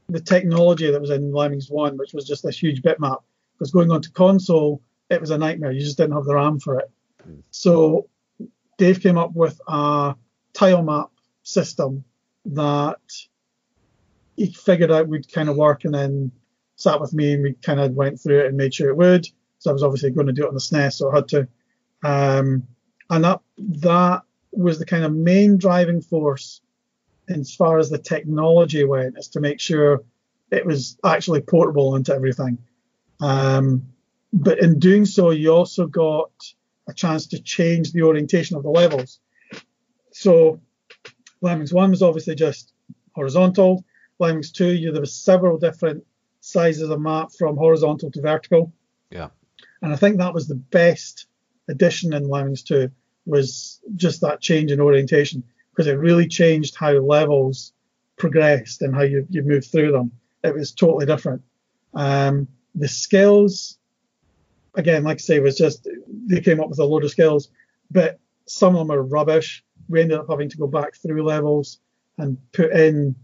the 0.10 0.20
technology 0.20 0.90
that 0.92 1.00
was 1.00 1.12
in 1.12 1.32
Lemmings 1.32 1.70
One, 1.70 1.98
which 1.98 2.14
was 2.14 2.28
just 2.28 2.44
this 2.44 2.62
huge 2.62 2.82
bitmap. 2.82 3.22
Because 3.54 3.72
going 3.72 3.92
onto 3.92 4.12
console, 4.12 4.82
it 5.10 5.22
was 5.22 5.32
a 5.32 5.38
nightmare. 5.38 5.72
You 5.72 5.82
just 5.82 5.98
didn't 5.98 6.16
have 6.16 6.26
the 6.26 6.36
RAM 6.36 6.60
for 6.60 6.80
it. 6.80 6.92
So 7.52 8.08
Dave 8.78 9.02
came 9.02 9.18
up 9.18 9.34
with 9.36 9.60
a 9.68 10.16
tile 10.54 10.84
map 10.84 11.10
system 11.44 12.04
that 12.46 13.00
he 14.36 14.52
figured 14.52 14.92
out 14.92 15.08
would 15.08 15.32
kind 15.32 15.50
of 15.50 15.58
work, 15.58 15.84
and 15.86 15.94
then 15.94 16.32
sat 16.76 17.02
with 17.02 17.14
me 17.14 17.34
and 17.34 17.44
we 17.44 17.54
kind 17.54 17.80
of 17.80 17.92
went 17.92 18.20
through 18.22 18.40
it 18.40 18.48
and 18.48 18.58
made 18.58 18.74
sure 18.74 18.90
it 18.90 18.96
would. 18.98 19.28
So 19.60 19.70
I 19.70 19.74
was 19.74 19.84
obviously 19.84 20.12
going 20.12 20.28
to 20.28 20.34
do 20.34 20.46
it 20.46 20.48
on 20.48 20.54
the 20.54 20.60
SNES, 20.62 20.94
so 20.94 21.12
I 21.12 21.16
had 21.16 21.28
to. 21.30 21.48
Um, 22.04 22.68
and 23.10 23.24
that 23.26 23.42
that 23.58 24.22
was 24.52 24.80
the 24.80 24.86
kind 24.86 25.04
of 25.04 25.14
main 25.14 25.58
driving 25.58 26.02
force 26.02 26.62
as 27.28 27.54
far 27.54 27.78
as 27.78 27.90
the 27.90 27.98
technology 27.98 28.86
went, 28.86 29.18
is 29.18 29.28
to 29.30 29.42
make 29.42 29.60
sure 29.60 30.04
it 30.52 30.66
was 30.66 30.98
actually 31.04 31.42
portable 31.42 31.96
into 31.96 32.14
everything. 32.14 32.58
Um, 33.20 33.88
but 34.32 34.60
in 34.60 34.80
doing 34.80 35.06
so, 35.06 35.32
you 35.32 35.52
also 35.52 35.88
got 35.88 36.32
a 36.88 36.94
chance 36.94 37.28
to 37.28 37.42
change 37.42 37.92
the 37.92 38.04
orientation 38.04 38.58
of 38.58 38.64
the 38.64 38.70
levels. 38.70 39.20
So 40.12 40.60
Lemmings 41.42 41.74
1 41.74 41.90
was 41.92 42.02
obviously 42.02 42.36
just 42.36 42.74
horizontal. 43.14 43.84
Lemmings 44.20 44.52
2, 44.52 44.74
you, 44.74 44.92
there 44.92 45.02
was 45.02 45.16
several 45.16 45.58
different 45.58 46.04
sizes 46.42 46.90
of 46.90 47.00
map 47.00 47.32
from 47.38 47.58
horizontal 47.58 48.12
to 48.12 48.22
vertical. 48.22 48.74
Yeah. 49.10 49.30
And 49.82 49.94
I 49.94 49.96
think 49.96 50.18
that 50.18 50.34
was 50.34 50.48
the 50.48 50.56
best 50.56 51.28
addition 51.68 52.14
in 52.14 52.30
Lemmings 52.30 52.64
2 52.64 52.90
was 53.26 53.80
just 53.96 54.22
that 54.22 54.42
change 54.42 54.72
in 54.72 54.80
orientation 54.80 55.44
because 55.72 55.88
it 55.88 55.94
really 55.94 56.28
changed 56.28 56.76
how 56.76 56.92
levels 56.94 57.74
progressed 58.18 58.82
and 58.82 58.94
how 58.94 59.02
you, 59.02 59.26
you 59.30 59.44
moved 59.44 59.72
through 59.72 59.92
them. 59.92 60.12
It 60.44 60.54
was 60.54 60.72
totally 60.72 61.06
different. 61.06 61.42
Um, 61.94 62.48
the 62.76 62.88
skills, 62.88 63.79
again, 64.76 65.04
like 65.04 65.18
I 65.18 65.20
say, 65.20 65.36
it 65.38 65.44
was 65.44 65.58
just 65.58 65.88
they 66.28 66.42
came 66.42 66.60
up 66.60 66.70
with 66.70 66.80
a 66.80 66.86
load 66.86 67.04
of 67.04 67.12
skills, 67.12 67.50
but 67.92 68.20
some 68.46 68.76
of 68.76 68.88
them 68.88 68.96
are 68.96 69.04
rubbish. 69.04 69.64
We 69.88 70.02
ended 70.02 70.20
up 70.20 70.28
having 70.30 70.50
to 70.50 70.58
go 70.58 70.68
back 70.68 70.96
through 70.96 71.24
levels 71.24 71.80
and 72.18 72.38
put 72.52 72.72
in 72.72 73.16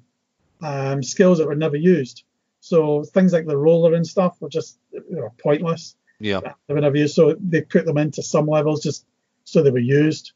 um, 0.62 1.04
skills 1.04 1.38
that 1.38 1.48
were 1.48 1.56
never 1.56 1.76
used. 1.76 2.24
So 2.60 3.04
things 3.04 3.34
like 3.34 3.46
the 3.46 3.58
roller 3.58 3.94
and 3.94 4.06
stuff 4.06 4.38
were 4.40 4.50
just 4.50 4.80
you 4.92 5.04
know, 5.10 5.34
pointless. 5.42 5.96
Yeah. 6.20 6.40
They 6.68 6.74
were 6.74 6.82
never 6.82 6.98
used. 6.98 7.16
So 7.16 7.36
they 7.40 7.62
put 7.62 7.86
them 7.86 7.98
into 7.98 8.24
some 8.24 8.48
levels 8.48 8.82
just 8.82 9.06
so 9.44 9.62
they 9.62 9.72
were 9.72 9.80
used. 9.80 10.32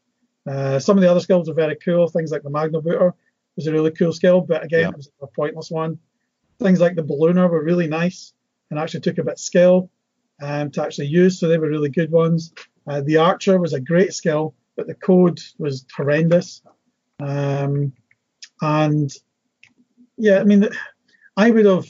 Uh, 0.46 0.78
some 0.78 0.96
of 0.96 1.02
the 1.02 1.10
other 1.10 1.20
skills 1.20 1.48
are 1.48 1.54
very 1.54 1.76
cool. 1.76 2.08
Things 2.08 2.30
like 2.30 2.42
the 2.42 2.50
Magna 2.50 2.80
Booter 2.80 3.14
was 3.56 3.66
a 3.66 3.72
really 3.72 3.90
cool 3.90 4.12
skill, 4.12 4.40
but 4.40 4.62
again, 4.62 4.80
Yeah. 4.80 4.88
it 4.90 4.96
was 4.96 5.10
a 5.20 5.26
pointless 5.26 5.70
one. 5.70 5.98
Things 6.60 6.80
like 6.80 6.94
the 6.94 7.02
Ballooner 7.02 7.48
were 7.48 7.62
really 7.64 7.88
nice 7.88 8.32
and 8.70 8.78
actually 8.78 9.00
took 9.00 9.18
a 9.18 9.24
bit 9.24 9.32
of 9.34 9.40
skill 9.40 9.90
um, 10.40 10.70
to 10.72 10.82
actually 10.82 11.08
use, 11.08 11.38
so 11.38 11.48
they 11.48 11.58
were 11.58 11.68
really 11.68 11.90
good 11.90 12.10
ones. 12.10 12.52
Uh, 12.86 13.00
the 13.02 13.16
Archer 13.18 13.58
was 13.58 13.72
a 13.72 13.80
great 13.80 14.12
skill, 14.12 14.54
but 14.76 14.86
the 14.86 14.94
code 14.94 15.40
was 15.58 15.84
horrendous. 15.94 16.62
Um, 17.20 17.92
and 18.62 19.12
yeah, 20.16 20.40
I 20.40 20.44
mean, 20.44 20.68
I 21.36 21.50
would 21.50 21.66
have 21.66 21.86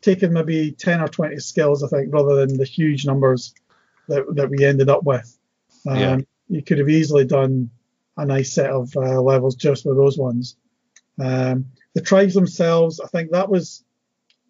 taken 0.00 0.32
maybe 0.32 0.72
10 0.72 1.00
or 1.00 1.08
20 1.08 1.38
skills, 1.38 1.82
I 1.82 1.88
think, 1.88 2.12
rather 2.12 2.34
than 2.34 2.56
the 2.56 2.64
huge 2.64 3.06
numbers 3.06 3.54
that, 4.08 4.24
that 4.34 4.50
we 4.50 4.64
ended 4.64 4.88
up 4.88 5.04
with. 5.04 5.38
Um, 5.88 5.98
Yeah. 5.98 6.18
You 6.48 6.62
could 6.62 6.78
have 6.78 6.88
easily 6.88 7.24
done 7.24 7.70
a 8.18 8.26
nice 8.26 8.52
set 8.52 8.70
of 8.70 8.94
uh, 8.94 9.22
levels 9.22 9.54
just 9.54 9.86
with 9.86 9.96
those 9.96 10.18
ones. 10.18 10.56
Um, 11.18 11.66
the 11.94 12.00
tribes 12.00 12.34
themselves, 12.34 13.00
I 13.00 13.06
think 13.08 13.30
that 13.30 13.48
was 13.48 13.84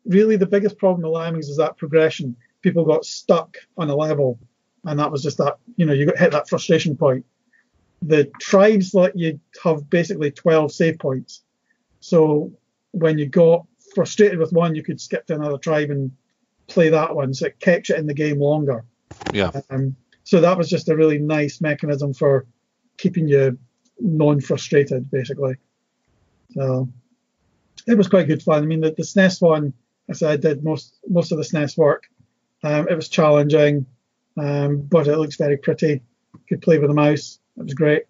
really 0.04 0.36
the 0.36 0.46
biggest 0.46 0.78
problem 0.78 1.02
with 1.02 1.12
Lemmings 1.12 1.48
is 1.48 1.58
that 1.58 1.76
progression. 1.76 2.36
People 2.62 2.84
got 2.84 3.04
stuck 3.04 3.56
on 3.76 3.90
a 3.90 3.96
level, 3.96 4.38
and 4.84 4.98
that 4.98 5.10
was 5.10 5.22
just 5.22 5.38
that, 5.38 5.58
you 5.76 5.84
know, 5.84 5.92
you 5.92 6.06
got 6.06 6.18
hit 6.18 6.32
that 6.32 6.48
frustration 6.48 6.96
point. 6.96 7.24
The 8.02 8.30
tribes 8.40 8.94
let 8.94 9.16
you 9.16 9.38
have 9.62 9.88
basically 9.90 10.30
12 10.30 10.72
save 10.72 10.98
points. 10.98 11.42
So 12.00 12.52
when 12.92 13.18
you 13.18 13.26
got 13.26 13.66
frustrated 13.94 14.38
with 14.38 14.52
one, 14.52 14.74
you 14.74 14.82
could 14.82 15.00
skip 15.00 15.26
to 15.26 15.34
another 15.34 15.58
tribe 15.58 15.90
and 15.90 16.10
play 16.66 16.88
that 16.88 17.14
one. 17.14 17.34
So 17.34 17.46
it 17.46 17.60
kept 17.60 17.88
you 17.88 17.96
in 17.96 18.06
the 18.06 18.14
game 18.14 18.40
longer. 18.40 18.84
Yeah. 19.32 19.52
Um, 19.70 19.96
so 20.24 20.40
that 20.40 20.56
was 20.56 20.68
just 20.68 20.88
a 20.88 20.96
really 20.96 21.18
nice 21.18 21.60
mechanism 21.60 22.14
for 22.14 22.46
keeping 22.96 23.28
you 23.28 23.58
non-frustrated, 24.00 25.10
basically. 25.10 25.56
So 26.52 26.88
it 27.86 27.96
was 27.96 28.08
quite 28.08 28.28
good 28.28 28.42
fun. 28.42 28.62
I 28.62 28.66
mean, 28.66 28.80
the, 28.80 28.92
the 28.92 29.02
SNES 29.02 29.40
one, 29.40 29.72
I 30.08 30.12
said 30.12 30.30
I 30.30 30.36
did 30.36 30.64
most 30.64 30.94
most 31.08 31.32
of 31.32 31.38
the 31.38 31.44
SNES 31.44 31.76
work. 31.76 32.04
Um, 32.62 32.88
it 32.88 32.94
was 32.94 33.08
challenging, 33.08 33.86
um, 34.36 34.82
but 34.82 35.08
it 35.08 35.16
looks 35.16 35.36
very 35.36 35.56
pretty. 35.56 36.02
Could 36.48 36.62
play 36.62 36.78
with 36.78 36.90
a 36.90 36.94
mouse. 36.94 37.38
It 37.58 37.64
was 37.64 37.74
great. 37.74 38.04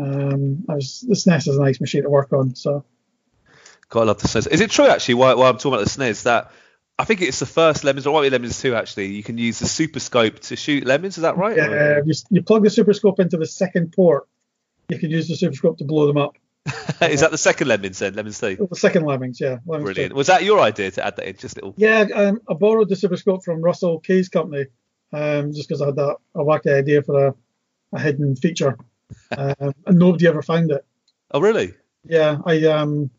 Um, 0.00 0.64
I 0.68 0.74
was 0.74 1.00
the 1.00 1.14
SNES 1.14 1.48
is 1.48 1.56
a 1.56 1.60
nice 1.60 1.80
machine 1.80 2.02
to 2.02 2.10
work 2.10 2.32
on. 2.32 2.54
So 2.54 2.84
God, 3.88 4.02
I 4.02 4.04
love 4.04 4.20
the 4.20 4.28
SNES. 4.28 4.48
Is 4.48 4.60
it 4.60 4.70
true 4.70 4.86
actually? 4.86 5.14
While, 5.14 5.36
while 5.36 5.50
I'm 5.50 5.58
talking 5.58 5.74
about 5.74 5.84
the 5.84 5.90
SNES, 5.90 6.22
that 6.24 6.52
I 6.98 7.04
think 7.04 7.22
it's 7.22 7.40
the 7.40 7.46
first 7.46 7.82
Lemmings, 7.82 8.06
or 8.06 8.12
might 8.12 8.22
be 8.22 8.30
Lemmings 8.30 8.60
2 8.60 8.74
actually. 8.74 9.06
You 9.06 9.22
can 9.22 9.38
use 9.38 9.58
the 9.58 9.66
Super 9.66 10.00
Scope 10.00 10.38
to 10.40 10.56
shoot 10.56 10.86
lemmings. 10.86 11.16
Is 11.16 11.22
that 11.22 11.36
right? 11.36 11.58
Uh, 11.58 12.02
you, 12.04 12.14
you 12.30 12.42
plug 12.42 12.62
the 12.62 12.70
Super 12.70 12.92
Scope 12.92 13.20
into 13.20 13.36
the 13.36 13.46
second 13.46 13.92
port. 13.92 14.28
You 14.90 14.98
can 14.98 15.10
use 15.10 15.26
the 15.26 15.34
Super 15.36 15.54
Scope 15.54 15.78
to 15.78 15.84
blow 15.84 16.06
them 16.06 16.18
up. 16.18 16.36
Is 17.00 17.20
that 17.20 17.30
the 17.30 17.38
second 17.38 17.68
Lemmings 17.68 17.98
then? 17.98 18.14
Lemmings 18.14 18.38
2. 18.38 18.68
The 18.70 18.76
second 18.76 19.04
Lemmings, 19.04 19.40
yeah. 19.40 19.58
Lemmings 19.66 19.90
two. 19.90 19.94
Brilliant. 19.94 20.14
Was 20.14 20.26
that 20.26 20.44
your 20.44 20.60
idea 20.60 20.90
to 20.90 21.04
add 21.04 21.16
that 21.16 21.26
in? 21.26 21.36
Just 21.36 21.56
little. 21.56 21.74
Yeah, 21.76 22.06
um, 22.14 22.40
I 22.48 22.54
borrowed 22.54 22.88
the 22.88 22.96
Super 22.96 23.16
Scope 23.16 23.44
from 23.44 23.62
Russell 23.62 24.00
Kay's 24.00 24.28
company, 24.28 24.66
um, 25.12 25.52
just 25.52 25.68
because 25.68 25.80
I 25.80 25.86
had 25.86 25.96
that 25.96 26.16
a 26.34 26.40
wacky 26.40 26.76
idea 26.76 27.02
for 27.02 27.28
a, 27.28 27.34
a 27.94 28.00
hidden 28.00 28.36
feature, 28.36 28.78
um, 29.36 29.74
and 29.86 29.98
nobody 29.98 30.26
ever 30.26 30.42
found 30.42 30.70
it. 30.70 30.84
Oh, 31.30 31.40
really? 31.40 31.74
Yeah, 32.04 32.38
I 32.44 32.64
um, 32.66 33.10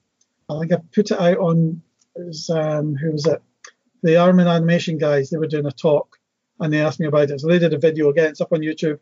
I 0.50 0.60
think 0.60 0.74
I 0.74 0.78
put 0.94 1.12
it 1.12 1.20
out 1.20 1.38
on 1.38 1.82
it 2.16 2.26
was, 2.26 2.50
um, 2.50 2.96
who 2.96 3.12
was 3.12 3.26
it? 3.26 3.42
The 4.04 4.18
Armin 4.18 4.48
Animation 4.48 4.98
guys. 4.98 5.30
They 5.30 5.38
were 5.38 5.48
doing 5.48 5.66
a 5.66 5.72
talk, 5.72 6.18
and 6.60 6.72
they 6.72 6.82
asked 6.82 7.00
me 7.00 7.08
about 7.08 7.32
it. 7.32 7.40
So 7.40 7.48
they 7.48 7.60
did 7.60 7.74
a 7.74 7.80
video 7.80 8.10
again. 8.10 8.30
It's 8.30 8.42
up 8.42 8.54
on 8.54 8.60
YouTube 8.60 9.00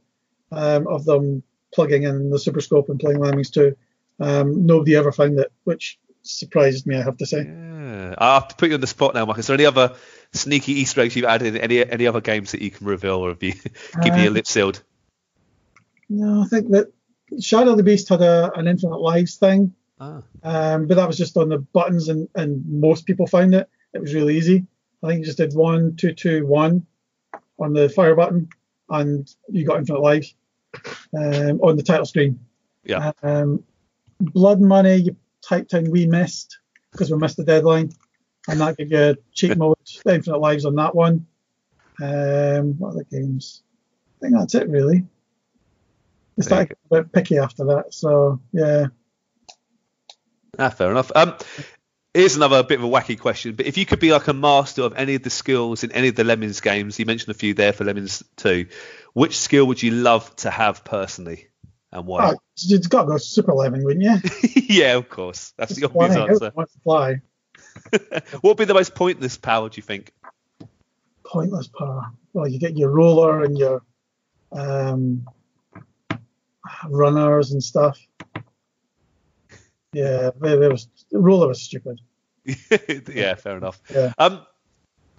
um, 0.51 0.87
of 0.87 1.05
them 1.05 1.43
plugging 1.73 2.03
in 2.03 2.29
the 2.29 2.39
Super 2.39 2.61
Scope 2.61 2.89
and 2.89 2.99
playing 2.99 3.19
Lemmings 3.19 3.51
2. 3.51 3.75
Um, 4.19 4.65
nobody 4.65 4.95
ever 4.95 5.11
found 5.11 5.39
it, 5.39 5.51
which 5.63 5.97
surprised 6.23 6.85
me, 6.85 6.97
I 6.97 7.03
have 7.03 7.17
to 7.17 7.25
say. 7.25 7.43
Yeah. 7.45 8.15
I 8.17 8.33
have 8.35 8.49
to 8.49 8.55
put 8.55 8.69
you 8.69 8.75
on 8.75 8.81
the 8.81 8.87
spot 8.87 9.13
now, 9.13 9.25
Marcus. 9.25 9.43
Is 9.43 9.47
there 9.47 9.55
any 9.55 9.65
other 9.65 9.95
sneaky 10.33 10.73
Easter 10.73 11.01
eggs 11.01 11.15
you've 11.15 11.25
added 11.25 11.55
in 11.55 11.61
any 11.61 11.83
any 11.89 12.05
other 12.07 12.21
games 12.21 12.51
that 12.51 12.61
you 12.61 12.69
can 12.71 12.85
reveal, 12.85 13.15
or 13.15 13.29
have 13.29 13.41
you 13.41 13.53
keeping 14.03 14.19
your 14.19 14.27
Um, 14.27 14.33
lips 14.33 14.51
sealed? 14.51 14.83
No, 16.09 16.41
I 16.41 16.45
think 16.45 16.69
that 16.71 16.91
Shadow 17.39 17.71
of 17.71 17.77
the 17.77 17.83
Beast 17.83 18.09
had 18.09 18.21
a, 18.21 18.51
an 18.55 18.67
Infinite 18.67 18.97
Lives 18.99 19.35
thing, 19.35 19.73
Ah. 19.99 20.21
um, 20.43 20.87
but 20.87 20.95
that 20.95 21.07
was 21.07 21.17
just 21.17 21.37
on 21.37 21.49
the 21.49 21.59
buttons, 21.59 22.09
and, 22.09 22.27
and 22.35 22.65
most 22.81 23.05
people 23.05 23.27
found 23.27 23.53
it. 23.55 23.69
It 23.93 24.01
was 24.01 24.13
really 24.13 24.37
easy. 24.37 24.65
I 25.03 25.07
think 25.07 25.19
you 25.19 25.25
just 25.25 25.37
did 25.37 25.53
one, 25.53 25.95
two, 25.95 26.13
two, 26.13 26.45
one 26.45 26.85
on 27.59 27.73
the 27.73 27.89
fire 27.89 28.15
button, 28.15 28.49
and 28.89 29.29
you 29.49 29.65
got 29.65 29.77
Infinite 29.79 30.01
Lives 30.01 30.33
um, 31.15 31.59
on 31.61 31.75
the 31.77 31.83
title 31.83 32.05
screen. 32.05 32.39
Yeah. 32.83 33.11
Um, 33.21 33.63
Blood 34.19 34.61
Money, 34.61 34.95
you 34.95 35.15
typed 35.41 35.73
in 35.73 35.91
"We 35.91 36.05
missed" 36.05 36.59
because 36.91 37.11
we 37.11 37.17
missed 37.17 37.37
the 37.37 37.43
deadline, 37.43 37.91
and 38.47 38.59
that 38.59 38.77
gave 38.77 38.91
you 38.91 39.17
cheat 39.33 39.57
mode, 39.57 39.77
Infinite 40.05 40.39
Lives 40.39 40.65
on 40.65 40.75
that 40.75 40.95
one. 40.95 41.25
Um, 42.01 42.77
what 42.77 42.91
other 42.91 43.05
games? 43.09 43.63
I 44.17 44.25
think 44.25 44.35
that's 44.35 44.55
it 44.55 44.69
really. 44.69 45.05
It's 46.37 46.47
started 46.47 46.77
a 46.91 46.95
bit 46.95 47.11
picky 47.11 47.37
after 47.37 47.65
that, 47.65 47.93
so 47.93 48.39
yeah. 48.53 48.87
Ah, 50.57 50.69
fair 50.69 50.91
enough. 50.91 51.11
Um, 51.15 51.35
here's 52.13 52.35
another 52.35 52.63
bit 52.63 52.79
of 52.79 52.85
a 52.85 52.87
wacky 52.87 53.19
question. 53.19 53.55
But 53.55 53.65
if 53.65 53.77
you 53.77 53.85
could 53.85 53.99
be 53.99 54.11
like 54.11 54.27
a 54.27 54.33
master 54.33 54.83
of 54.83 54.93
any 54.95 55.15
of 55.15 55.23
the 55.23 55.29
skills 55.29 55.83
in 55.83 55.91
any 55.91 56.09
of 56.09 56.15
the 56.15 56.23
Lemmings 56.23 56.61
games, 56.61 56.99
you 56.99 57.05
mentioned 57.05 57.29
a 57.29 57.37
few 57.37 57.53
there 57.53 57.73
for 57.73 57.83
Lemmings 57.83 58.23
2. 58.37 58.67
Which 59.13 59.37
skill 59.37 59.65
would 59.65 59.81
you 59.81 59.91
love 59.91 60.33
to 60.37 60.49
have 60.49 60.83
personally, 60.83 61.47
and 61.91 62.05
why? 62.05 62.31
Oh, 62.31 62.37
you've 62.57 62.89
got 62.89 63.03
to 63.03 63.07
go 63.07 63.17
Super 63.17 63.53
Lemming, 63.53 63.83
wouldn't 63.83 64.03
you? 64.03 64.51
yeah, 64.69 64.95
of 64.95 65.09
course. 65.09 65.53
That's 65.57 65.75
the 65.75 65.85
obvious 65.85 66.15
answer. 66.15 66.33
Everyone 66.33 66.53
wants 66.55 66.73
to 66.73 66.79
fly. 66.81 67.21
what 68.41 68.43
would 68.43 68.57
be 68.57 68.65
the 68.65 68.73
most 68.73 68.95
pointless 68.95 69.37
power, 69.37 69.69
do 69.69 69.77
you 69.77 69.83
think? 69.83 70.13
Pointless 71.25 71.67
power. 71.67 72.11
Well, 72.33 72.47
you 72.47 72.59
get 72.59 72.77
your 72.77 72.89
roller 72.89 73.43
and 73.43 73.57
your 73.57 73.81
um, 74.51 75.25
runners 76.87 77.51
and 77.51 77.63
stuff. 77.63 77.99
Yeah, 79.93 80.31
they, 80.39 80.55
they 80.57 80.67
was 80.67 80.87
roller 81.11 81.47
was 81.47 81.61
stupid. 81.61 81.99
yeah, 82.45 83.35
fair 83.35 83.57
enough. 83.57 83.81
Yeah. 83.93 84.13
Um, 84.17 84.45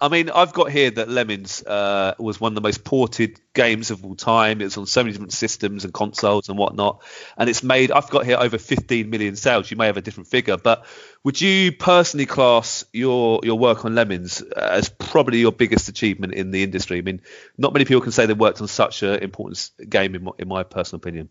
I 0.01 0.07
mean, 0.07 0.31
I've 0.31 0.51
got 0.51 0.71
here 0.71 0.89
that 0.89 1.09
Lemmings 1.09 1.61
uh, 1.63 2.15
was 2.17 2.41
one 2.41 2.53
of 2.53 2.55
the 2.55 2.61
most 2.61 2.83
ported 2.83 3.39
games 3.53 3.91
of 3.91 4.03
all 4.03 4.15
time. 4.15 4.59
It's 4.59 4.75
on 4.75 4.87
so 4.87 5.03
many 5.03 5.11
different 5.11 5.31
systems 5.31 5.85
and 5.85 5.93
consoles 5.93 6.49
and 6.49 6.57
whatnot, 6.57 7.03
and 7.37 7.47
it's 7.47 7.61
made. 7.61 7.91
I've 7.91 8.09
got 8.09 8.25
here 8.25 8.37
over 8.39 8.57
15 8.57 9.11
million 9.11 9.35
sales. 9.35 9.69
You 9.69 9.77
may 9.77 9.85
have 9.85 9.97
a 9.97 10.01
different 10.01 10.27
figure, 10.27 10.57
but 10.57 10.87
would 11.23 11.39
you 11.39 11.71
personally 11.71 12.25
class 12.25 12.83
your 12.91 13.41
your 13.43 13.59
work 13.59 13.85
on 13.85 13.93
Lemmings 13.93 14.41
as 14.41 14.89
probably 14.89 15.39
your 15.39 15.51
biggest 15.51 15.87
achievement 15.87 16.33
in 16.33 16.49
the 16.49 16.63
industry? 16.63 16.97
I 16.97 17.01
mean, 17.01 17.21
not 17.59 17.71
many 17.71 17.85
people 17.85 18.01
can 18.01 18.11
say 18.11 18.25
they 18.25 18.33
worked 18.33 18.59
on 18.59 18.67
such 18.67 19.03
an 19.03 19.19
important 19.21 19.69
game, 19.87 20.15
in 20.15 20.23
my, 20.23 20.31
in 20.39 20.47
my 20.47 20.63
personal 20.63 20.97
opinion. 20.97 21.29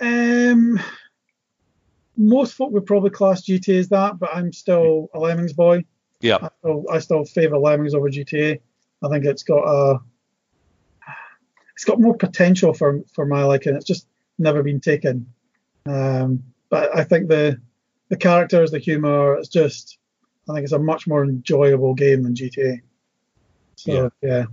Um, 0.00 0.80
most 2.16 2.54
folk 2.54 2.72
would 2.72 2.86
probably 2.86 3.10
class 3.10 3.42
GTA 3.42 3.78
as 3.78 3.88
that, 3.90 4.18
but 4.18 4.30
I'm 4.34 4.54
still 4.54 5.10
a 5.12 5.18
Lemmings 5.18 5.52
boy. 5.52 5.84
Yeah, 6.20 6.38
I 6.42 6.48
still, 6.58 6.84
I 6.90 6.98
still 7.00 7.24
favour 7.24 7.58
Lemmings 7.58 7.94
over 7.94 8.08
GTA. 8.08 8.60
I 9.02 9.08
think 9.08 9.24
it's 9.24 9.42
got 9.42 9.64
a, 9.64 10.00
it's 11.74 11.84
got 11.84 12.00
more 12.00 12.16
potential 12.16 12.72
for 12.72 13.02
for 13.14 13.26
my 13.26 13.44
liking. 13.44 13.74
It's 13.74 13.84
just 13.84 14.06
never 14.38 14.62
been 14.62 14.80
taken. 14.80 15.32
Um, 15.86 16.44
but 16.68 16.96
I 16.96 17.04
think 17.04 17.28
the 17.28 17.60
the 18.08 18.16
characters, 18.16 18.70
the 18.70 18.78
humor. 18.78 19.34
It's 19.36 19.48
just, 19.48 19.98
I 20.48 20.54
think 20.54 20.64
it's 20.64 20.72
a 20.72 20.78
much 20.78 21.06
more 21.06 21.24
enjoyable 21.24 21.94
game 21.94 22.22
than 22.22 22.34
GTA. 22.34 22.80
So 23.76 24.10
yeah. 24.22 24.46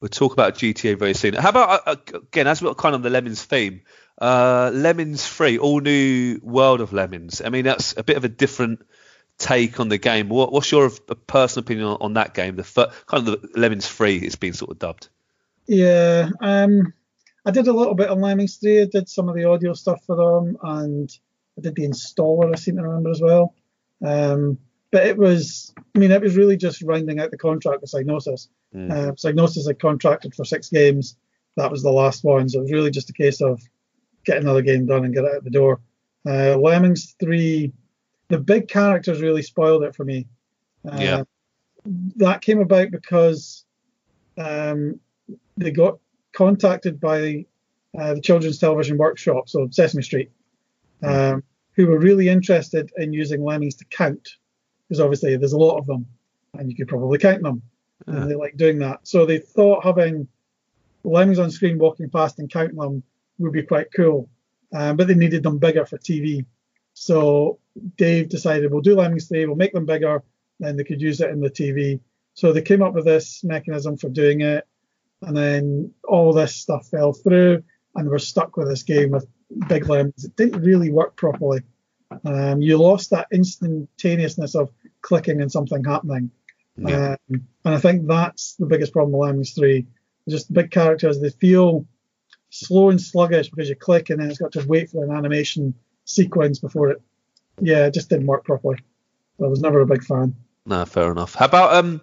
We'll 0.00 0.08
talk 0.10 0.34
about 0.34 0.56
GTA 0.56 0.98
very 0.98 1.14
soon. 1.14 1.34
How 1.34 1.48
about 1.48 1.80
uh, 1.86 1.96
again, 2.14 2.46
as 2.46 2.60
we're 2.60 2.74
kind 2.74 2.94
of 2.94 3.02
the 3.02 3.10
Lemmings 3.10 3.42
theme, 3.42 3.82
uh, 4.20 4.70
Lemmings 4.72 5.26
Three, 5.26 5.56
all 5.58 5.80
new 5.80 6.38
world 6.42 6.80
of 6.80 6.92
Lemmings. 6.92 7.40
I 7.42 7.48
mean, 7.48 7.64
that's 7.64 7.96
a 7.96 8.02
bit 8.02 8.16
of 8.16 8.24
a 8.24 8.28
different 8.28 8.84
take 9.38 9.80
on 9.80 9.88
the 9.88 9.98
game. 9.98 10.28
What, 10.28 10.52
what's 10.52 10.70
your 10.70 10.90
personal 11.26 11.64
opinion 11.64 11.86
on, 11.86 11.98
on 12.00 12.12
that 12.14 12.34
game? 12.34 12.56
The 12.56 12.64
fir- 12.64 12.90
kind 13.06 13.28
of 13.28 13.40
the 13.40 13.60
Lemmings 13.60 13.88
three 13.88 14.20
has 14.24 14.36
been 14.36 14.52
sort 14.52 14.70
of 14.70 14.78
dubbed. 14.78 15.08
Yeah, 15.66 16.30
um, 16.40 16.92
I 17.46 17.50
did 17.50 17.68
a 17.68 17.72
little 17.72 17.94
bit 17.94 18.10
on 18.10 18.20
Lemmings 18.20 18.56
3. 18.56 18.82
I 18.82 18.84
did 18.86 19.08
some 19.08 19.28
of 19.28 19.34
the 19.34 19.44
audio 19.44 19.74
stuff 19.74 20.04
for 20.04 20.16
them, 20.16 20.56
and 20.62 21.10
I 21.58 21.62
did 21.62 21.74
the 21.74 21.86
installer, 21.86 22.52
I 22.52 22.56
seem 22.56 22.76
to 22.76 22.82
remember 22.82 23.10
as 23.10 23.20
well. 23.20 23.54
Um, 24.04 24.58
but 24.90 25.06
it 25.06 25.18
was, 25.18 25.74
I 25.94 25.98
mean, 25.98 26.10
it 26.10 26.22
was 26.22 26.36
really 26.36 26.56
just 26.56 26.82
rounding 26.82 27.20
out 27.20 27.30
the 27.30 27.38
contract 27.38 27.80
with 27.80 27.90
Psygnosis. 27.90 28.48
Mm. 28.74 28.90
Uh, 28.90 29.12
Psygnosis 29.12 29.66
had 29.66 29.80
contracted 29.80 30.34
for 30.34 30.44
six 30.44 30.70
games. 30.70 31.16
That 31.56 31.70
was 31.70 31.82
the 31.82 31.90
last 31.90 32.24
one. 32.24 32.48
So 32.48 32.58
it 32.58 32.62
was 32.62 32.72
really 32.72 32.90
just 32.90 33.10
a 33.10 33.14
case 33.14 33.40
of 33.40 33.60
get 34.24 34.38
another 34.38 34.62
game 34.62 34.86
done 34.86 35.04
and 35.04 35.14
get 35.14 35.24
it 35.24 35.34
out 35.34 35.44
the 35.44 35.50
door. 35.50 35.80
Uh, 36.26 36.56
Lemmings 36.56 37.14
3, 37.20 37.72
the 38.28 38.38
big 38.38 38.68
characters 38.68 39.20
really 39.20 39.42
spoiled 39.42 39.82
it 39.84 39.94
for 39.94 40.04
me. 40.04 40.26
Uh, 40.84 40.96
yeah. 40.98 41.22
That 42.16 42.40
came 42.40 42.60
about 42.60 42.90
because 42.90 43.64
um, 44.38 45.00
they 45.56 45.70
got 45.70 45.98
contacted 46.32 47.00
by 47.00 47.46
uh, 47.98 48.14
the 48.14 48.20
Children's 48.20 48.58
Television 48.58 48.98
Workshop, 48.98 49.48
so 49.48 49.68
Sesame 49.70 50.02
Street, 50.02 50.30
hmm. 51.00 51.08
um, 51.08 51.44
who 51.72 51.86
were 51.86 51.98
really 51.98 52.28
interested 52.28 52.90
in 52.96 53.12
using 53.12 53.44
lemmings 53.44 53.76
to 53.76 53.84
count, 53.86 54.28
because 54.88 55.00
obviously 55.00 55.36
there's 55.36 55.52
a 55.52 55.58
lot 55.58 55.78
of 55.78 55.86
them, 55.86 56.06
and 56.54 56.70
you 56.70 56.76
could 56.76 56.88
probably 56.88 57.18
count 57.18 57.42
them, 57.42 57.62
and 58.06 58.30
they 58.30 58.34
like 58.34 58.56
doing 58.56 58.78
that. 58.80 59.06
So 59.06 59.26
they 59.26 59.38
thought 59.38 59.84
having 59.84 60.26
lemmings 61.04 61.38
on 61.38 61.50
screen 61.50 61.78
walking 61.78 62.10
past 62.10 62.38
and 62.38 62.50
counting 62.50 62.76
them 62.76 63.02
would 63.38 63.52
be 63.52 63.62
quite 63.62 63.88
cool, 63.94 64.28
um, 64.74 64.96
but 64.96 65.06
they 65.06 65.14
needed 65.14 65.42
them 65.42 65.58
bigger 65.58 65.86
for 65.86 65.98
TV. 65.98 66.44
So 66.94 67.58
Dave 67.96 68.28
decided 68.28 68.70
we'll 68.70 68.80
do 68.80 68.94
lemmings 68.94 69.28
3, 69.28 69.46
we'll 69.46 69.56
make 69.56 69.72
them 69.72 69.86
bigger, 69.86 70.22
then 70.60 70.76
they 70.76 70.84
could 70.84 71.00
use 71.00 71.20
it 71.20 71.30
in 71.30 71.40
the 71.40 71.50
TV. 71.50 72.00
So 72.34 72.52
they 72.52 72.62
came 72.62 72.82
up 72.82 72.94
with 72.94 73.04
this 73.04 73.44
mechanism 73.44 73.96
for 73.96 74.08
doing 74.08 74.40
it 74.40 74.66
and 75.26 75.36
then 75.36 75.92
all 76.06 76.32
this 76.32 76.54
stuff 76.54 76.88
fell 76.88 77.12
through, 77.12 77.62
and 77.94 78.08
we're 78.08 78.18
stuck 78.18 78.56
with 78.56 78.68
this 78.68 78.82
game 78.82 79.10
with 79.10 79.26
big 79.68 79.88
lemmings. 79.88 80.24
It 80.24 80.36
didn't 80.36 80.62
really 80.62 80.90
work 80.90 81.16
properly. 81.16 81.62
Um, 82.24 82.60
you 82.60 82.76
lost 82.76 83.10
that 83.10 83.28
instantaneousness 83.32 84.54
of 84.54 84.70
clicking 85.02 85.40
and 85.40 85.50
something 85.50 85.82
happening. 85.84 86.30
Yeah. 86.76 87.16
Um, 87.30 87.46
and 87.64 87.74
I 87.74 87.78
think 87.78 88.06
that's 88.06 88.54
the 88.56 88.66
biggest 88.66 88.92
problem 88.92 89.12
with 89.12 89.26
Lemmings 89.26 89.52
3. 89.52 89.86
Just 90.28 90.52
big 90.52 90.70
characters, 90.70 91.20
they 91.20 91.30
feel 91.30 91.86
slow 92.50 92.90
and 92.90 93.00
sluggish 93.00 93.50
because 93.50 93.68
you 93.68 93.76
click 93.76 94.10
and 94.10 94.20
then 94.20 94.30
it's 94.30 94.38
got 94.38 94.52
to 94.52 94.66
wait 94.66 94.90
for 94.90 95.04
an 95.04 95.10
animation 95.10 95.74
sequence 96.04 96.58
before 96.58 96.90
it. 96.90 97.02
Yeah, 97.60 97.86
it 97.86 97.94
just 97.94 98.08
didn't 98.08 98.26
work 98.26 98.44
properly. 98.44 98.78
I 99.42 99.46
was 99.46 99.60
never 99.60 99.80
a 99.80 99.86
big 99.86 100.04
fan. 100.04 100.36
No, 100.66 100.84
fair 100.84 101.10
enough. 101.10 101.34
How 101.34 101.46
about 101.46 101.74
um 101.74 102.00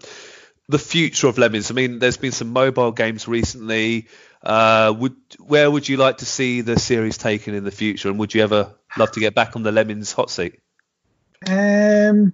the 0.67 0.79
future 0.79 1.27
of 1.27 1.37
Lemmings? 1.37 1.71
I 1.71 1.73
mean, 1.73 1.99
there's 1.99 2.17
been 2.17 2.31
some 2.31 2.53
mobile 2.53 2.91
games 2.91 3.27
recently. 3.27 4.07
Uh, 4.43 4.93
would 4.97 5.15
where 5.39 5.69
would 5.69 5.87
you 5.87 5.97
like 5.97 6.17
to 6.17 6.25
see 6.25 6.61
the 6.61 6.79
series 6.79 7.17
taken 7.17 7.53
in 7.53 7.63
the 7.63 7.71
future, 7.71 8.09
and 8.09 8.19
would 8.19 8.33
you 8.33 8.43
ever 8.43 8.73
love 8.97 9.11
to 9.11 9.19
get 9.19 9.35
back 9.35 9.55
on 9.55 9.63
the 9.63 9.71
Lemmings 9.71 10.11
hot 10.13 10.29
seat? 10.29 10.59
Um, 11.47 12.33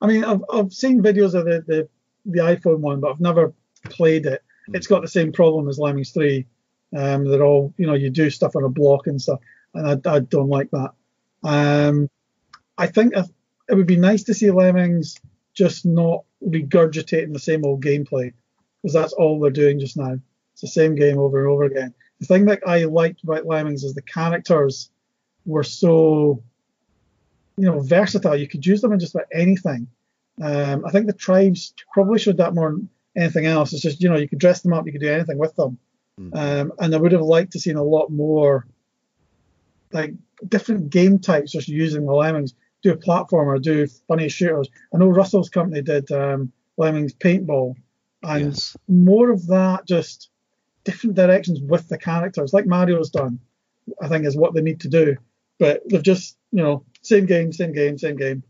I 0.00 0.06
mean, 0.06 0.24
I've 0.24 0.42
I've 0.52 0.72
seen 0.72 1.02
videos 1.02 1.34
of 1.34 1.44
the 1.44 1.64
the, 1.66 1.88
the 2.26 2.40
iPhone 2.40 2.80
one, 2.80 3.00
but 3.00 3.10
I've 3.10 3.20
never 3.20 3.52
played 3.84 4.26
it. 4.26 4.42
Hmm. 4.66 4.76
It's 4.76 4.86
got 4.86 5.02
the 5.02 5.08
same 5.08 5.32
problem 5.32 5.68
as 5.68 5.78
Lemmings 5.78 6.10
Three. 6.10 6.46
Um, 6.94 7.24
they're 7.24 7.44
all, 7.44 7.72
you 7.76 7.86
know, 7.86 7.94
you 7.94 8.10
do 8.10 8.30
stuff 8.30 8.56
on 8.56 8.64
a 8.64 8.68
block 8.68 9.06
and 9.06 9.22
stuff, 9.22 9.38
and 9.74 10.06
I, 10.06 10.16
I 10.16 10.18
don't 10.20 10.48
like 10.48 10.70
that. 10.70 10.90
Um, 11.42 12.10
I 12.76 12.86
think 12.86 13.14
it 13.14 13.74
would 13.74 13.86
be 13.86 13.96
nice 13.96 14.24
to 14.24 14.34
see 14.34 14.50
Lemmings 14.50 15.16
just 15.54 15.84
not 15.84 16.24
regurgitating 16.44 17.32
the 17.32 17.38
same 17.38 17.64
old 17.64 17.84
gameplay 17.84 18.32
because 18.82 18.94
that's 18.94 19.12
all 19.12 19.38
they're 19.38 19.50
doing 19.50 19.78
just 19.78 19.96
now. 19.96 20.18
It's 20.52 20.62
the 20.62 20.68
same 20.68 20.94
game 20.94 21.18
over 21.18 21.38
and 21.40 21.48
over 21.48 21.64
again. 21.64 21.94
The 22.18 22.26
thing 22.26 22.46
that 22.46 22.60
I 22.66 22.84
liked 22.84 23.22
about 23.22 23.46
Lemmings 23.46 23.84
is 23.84 23.94
the 23.94 24.02
characters 24.02 24.90
were 25.46 25.62
so, 25.62 26.42
you 27.56 27.66
know, 27.66 27.80
versatile. 27.80 28.36
You 28.36 28.48
could 28.48 28.64
use 28.64 28.80
them 28.80 28.92
in 28.92 29.00
just 29.00 29.14
about 29.14 29.28
anything. 29.32 29.88
Um, 30.42 30.84
I 30.86 30.90
think 30.90 31.06
the 31.06 31.12
tribes 31.12 31.74
probably 31.92 32.18
showed 32.18 32.38
that 32.38 32.54
more 32.54 32.70
than 32.70 32.88
anything 33.16 33.46
else. 33.46 33.72
It's 33.72 33.82
just, 33.82 34.02
you 34.02 34.08
know, 34.08 34.16
you 34.16 34.28
could 34.28 34.38
dress 34.38 34.62
them 34.62 34.72
up, 34.72 34.86
you 34.86 34.92
could 34.92 35.00
do 35.00 35.12
anything 35.12 35.38
with 35.38 35.54
them. 35.56 35.78
Mm. 36.18 36.36
Um, 36.36 36.72
and 36.78 36.94
I 36.94 36.98
would 36.98 37.12
have 37.12 37.22
liked 37.22 37.52
to 37.52 37.60
seen 37.60 37.76
a 37.76 37.82
lot 37.82 38.10
more, 38.10 38.66
like 39.92 40.14
different 40.46 40.90
game 40.90 41.18
types 41.18 41.52
just 41.52 41.68
using 41.68 42.06
the 42.06 42.12
Lemmings 42.12 42.54
do 42.82 42.92
a 42.92 42.96
platformer, 42.96 43.60
do 43.60 43.86
funny 44.08 44.28
shooters. 44.28 44.68
I 44.94 44.98
know 44.98 45.08
Russell's 45.08 45.50
company 45.50 45.82
did 45.82 46.10
um, 46.10 46.52
Lemmings 46.76 47.14
Paintball, 47.14 47.74
and 48.22 48.46
yes. 48.46 48.76
more 48.88 49.30
of 49.30 49.46
that, 49.48 49.86
just 49.86 50.30
different 50.84 51.16
directions 51.16 51.60
with 51.60 51.88
the 51.88 51.98
characters, 51.98 52.52
like 52.52 52.66
Mario's 52.66 53.10
done. 53.10 53.40
I 54.00 54.08
think 54.08 54.24
is 54.24 54.36
what 54.36 54.54
they 54.54 54.62
need 54.62 54.80
to 54.80 54.88
do, 54.88 55.16
but 55.58 55.82
they've 55.88 56.02
just 56.02 56.36
you 56.52 56.62
know 56.62 56.84
same 57.02 57.26
game, 57.26 57.52
same 57.52 57.72
game, 57.72 57.98
same 57.98 58.16
game. 58.16 58.42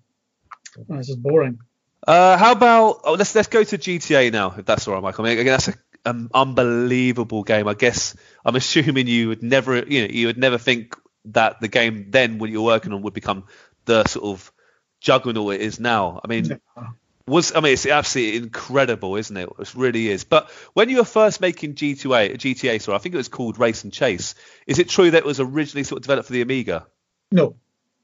And 0.88 0.98
it's 0.98 1.08
just 1.08 1.22
boring. 1.22 1.58
Uh, 2.06 2.36
how 2.36 2.52
about 2.52 3.00
oh, 3.04 3.14
let's 3.14 3.34
let's 3.34 3.48
go 3.48 3.64
to 3.64 3.78
GTA 3.78 4.32
now, 4.32 4.54
if 4.56 4.64
that's 4.64 4.86
all 4.86 4.94
right, 4.94 5.02
Michael. 5.02 5.24
I 5.24 5.30
mean, 5.30 5.38
again, 5.38 5.52
that's 5.52 5.70
an 6.04 6.28
unbelievable 6.34 7.42
game. 7.42 7.68
I 7.68 7.74
guess 7.74 8.14
I'm 8.44 8.56
assuming 8.56 9.06
you 9.06 9.28
would 9.28 9.42
never, 9.42 9.78
you 9.78 10.02
know, 10.02 10.08
you 10.12 10.26
would 10.26 10.38
never 10.38 10.58
think 10.58 10.94
that 11.26 11.60
the 11.60 11.68
game 11.68 12.06
then 12.10 12.38
when 12.38 12.50
you're 12.50 12.62
working 12.62 12.92
on 12.92 13.02
would 13.02 13.14
become 13.14 13.44
the 13.84 14.04
sort 14.04 14.24
of 14.24 14.52
juggernaut 15.00 15.54
it 15.54 15.60
is 15.60 15.80
now. 15.80 16.20
I 16.22 16.28
mean, 16.28 16.44
yeah. 16.44 16.86
was 17.26 17.54
I 17.54 17.60
mean 17.60 17.72
it's 17.72 17.86
absolutely 17.86 18.38
incredible, 18.38 19.16
isn't 19.16 19.36
it? 19.36 19.48
It 19.58 19.74
really 19.74 20.08
is. 20.08 20.24
But 20.24 20.50
when 20.74 20.88
you 20.88 20.98
were 20.98 21.04
first 21.04 21.40
making 21.40 21.74
GTA, 21.74 22.36
GTA, 22.36 22.80
sorry, 22.80 22.96
I 22.96 22.98
think 22.98 23.14
it 23.14 23.18
was 23.18 23.28
called 23.28 23.58
Race 23.58 23.84
and 23.84 23.92
Chase. 23.92 24.34
Is 24.66 24.78
it 24.78 24.88
true 24.88 25.10
that 25.10 25.18
it 25.18 25.24
was 25.24 25.40
originally 25.40 25.84
sort 25.84 25.98
of 25.98 26.02
developed 26.02 26.26
for 26.26 26.32
the 26.32 26.42
Amiga? 26.42 26.86
No. 27.32 27.56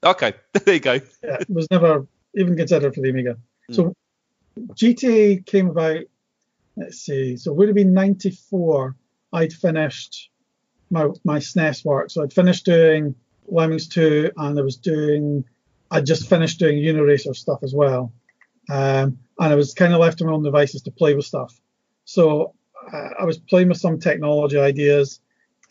Okay, 0.03 0.33
there 0.53 0.73
you 0.73 0.79
go. 0.79 0.93
yeah, 0.93 1.37
it 1.39 1.49
was 1.49 1.67
never 1.71 2.07
even 2.35 2.55
considered 2.55 2.93
for 2.93 3.01
the 3.01 3.09
Amiga. 3.09 3.37
Mm. 3.69 3.75
So 3.75 3.95
GTA 4.73 5.45
came 5.45 5.69
about. 5.69 6.03
Let's 6.75 6.99
see. 6.99 7.37
So 7.37 7.51
it 7.51 7.57
would 7.57 7.69
have 7.69 7.75
been 7.75 7.93
'94. 7.93 8.95
I'd 9.33 9.51
finished 9.51 10.29
my 10.89 11.09
my 11.23 11.39
SNES 11.39 11.85
work. 11.85 12.09
So 12.11 12.23
I'd 12.23 12.33
finished 12.33 12.65
doing 12.65 13.15
Lemmings 13.47 13.87
2, 13.87 14.31
and 14.37 14.57
I 14.57 14.61
was 14.61 14.77
doing 14.77 15.43
I 15.89 16.01
just 16.01 16.29
finished 16.29 16.59
doing 16.59 16.77
Uniracer 16.77 17.35
stuff 17.35 17.59
as 17.63 17.73
well, 17.73 18.11
um, 18.69 19.17
and 19.39 19.53
I 19.53 19.55
was 19.55 19.73
kind 19.73 19.93
of 19.93 19.99
left 19.99 20.21
on 20.21 20.27
my 20.27 20.33
own 20.33 20.43
devices 20.43 20.81
to 20.83 20.91
play 20.91 21.15
with 21.15 21.25
stuff. 21.25 21.57
So 22.05 22.53
uh, 22.93 23.09
I 23.19 23.25
was 23.25 23.37
playing 23.37 23.69
with 23.69 23.77
some 23.77 23.99
technology 23.99 24.57
ideas. 24.57 25.19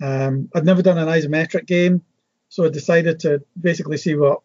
Um, 0.03 0.49
I'd 0.55 0.65
never 0.65 0.83
done 0.83 0.99
an 0.99 1.09
isometric 1.09 1.67
game, 1.67 2.03
so 2.49 2.65
I 2.65 2.69
decided 2.71 3.21
to 3.21 3.43
basically 3.61 3.97
see 3.97 4.15
what 4.15 4.41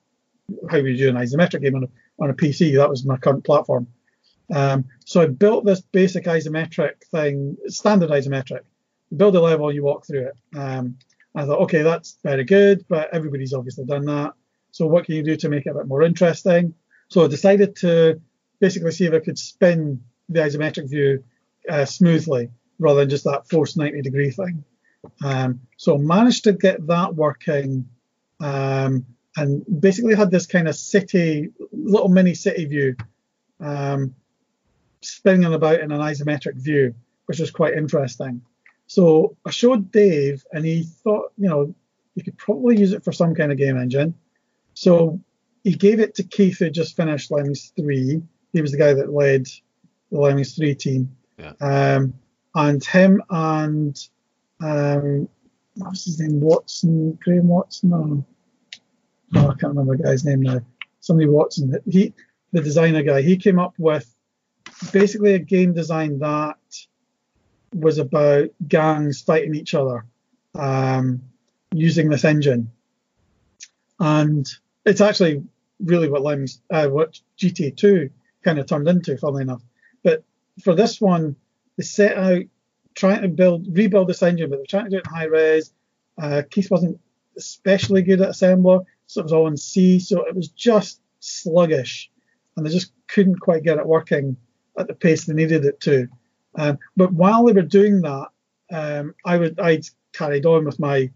how 0.70 0.78
you 0.78 0.98
do 0.98 1.10
an 1.10 1.16
isometric 1.16 1.62
game 1.62 1.76
on 1.76 1.84
a, 1.84 2.24
on 2.24 2.30
a 2.30 2.34
PC. 2.34 2.76
That 2.76 2.90
was 2.90 3.06
my 3.06 3.18
current 3.18 3.44
platform. 3.46 3.88
Um, 4.54 4.86
so 5.06 5.22
I 5.22 5.28
built 5.28 5.66
this 5.66 5.82
basic 5.82 6.26
isometric 6.26 7.04
thing, 7.10 7.58
standard 7.68 8.10
isometric. 8.10 8.62
Build 9.16 9.36
a 9.36 9.42
level, 9.42 9.74
you 9.74 9.84
walk 9.84 10.06
through 10.06 10.28
it. 10.28 10.58
Um, 10.58 10.98
I 11.36 11.46
thought, 11.46 11.60
okay, 11.62 11.82
that's 11.82 12.18
very 12.24 12.44
good, 12.44 12.86
but 12.88 13.14
everybody's 13.14 13.54
obviously 13.54 13.86
done 13.86 14.06
that. 14.06 14.34
So 14.72 14.88
what 14.88 15.06
can 15.06 15.16
you 15.16 15.24
do 15.24 15.36
to 15.38 15.50
make 15.50 15.66
it 15.66 15.70
a 15.70 15.76
bit 15.76 15.88
more 15.88 16.04
interesting? 16.04 16.74
So 17.10 17.24
I 17.26 17.28
decided 17.28 17.76
to 17.78 18.22
basically 18.60 18.92
see 18.92 19.06
if 19.06 19.14
I 19.14 19.20
could 19.20 19.38
spin 19.38 20.02
the 20.30 20.40
isometric 20.40 20.90
view 20.90 21.24
uh, 21.70 21.86
smoothly 21.86 22.50
rather 22.80 23.02
than 23.02 23.10
just 23.10 23.26
that 23.26 23.50
forced 23.50 23.78
90 23.78 24.02
degree 24.02 24.32
thing. 24.32 24.64
Um, 25.24 25.62
so 25.78 25.98
managed 25.98 26.44
to 26.46 26.54
get 26.54 26.86
that 26.88 27.16
working 27.16 27.90
um, 28.40 29.06
and 29.36 29.64
basically 29.82 30.16
had 30.16 30.32
this 30.32 30.46
kind 30.46 30.68
of 30.68 30.76
city, 30.76 31.50
little 31.72 32.10
mini 32.10 32.34
city 32.34 32.66
view 32.66 32.96
um, 33.60 34.16
spinning 35.02 35.54
about 35.54 35.80
in 35.80 35.92
an 35.92 36.00
isometric 36.00 36.56
view, 36.56 36.94
which 37.26 37.40
was 37.40 37.52
quite 37.52 37.74
interesting. 37.74 38.42
So 38.92 39.38
I 39.46 39.52
showed 39.52 39.90
Dave 39.90 40.44
and 40.52 40.66
he 40.66 40.84
thought, 40.84 41.32
you 41.38 41.48
know, 41.48 41.74
you 42.16 42.26
could 42.26 42.38
probably 42.38 42.78
use 42.78 42.92
it 42.92 43.06
for 43.06 43.14
some 43.14 43.34
kind 43.34 43.50
of 43.50 43.58
game 43.58 43.78
engine. 43.78 44.14
So 44.74 45.18
he 45.64 45.72
gave 45.72 46.02
it 46.02 46.14
to 46.16 46.24
Keith, 46.24 46.60
who 46.60 46.70
just 46.70 46.98
finished 46.98 47.32
Lemmings 47.32 47.72
3. 47.78 48.22
He 48.52 48.62
was 48.62 48.74
the 48.74 48.78
guy 48.78 48.94
that 48.94 49.14
led 49.14 49.46
the 50.12 50.20
Lemmings 50.20 50.56
3 50.58 50.76
team. 50.76 51.16
Yeah. 51.38 51.54
Um, 51.62 52.16
and 52.54 52.84
him 52.84 53.24
and, 53.30 53.98
um, 54.60 55.30
what 55.76 55.92
was 55.92 56.04
his 56.04 56.20
name? 56.20 56.42
Watson, 56.42 57.18
Graham 57.24 57.48
Watson? 57.48 57.92
No. 57.92 58.26
oh, 59.36 59.48
I 59.48 59.54
can't 59.54 59.74
remember 59.74 59.96
the 59.96 60.04
guy's 60.04 60.26
name 60.26 60.42
now. 60.42 60.60
Somebody 61.00 61.30
Watson. 61.30 61.80
He, 61.90 62.14
the 62.52 62.60
designer 62.60 63.04
guy, 63.04 63.22
he 63.22 63.38
came 63.38 63.58
up 63.58 63.74
with 63.78 64.14
basically 64.92 65.36
a 65.36 65.40
game 65.40 65.74
design 65.74 66.20
that 66.20 66.58
was 67.74 67.98
about 67.98 68.50
gangs 68.68 69.22
fighting 69.22 69.56
each 69.56 69.74
other 69.74 70.06
um, 70.56 71.22
using 71.74 72.10
this 72.10 72.26
engine, 72.26 72.72
and 74.00 74.48
it's 74.86 75.02
actually 75.02 75.44
really 75.84 76.10
what 76.10 76.22
Lemmings, 76.22 76.62
uh, 76.70 76.88
what 76.88 77.20
GTA 77.38 77.76
2 77.76 78.10
kind 78.44 78.60
of 78.60 78.66
turned 78.66 78.88
into, 78.88 79.18
funnily 79.18 79.44
enough. 79.44 79.62
But 80.04 80.24
for 80.64 80.76
this 80.76 81.00
one, 81.00 81.36
they 81.78 81.84
set 81.84 82.18
out 82.18 82.44
trying 82.96 83.22
to 83.22 83.28
build, 83.28 83.66
rebuild 83.76 84.08
this 84.08 84.24
engine, 84.24 84.50
but 84.50 84.58
they're 84.58 84.66
trying 84.66 84.86
to 84.86 84.90
do 84.92 84.98
it 84.98 85.08
in 85.08 85.14
high 85.14 85.26
res. 85.26 85.74
Uh, 86.22 86.42
Keith 86.50 86.70
wasn't 86.70 87.00
especially 87.38 88.02
good 88.02 88.22
at 88.22 88.30
assembler, 88.30 88.86
so 89.08 89.22
it 89.22 89.24
was 89.24 89.34
all 89.34 89.48
in 89.48 89.58
C, 89.58 90.00
so 90.00 90.26
it 90.26 90.36
was 90.36 90.50
just 90.50 91.00
sluggish, 91.20 92.10
and 92.56 92.66
they 92.66 92.70
just 92.70 92.92
couldn't 93.08 93.40
quite 93.40 93.64
get 93.64 93.78
it 93.78 93.86
working 93.86 94.38
at 94.78 94.88
the 94.88 94.94
pace 94.94 95.26
they 95.26 95.34
needed 95.34 95.66
it 95.66 95.80
to. 95.82 96.08
Um, 96.56 96.80
but 96.98 97.14
while 97.14 97.46
they 97.46 97.54
were 97.54 97.62
doing 97.62 98.02
that, 98.02 98.28
um, 98.72 99.16
I 99.26 99.38
would 99.38 99.60
I'd 99.60 99.86
carried 100.14 100.46
on 100.46 100.66
with 100.66 100.80
my 100.80 101.10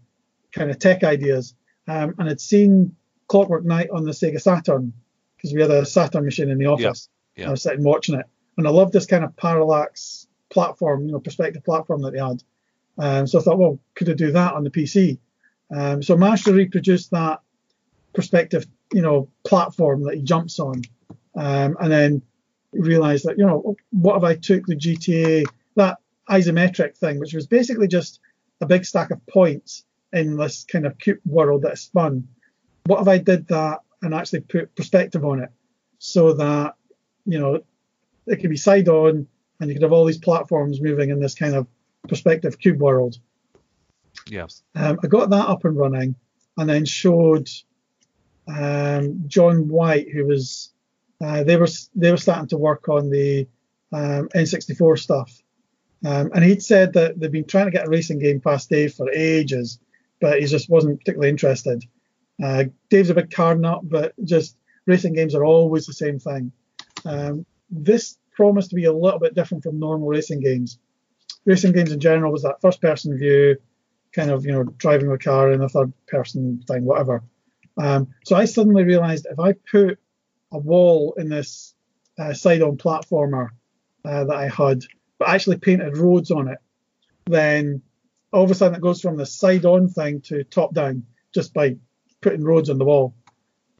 kind 0.52 0.70
of 0.70 0.78
tech 0.78 1.04
ideas, 1.04 1.54
um, 1.88 2.14
and 2.18 2.28
I'd 2.28 2.40
seen 2.40 2.94
Clockwork 3.28 3.64
Knight 3.64 3.90
on 3.90 4.04
the 4.04 4.12
Sega 4.12 4.40
Saturn 4.40 4.92
because 5.36 5.52
we 5.52 5.60
had 5.60 5.70
a 5.70 5.84
Saturn 5.84 6.24
machine 6.24 6.50
in 6.50 6.58
the 6.58 6.66
office. 6.66 7.08
Yeah, 7.34 7.42
yeah. 7.42 7.48
I 7.48 7.50
was 7.50 7.62
sitting 7.62 7.84
watching 7.84 8.14
it, 8.14 8.26
and 8.56 8.66
I 8.66 8.70
loved 8.70 8.92
this 8.92 9.06
kind 9.06 9.24
of 9.24 9.36
parallax 9.36 10.26
platform, 10.48 11.06
you 11.06 11.12
know, 11.12 11.20
perspective 11.20 11.64
platform 11.64 12.02
that 12.02 12.12
they 12.12 12.20
had. 12.20 12.42
Um, 12.98 13.26
so 13.26 13.38
I 13.38 13.42
thought, 13.42 13.58
well, 13.58 13.78
could 13.94 14.08
I 14.08 14.14
do 14.14 14.32
that 14.32 14.54
on 14.54 14.64
the 14.64 14.70
PC? 14.70 15.18
Um, 15.74 16.02
so 16.02 16.14
I 16.14 16.16
managed 16.16 16.44
to 16.44 16.52
reproduce 16.52 17.08
that 17.08 17.40
perspective, 18.14 18.66
you 18.92 19.02
know, 19.02 19.28
platform 19.44 20.04
that 20.04 20.14
he 20.14 20.22
jumps 20.22 20.58
on, 20.58 20.82
um, 21.34 21.76
and 21.80 21.92
then 21.92 22.22
realized 22.78 23.24
that, 23.26 23.38
you 23.38 23.46
know, 23.46 23.76
what 23.90 24.16
if 24.16 24.24
I 24.24 24.34
took 24.34 24.66
the 24.66 24.76
GTA 24.76 25.44
that 25.76 25.98
isometric 26.28 26.96
thing, 26.96 27.20
which 27.20 27.34
was 27.34 27.46
basically 27.46 27.88
just 27.88 28.20
a 28.60 28.66
big 28.66 28.84
stack 28.84 29.10
of 29.10 29.24
points 29.26 29.84
in 30.12 30.36
this 30.36 30.64
kind 30.64 30.86
of 30.86 30.98
cube 30.98 31.20
world 31.26 31.62
that 31.62 31.78
spun. 31.78 32.28
What 32.86 33.02
if 33.02 33.08
I 33.08 33.18
did 33.18 33.48
that 33.48 33.80
and 34.02 34.14
actually 34.14 34.40
put 34.40 34.74
perspective 34.74 35.24
on 35.24 35.42
it, 35.42 35.50
so 35.98 36.34
that 36.34 36.74
you 37.24 37.38
know 37.38 37.60
it 38.26 38.36
could 38.36 38.50
be 38.50 38.56
side 38.56 38.88
on, 38.88 39.26
and 39.60 39.68
you 39.68 39.74
could 39.74 39.82
have 39.82 39.92
all 39.92 40.04
these 40.04 40.18
platforms 40.18 40.80
moving 40.80 41.10
in 41.10 41.20
this 41.20 41.34
kind 41.34 41.54
of 41.54 41.66
perspective 42.08 42.58
cube 42.58 42.80
world. 42.80 43.18
Yes. 44.28 44.62
Um, 44.74 44.98
I 45.02 45.06
got 45.06 45.30
that 45.30 45.48
up 45.48 45.64
and 45.64 45.76
running, 45.76 46.14
and 46.56 46.68
then 46.68 46.84
showed 46.84 47.48
um, 48.48 49.24
John 49.26 49.68
White, 49.68 50.08
who 50.12 50.26
was 50.26 50.72
uh, 51.22 51.44
they 51.44 51.56
were 51.56 51.68
they 51.94 52.10
were 52.10 52.16
starting 52.16 52.48
to 52.48 52.58
work 52.58 52.88
on 52.88 53.10
the 53.10 53.46
um, 53.92 54.28
N64 54.34 54.98
stuff, 54.98 55.42
um, 56.04 56.30
and 56.34 56.44
he'd 56.44 56.62
said 56.62 56.92
that 56.94 57.18
they'd 57.18 57.32
been 57.32 57.46
trying 57.46 57.66
to 57.66 57.70
get 57.70 57.86
a 57.86 57.90
racing 57.90 58.18
game 58.18 58.40
past 58.40 58.68
Dave 58.68 58.94
for 58.94 59.10
ages, 59.10 59.78
but 60.20 60.40
he 60.40 60.46
just 60.46 60.68
wasn't 60.68 60.98
particularly 60.98 61.30
interested. 61.30 61.84
Uh, 62.42 62.64
Dave's 62.90 63.10
a 63.10 63.14
big 63.14 63.30
car 63.30 63.54
nut, 63.54 63.80
but 63.82 64.12
just 64.24 64.56
racing 64.86 65.14
games 65.14 65.34
are 65.34 65.44
always 65.44 65.86
the 65.86 65.92
same 65.92 66.18
thing. 66.18 66.52
Um, 67.04 67.46
this 67.70 68.18
promised 68.32 68.70
to 68.70 68.76
be 68.76 68.84
a 68.84 68.92
little 68.92 69.18
bit 69.18 69.34
different 69.34 69.64
from 69.64 69.78
normal 69.78 70.08
racing 70.08 70.40
games. 70.40 70.78
Racing 71.46 71.72
games 71.72 71.92
in 71.92 72.00
general 72.00 72.32
was 72.32 72.42
that 72.42 72.60
first 72.60 72.80
person 72.82 73.16
view, 73.16 73.56
kind 74.12 74.30
of, 74.30 74.44
you 74.44 74.52
know, 74.52 74.64
driving 74.64 75.10
a 75.10 75.18
car 75.18 75.52
in 75.52 75.62
a 75.62 75.68
third 75.68 75.92
person 76.06 76.62
thing, 76.68 76.84
whatever. 76.84 77.22
Um, 77.78 78.08
so 78.24 78.36
I 78.36 78.44
suddenly 78.44 78.84
realized 78.84 79.26
if 79.30 79.38
I 79.38 79.54
put 79.70 79.98
a 80.52 80.58
wall 80.58 81.14
in 81.18 81.28
this 81.28 81.74
uh, 82.18 82.32
side 82.32 82.62
on 82.62 82.76
platformer 82.76 83.48
uh, 84.04 84.24
that 84.24 84.36
I 84.36 84.48
had, 84.48 84.82
but 85.18 85.28
actually 85.28 85.58
painted 85.58 85.96
roads 85.96 86.30
on 86.30 86.48
it, 86.48 86.58
then 87.26 87.82
all 88.32 88.44
of 88.44 88.50
a 88.50 88.54
sudden 88.54 88.76
it 88.76 88.82
goes 88.82 89.00
from 89.00 89.16
the 89.16 89.26
side 89.26 89.64
on 89.64 89.88
thing 89.88 90.20
to 90.22 90.44
top 90.44 90.74
down 90.74 91.04
just 91.34 91.52
by 91.52 91.76
putting 92.20 92.44
roads 92.44 92.70
on 92.70 92.78
the 92.78 92.84
wall. 92.84 93.14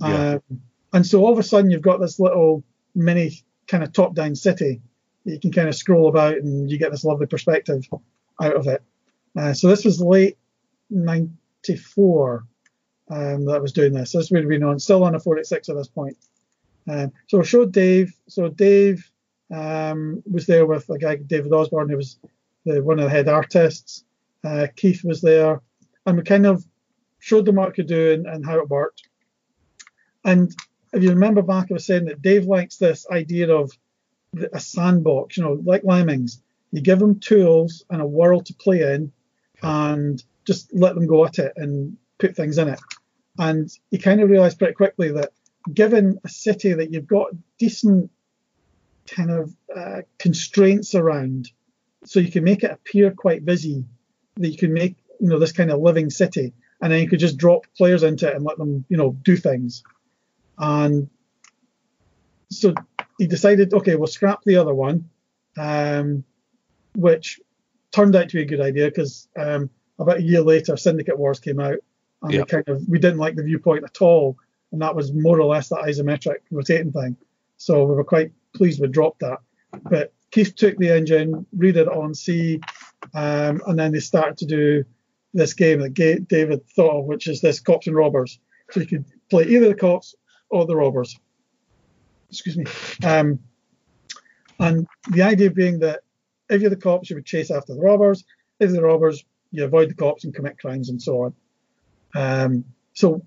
Yeah. 0.01 0.39
Um, 0.51 0.61
and 0.93 1.07
so 1.07 1.21
all 1.21 1.33
of 1.33 1.39
a 1.39 1.43
sudden 1.43 1.71
you've 1.71 1.83
got 1.83 2.01
this 2.01 2.19
little 2.19 2.65
mini 2.95 3.33
kind 3.67 3.83
of 3.83 3.93
top 3.93 4.15
down 4.15 4.35
city 4.35 4.81
that 5.25 5.33
you 5.33 5.41
can 5.41 5.53
kind 5.53 5.69
of 5.69 5.75
scroll 5.75 6.09
about 6.09 6.37
and 6.37 6.71
you 6.71 6.79
get 6.79 6.91
this 6.91 7.05
lovely 7.05 7.27
perspective 7.27 7.85
out 8.41 8.57
of 8.57 8.67
it. 8.67 8.83
Uh, 9.37 9.53
so 9.53 9.69
this 9.69 9.85
was 9.85 10.01
late 10.01 10.39
94 10.91 12.45
um, 13.11 13.45
that 13.45 13.57
I 13.57 13.59
was 13.59 13.73
doing 13.73 13.93
this. 13.93 14.13
This 14.13 14.31
would 14.31 14.43
have 14.43 14.49
been 14.49 14.63
on, 14.63 14.79
still 14.79 15.05
on 15.05 15.15
a 15.15 15.21
486 15.21 15.69
at 15.69 15.77
this 15.77 15.89
point. 15.89 16.17
Um, 16.89 17.13
so 17.29 17.41
I 17.41 17.45
showed 17.45 17.73
Dave. 17.73 18.15
So 18.29 18.49
Dave 18.49 19.11
um, 19.55 20.23
was 20.31 20.47
there 20.47 20.67
with 20.67 20.89
a 20.89 20.99
guy, 20.99 21.17
David 21.17 21.53
Osborne, 21.53 21.89
who 21.89 21.97
was 21.97 22.19
the, 22.65 22.83
one 22.83 22.99
of 22.99 23.05
the 23.05 23.11
head 23.11 23.29
artists. 23.29 24.05
Uh, 24.45 24.67
Keith 24.77 25.03
was 25.05 25.21
there. 25.21 25.63
And 26.05 26.17
we 26.17 26.23
kind 26.23 26.47
of 26.47 26.65
showed 27.19 27.45
them 27.45 27.57
what 27.57 27.69
I 27.69 27.73
could 27.73 27.89
do 27.89 28.13
and, 28.13 28.27
and 28.27 28.47
how 28.47 28.59
it 28.59 28.71
worked. 28.71 29.09
And 30.25 30.55
if 30.93 31.03
you 31.03 31.11
remember 31.11 31.43
back, 31.43 31.67
I 31.71 31.75
was 31.75 31.87
saying 31.87 32.07
that 32.07 32.23
Dave 32.23 32.47
likes 32.47 32.77
this 32.77 33.07
idea 33.11 33.53
of 33.53 33.73
a 34.53 34.61
sandbox, 34.61 35.37
you 35.37 35.43
know, 35.43 35.61
like 35.65 35.83
Lemmings. 35.85 36.43
You 36.73 36.81
give 36.81 36.99
them 36.99 37.21
tools 37.21 37.85
and 37.91 38.03
a 38.03 38.07
world 38.07 38.47
to 38.47 38.55
play 38.55 38.95
in 38.95 39.13
and 39.63 40.23
just 40.45 40.73
let 40.75 40.95
them 40.95 41.07
go 41.07 41.25
at 41.25 41.39
it 41.39 41.53
and 41.57 41.97
put 42.19 42.37
things 42.37 42.59
in 42.59 42.69
it. 42.69 42.81
And 43.39 43.71
he 43.91 43.99
kind 43.99 44.21
of 44.21 44.31
realised 44.31 44.59
pretty 44.59 44.75
quickly 44.75 45.13
that 45.13 45.33
given 45.73 46.19
a 46.25 46.29
city 46.29 46.73
that 46.73 46.93
you've 46.93 47.07
got 47.07 47.29
decent 47.59 48.11
kind 49.07 49.31
of 49.31 49.55
uh, 49.75 50.03
constraints 50.19 50.95
around, 50.95 51.51
so 52.05 52.21
you 52.21 52.31
can 52.31 52.45
make 52.45 52.63
it 52.63 52.71
appear 52.71 53.11
quite 53.11 53.45
busy, 53.45 53.85
that 54.37 54.49
you 54.49 54.59
can 54.59 54.73
make, 54.73 54.97
you 55.21 55.29
know, 55.29 55.39
this 55.39 55.53
kind 55.53 55.71
of 55.71 55.81
living 55.81 56.11
city, 56.11 56.53
and 56.81 56.93
then 56.93 57.01
you 57.01 57.09
could 57.09 57.21
just 57.21 57.37
drop 57.37 57.67
players 57.77 58.03
into 58.03 58.29
it 58.29 58.35
and 58.35 58.45
let 58.45 58.59
them, 58.59 58.85
you 58.89 58.97
know, 58.97 59.17
do 59.23 59.37
things. 59.37 59.83
And 60.59 61.09
so 62.51 62.75
he 63.19 63.27
decided, 63.27 63.73
okay, 63.75 63.97
we'll 63.97 64.07
scrap 64.07 64.43
the 64.45 64.57
other 64.57 64.75
one, 64.75 65.09
um, 65.57 66.25
which 66.95 67.41
turned 67.93 68.15
out 68.15 68.29
to 68.29 68.37
be 68.37 68.43
a 68.43 68.47
good 68.47 68.61
idea 68.61 68.87
because 68.87 69.29
um, 69.37 69.71
about 69.99 70.19
a 70.19 70.23
year 70.23 70.43
later, 70.43 70.77
Syndicate 70.77 71.19
Wars 71.19 71.41
came 71.41 71.61
out, 71.61 71.79
and 72.23 72.33
Yeah. 72.33 72.41
we 72.41 72.47
kind 72.47 72.69
of 72.69 72.89
we 72.89 72.99
didn't 72.99 73.19
like 73.19 73.37
the 73.37 73.43
viewpoint 73.43 73.85
at 73.85 74.03
all, 74.03 74.37
and 74.73 74.81
that 74.83 74.95
was 74.95 75.13
more 75.13 75.41
or 75.41 75.47
less 75.47 75.69
that 75.69 75.85
isometric 75.87 76.39
rotating 76.51 76.93
thing. 76.93 77.17
So 77.57 77.85
we 77.85 77.95
were 77.95 78.05
quite 78.05 78.33
pleased 78.55 78.81
we 78.81 78.89
dropped 78.89 79.21
that. 79.21 79.39
But 79.91 80.13
Keith 80.31 80.55
took 80.55 80.77
the 80.77 80.91
engine, 80.91 81.47
read 81.57 81.77
it 81.77 81.89
on 81.89 82.15
C, 82.15 82.61
um, 83.15 83.61
and 83.67 83.79
then 83.79 83.93
they 83.93 84.01
started 84.01 84.39
to 84.39 84.47
do 84.47 84.85
this 85.33 85.55
game 85.55 85.81
that 85.81 85.95
David 86.29 86.67
thought 86.71 87.01
of, 87.01 87.05
which 87.05 87.27
is 87.29 87.41
this 87.41 87.61
cops 87.61 87.87
and 87.87 87.97
robbers. 87.97 88.39
So 88.71 88.81
you 88.81 88.87
could 88.87 89.05
play 89.31 89.45
either 89.45 89.69
the 89.69 89.75
cops 89.75 90.15
or 90.51 90.67
the 90.67 90.77
robbers. 90.77 91.19
Excuse 92.31 92.57
me. 92.57 92.65
Um, 93.05 93.39
and 94.59 94.87
the 95.11 95.23
idea 95.23 95.51
being 95.51 95.79
that 95.81 96.01
if 96.49 96.61
you're 96.61 96.71
the 96.71 96.77
cops, 96.77 97.11
you 97.11 97.17
would 97.17 97.27
chase 97.27 97.51
after 97.51 97.75
the 97.75 97.81
robbers. 97.81 98.25
If 98.59 98.71
you're 98.71 98.81
the 98.81 98.87
robbers, 98.87 99.25
you 99.51 99.65
avoid 99.65 99.91
the 99.91 99.95
cops 99.95 100.25
and 100.25 100.35
commit 100.35 100.59
crimes 100.59 100.89
and 100.89 101.01
so 101.01 101.23
on. 101.23 101.35
Um, 102.15 102.65
so 102.95 103.25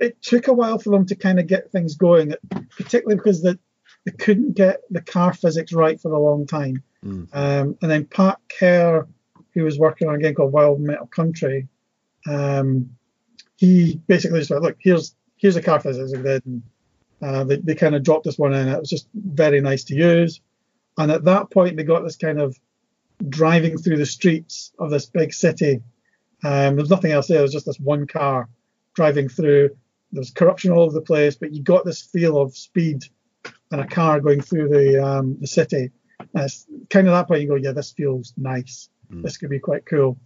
it 0.00 0.20
took 0.22 0.48
a 0.48 0.52
while 0.52 0.78
for 0.78 0.90
them 0.90 1.06
to 1.06 1.14
kind 1.14 1.38
of 1.38 1.46
get 1.46 1.70
things 1.70 1.94
going, 1.96 2.34
particularly 2.76 3.16
because 3.16 3.42
the, 3.42 3.58
they 4.06 4.12
couldn't 4.12 4.54
get 4.54 4.80
the 4.90 5.02
car 5.02 5.32
physics 5.32 5.72
right 5.72 6.00
for 6.00 6.12
a 6.12 6.18
long 6.18 6.46
time. 6.46 6.82
Mm. 7.04 7.28
Um, 7.32 7.78
and 7.82 7.90
then 7.90 8.06
Pat 8.06 8.38
Kerr, 8.58 9.06
who 9.54 9.64
was 9.64 9.78
working 9.78 10.08
on 10.08 10.14
a 10.14 10.18
game 10.18 10.34
called 10.34 10.52
Wild 10.52 10.80
Metal 10.80 11.06
Country, 11.06 11.68
um, 12.28 12.90
he 13.56 14.00
basically 14.06 14.40
just 14.40 14.50
went, 14.50 14.62
look, 14.62 14.76
here's 14.80 15.14
here's 15.36 15.56
a 15.56 15.62
car 15.62 15.80
physics 15.80 16.12
grid. 16.12 16.44
And, 16.46 16.62
uh, 17.22 17.44
they, 17.44 17.56
they 17.56 17.74
kind 17.74 17.94
of 17.94 18.02
dropped 18.02 18.24
this 18.24 18.38
one 18.38 18.54
in. 18.54 18.68
It 18.68 18.80
was 18.80 18.90
just 18.90 19.08
very 19.14 19.60
nice 19.60 19.84
to 19.84 19.94
use. 19.94 20.40
And 20.96 21.10
at 21.10 21.24
that 21.24 21.50
point, 21.50 21.76
they 21.76 21.82
got 21.82 22.02
this 22.02 22.16
kind 22.16 22.40
of 22.40 22.58
driving 23.28 23.76
through 23.76 23.98
the 23.98 24.06
streets 24.06 24.72
of 24.78 24.90
this 24.90 25.06
big 25.06 25.32
city. 25.34 25.82
Um, 26.42 26.76
there's 26.76 26.90
nothing 26.90 27.12
else 27.12 27.28
there. 27.28 27.40
It 27.40 27.42
was 27.42 27.52
just 27.52 27.66
this 27.66 27.78
one 27.78 28.06
car 28.06 28.48
driving 28.94 29.28
through. 29.28 29.76
There 30.12 30.20
was 30.20 30.30
corruption 30.30 30.72
all 30.72 30.82
over 30.82 30.92
the 30.92 31.00
place, 31.00 31.36
but 31.36 31.52
you 31.52 31.62
got 31.62 31.84
this 31.84 32.02
feel 32.02 32.38
of 32.38 32.56
speed 32.56 33.04
and 33.70 33.80
a 33.80 33.86
car 33.86 34.20
going 34.20 34.40
through 34.40 34.68
the 34.68 35.04
um, 35.04 35.36
the 35.40 35.46
city. 35.46 35.90
And 36.18 36.44
it's 36.44 36.66
kind 36.90 37.06
of 37.06 37.12
that 37.12 37.28
point 37.28 37.42
you 37.42 37.48
go, 37.48 37.54
yeah, 37.54 37.72
this 37.72 37.92
feels 37.92 38.32
nice. 38.36 38.88
Mm. 39.12 39.22
This 39.22 39.36
could 39.36 39.50
be 39.50 39.58
quite 39.58 39.86
cool. 39.86 40.18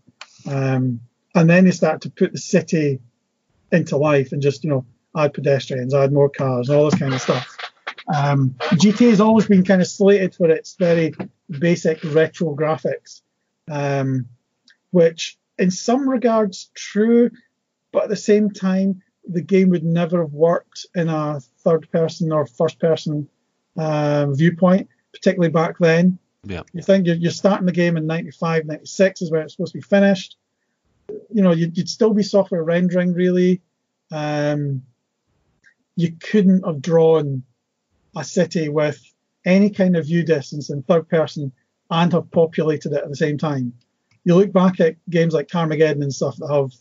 Um, 0.47 1.01
and 1.35 1.49
then 1.49 1.65
they 1.65 1.71
start 1.71 2.03
to 2.03 2.11
put 2.11 2.33
the 2.33 2.39
city 2.39 3.01
into 3.73 3.97
life 3.97 4.33
and 4.33 4.41
just 4.41 4.65
you 4.65 4.71
know 4.71 4.87
add 5.17 5.35
pedestrians, 5.35 5.95
add 5.95 6.13
more 6.13 6.31
cars, 6.31 6.69
and 6.69 6.79
all 6.79 6.91
this 6.91 6.99
kind 6.99 7.15
of 7.15 7.21
stuff. 7.21 7.57
Um, 8.15 8.55
GTA 8.73 9.11
has 9.11 9.21
always 9.21 9.47
been 9.47 9.65
kind 9.65 9.81
of 9.81 9.89
slated 9.89 10.35
for 10.35 10.51
its 10.51 10.77
very 10.77 11.15
basic 11.49 12.03
retro 12.05 12.55
graphics, 12.55 13.23
um, 13.71 14.27
which 14.91 15.39
in 15.59 15.71
some 15.71 16.09
regards 16.09 16.71
true, 16.75 17.31
but 17.93 18.05
at 18.05 18.09
the 18.09 18.17
same 18.17 18.51
time 18.51 19.03
the 19.29 19.43
game 19.43 19.71
would 19.71 19.85
never 19.85 20.21
have 20.23 20.33
worked 20.33 20.87
in 20.95 21.09
a 21.09 21.41
third 21.59 21.91
person 21.91 22.33
or 22.33 22.47
first 22.47 22.79
person 22.79 23.29
um, 23.77 24.35
viewpoint, 24.35 24.89
particularly 25.13 25.53
back 25.53 25.77
then. 25.79 26.19
Yeah. 26.45 26.63
You 26.73 26.83
think 26.83 27.07
you're, 27.07 27.17
you're 27.17 27.33
starting 27.33 27.67
the 27.67 27.73
game 27.73 27.97
in 27.97 28.07
95, 28.07 28.67
96 28.67 29.23
is 29.23 29.31
where 29.31 29.43
it's 29.43 29.55
supposed 29.55 29.73
to 29.73 29.79
be 29.79 29.83
finished. 29.83 30.37
You 31.09 31.43
know, 31.43 31.53
you'd, 31.53 31.77
you'd 31.77 31.89
still 31.89 32.13
be 32.13 32.23
software 32.23 32.63
rendering, 32.63 33.15
really. 33.15 33.61
Um, 34.11 34.83
you 35.97 36.13
couldn't 36.13 36.67
have 36.67 36.83
drawn 36.83 37.43
a 38.17 38.25
city 38.25 38.69
with 38.69 39.01
any 39.45 39.71
kind 39.71 39.97
of 39.97 40.07
view 40.07 40.25
distance 40.25 40.71
in 40.71 40.83
third 40.83 41.09
person 41.09 41.53
and 41.91 42.13
have 42.13 42.31
populated 42.31 42.93
it 42.93 43.03
at 43.03 43.09
the 43.09 43.17
same 43.17 43.39
time. 43.39 43.73
You 44.25 44.37
look 44.37 44.53
back 44.53 44.81
at 44.81 44.97
games 45.09 45.35
like 45.35 45.49
Carmageddon 45.49 46.03
and 46.03 46.15
stuff 46.15 46.37
that 46.37 46.51
have, 46.51 46.73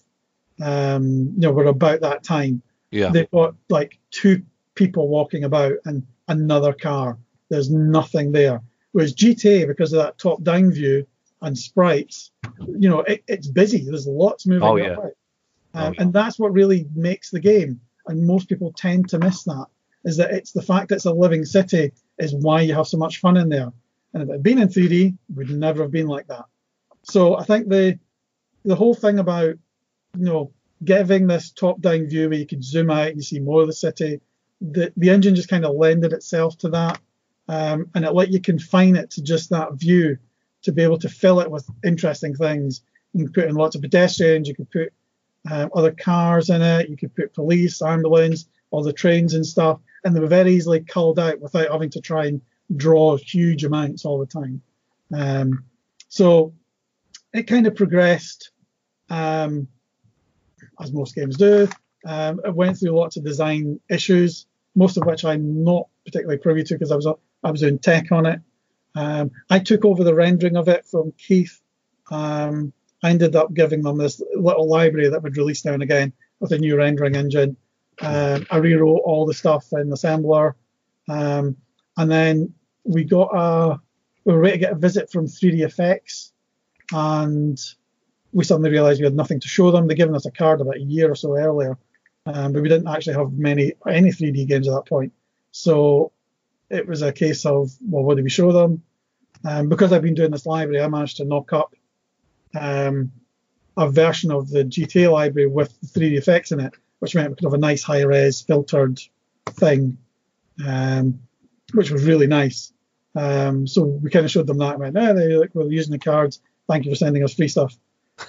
um, 0.61 1.33
you 1.35 1.41
know, 1.41 1.51
were 1.51 1.65
about 1.65 2.01
that 2.01 2.23
time. 2.23 2.61
Yeah. 2.91 3.09
They've 3.09 3.29
got 3.31 3.55
like 3.69 3.99
two 4.11 4.43
people 4.75 5.07
walking 5.07 5.43
about 5.43 5.73
and 5.85 6.05
another 6.27 6.73
car. 6.73 7.17
There's 7.49 7.69
nothing 7.71 8.31
there. 8.31 8.61
Whereas 8.91 9.13
GTA, 9.15 9.67
because 9.67 9.93
of 9.93 10.03
that 10.03 10.17
top-down 10.19 10.71
view 10.71 11.05
and 11.41 11.57
sprites, 11.57 12.31
you 12.67 12.89
know, 12.89 12.99
it, 13.01 13.23
it's 13.27 13.47
busy. 13.47 13.83
There's 13.83 14.07
lots 14.07 14.45
moving 14.45 14.67
Oh, 14.67 14.75
yeah. 14.75 14.93
about. 14.93 15.11
Oh, 15.75 15.79
Um, 15.87 15.93
yeah. 15.93 16.01
And 16.03 16.13
that's 16.13 16.37
what 16.37 16.53
really 16.53 16.87
makes 16.95 17.31
the 17.31 17.39
game. 17.39 17.79
And 18.07 18.25
most 18.27 18.47
people 18.49 18.71
tend 18.75 19.09
to 19.09 19.19
miss 19.19 19.43
that. 19.43 19.65
Is 20.05 20.17
that 20.17 20.31
it's 20.31 20.51
the 20.51 20.61
fact 20.61 20.89
that 20.89 20.95
it's 20.95 21.05
a 21.05 21.13
living 21.13 21.45
city 21.45 21.91
is 22.19 22.35
why 22.35 22.61
you 22.61 22.73
have 22.75 22.87
so 22.87 22.97
much 22.97 23.19
fun 23.19 23.37
in 23.37 23.49
there. 23.49 23.71
And 24.13 24.21
if 24.23 24.29
it 24.29 24.33
had 24.33 24.43
been 24.43 24.59
in 24.59 24.67
3D, 24.67 25.07
it 25.07 25.15
would 25.35 25.49
never 25.49 25.81
have 25.83 25.91
been 25.91 26.07
like 26.07 26.27
that. 26.27 26.45
So 27.03 27.37
I 27.37 27.43
think 27.43 27.69
the 27.69 27.97
the 28.65 28.75
whole 28.75 28.93
thing 28.93 29.19
about 29.19 29.55
you 30.17 30.25
know 30.25 30.51
giving 30.83 31.27
this 31.27 31.51
top-down 31.51 32.07
view 32.07 32.29
where 32.29 32.37
you 32.37 32.45
could 32.45 32.63
zoom 32.63 32.89
out 32.89 33.07
and 33.07 33.23
see 33.23 33.39
more 33.39 33.61
of 33.61 33.67
the 33.67 33.73
city, 33.73 34.19
the 34.61 34.91
the 34.97 35.09
engine 35.09 35.35
just 35.35 35.49
kind 35.49 35.65
of 35.65 35.75
lended 35.75 36.13
itself 36.13 36.57
to 36.59 36.69
that, 36.69 36.99
um, 37.47 37.89
and 37.95 38.05
it 38.05 38.13
let 38.13 38.31
you 38.31 38.39
confine 38.39 38.95
it 38.95 39.11
to 39.11 39.21
just 39.21 39.49
that 39.49 39.73
view 39.73 40.17
to 40.63 40.71
be 40.71 40.83
able 40.83 40.99
to 40.99 41.09
fill 41.09 41.39
it 41.39 41.51
with 41.51 41.67
interesting 41.83 42.35
things. 42.35 42.81
You 43.13 43.25
can 43.25 43.33
put 43.33 43.49
in 43.49 43.55
lots 43.55 43.75
of 43.75 43.81
pedestrians, 43.81 44.47
you 44.47 44.55
could 44.55 44.71
put 44.71 44.93
um, 45.49 45.69
other 45.75 45.91
cars 45.91 46.49
in 46.49 46.61
it, 46.61 46.89
you 46.89 46.97
could 46.97 47.15
put 47.15 47.33
police, 47.33 47.81
ambulance, 47.81 48.47
all 48.71 48.83
the 48.83 48.93
trains 48.93 49.33
and 49.33 49.45
stuff, 49.45 49.79
and 50.03 50.15
they 50.15 50.19
were 50.19 50.27
very 50.27 50.53
easily 50.53 50.81
culled 50.81 51.19
out 51.19 51.39
without 51.41 51.71
having 51.71 51.89
to 51.91 52.01
try 52.01 52.25
and 52.27 52.41
draw 52.75 53.17
huge 53.17 53.63
amounts 53.63 54.05
all 54.05 54.17
the 54.19 54.25
time. 54.25 54.61
Um, 55.13 55.65
so 56.07 56.53
it 57.33 57.43
kind 57.43 57.67
of 57.67 57.75
progressed, 57.75 58.51
um, 59.09 59.67
as 60.83 60.93
most 60.93 61.15
games 61.15 61.37
do. 61.37 61.67
Um, 62.05 62.41
it 62.45 62.53
went 62.53 62.77
through 62.77 62.91
lots 62.91 63.17
of 63.17 63.23
design 63.23 63.79
issues, 63.89 64.45
most 64.75 64.97
of 64.97 65.05
which 65.05 65.23
I'm 65.23 65.63
not 65.63 65.87
particularly 66.05 66.37
privy 66.37 66.63
to 66.63 66.75
because 66.75 66.91
I 66.91 66.95
was 66.95 67.07
I 67.43 67.51
was 67.51 67.61
doing 67.61 67.79
tech 67.79 68.11
on 68.11 68.25
it. 68.25 68.39
Um, 68.95 69.31
I 69.49 69.59
took 69.59 69.85
over 69.85 70.03
the 70.03 70.13
rendering 70.13 70.57
of 70.57 70.67
it 70.67 70.85
from 70.85 71.13
Keith. 71.17 71.61
Um, 72.11 72.73
I 73.01 73.09
ended 73.09 73.35
up 73.35 73.53
giving 73.53 73.81
them 73.81 73.97
this 73.97 74.21
little 74.35 74.69
library 74.69 75.09
that 75.09 75.23
would 75.23 75.37
release 75.37 75.65
now 75.65 75.73
and 75.73 75.83
again 75.83 76.13
with 76.39 76.51
a 76.51 76.57
new 76.57 76.77
rendering 76.77 77.15
engine. 77.15 77.57
Um, 78.01 78.45
I 78.51 78.57
rewrote 78.57 79.01
all 79.03 79.25
the 79.25 79.33
stuff 79.33 79.67
in 79.73 79.89
assembler, 79.89 80.53
um, 81.09 81.57
and 81.97 82.11
then 82.11 82.53
we 82.83 83.03
got 83.03 83.29
a 83.33 83.79
we 84.25 84.33
were 84.33 84.39
ready 84.39 84.53
to 84.53 84.59
get 84.59 84.71
a 84.71 84.75
visit 84.75 85.11
from 85.11 85.27
3dfx, 85.27 86.31
and 86.91 87.59
we 88.33 88.43
suddenly 88.43 88.71
realised 88.71 88.99
we 88.99 89.05
had 89.05 89.15
nothing 89.15 89.39
to 89.39 89.47
show 89.47 89.71
them. 89.71 89.87
They'd 89.87 89.95
given 89.95 90.15
us 90.15 90.25
a 90.25 90.31
card 90.31 90.59
about 90.59 90.77
a 90.77 90.81
year 90.81 91.11
or 91.11 91.15
so 91.15 91.37
earlier, 91.37 91.77
um, 92.25 92.51
but 92.53 92.61
we 92.61 92.69
didn't 92.69 92.87
actually 92.87 93.15
have 93.15 93.31
many 93.31 93.73
any 93.87 94.09
3D 94.09 94.47
games 94.47 94.67
at 94.67 94.73
that 94.73 94.85
point. 94.85 95.13
So 95.51 96.11
it 96.69 96.87
was 96.87 97.01
a 97.01 97.13
case 97.13 97.45
of 97.45 97.71
well, 97.81 98.03
what 98.03 98.17
do 98.17 98.23
we 98.23 98.29
show 98.29 98.51
them? 98.51 98.83
Um, 99.45 99.69
because 99.69 99.93
I've 99.93 100.01
been 100.01 100.15
doing 100.15 100.31
this 100.31 100.45
library, 100.45 100.81
I 100.81 100.87
managed 100.87 101.17
to 101.17 101.25
knock 101.25 101.53
up 101.53 101.75
um, 102.59 103.11
a 103.77 103.89
version 103.89 104.31
of 104.31 104.49
the 104.49 104.63
GTA 104.63 105.11
library 105.11 105.47
with 105.47 105.77
the 105.81 105.99
3dfx 105.99 106.51
in 106.51 106.59
it, 106.59 106.73
which 106.99 107.15
meant 107.15 107.29
we 107.29 107.35
could 107.35 107.45
have 107.45 107.53
a 107.53 107.57
nice 107.57 107.83
high 107.83 108.03
res 108.03 108.41
filtered 108.41 108.99
thing, 109.47 109.97
um, 110.65 111.19
which 111.73 111.91
was 111.91 112.03
really 112.03 112.27
nice. 112.27 112.71
Um, 113.15 113.67
so 113.67 113.83
we 113.83 114.09
kind 114.09 114.25
of 114.25 114.31
showed 114.31 114.47
them 114.47 114.59
that. 114.59 114.71
and 114.71 114.79
went, 114.79 114.97
oh, 114.97 115.13
they 115.13 115.35
like, 115.35 115.53
we're 115.53 115.69
using 115.69 115.91
the 115.91 115.99
cards. 115.99 116.41
Thank 116.67 116.85
you 116.85 116.91
for 116.91 116.95
sending 116.95 117.23
us 117.23 117.33
free 117.33 117.47
stuff. 117.47 117.77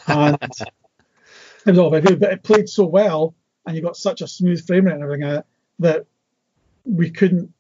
And 0.07 0.39
it 0.43 1.71
was 1.71 1.79
all 1.79 1.91
very 1.91 2.03
good, 2.03 2.21
but 2.21 2.33
it 2.33 2.43
played 2.43 2.69
so 2.69 2.85
well, 2.85 3.35
and 3.67 3.77
you 3.77 3.83
got 3.83 3.97
such 3.97 4.21
a 4.21 4.29
smooth 4.29 4.67
frame 4.67 4.87
rate 4.87 4.95
and 4.95 5.03
everything 5.03 5.43
that 5.79 6.07
we 6.85 7.11
couldn't 7.11 7.53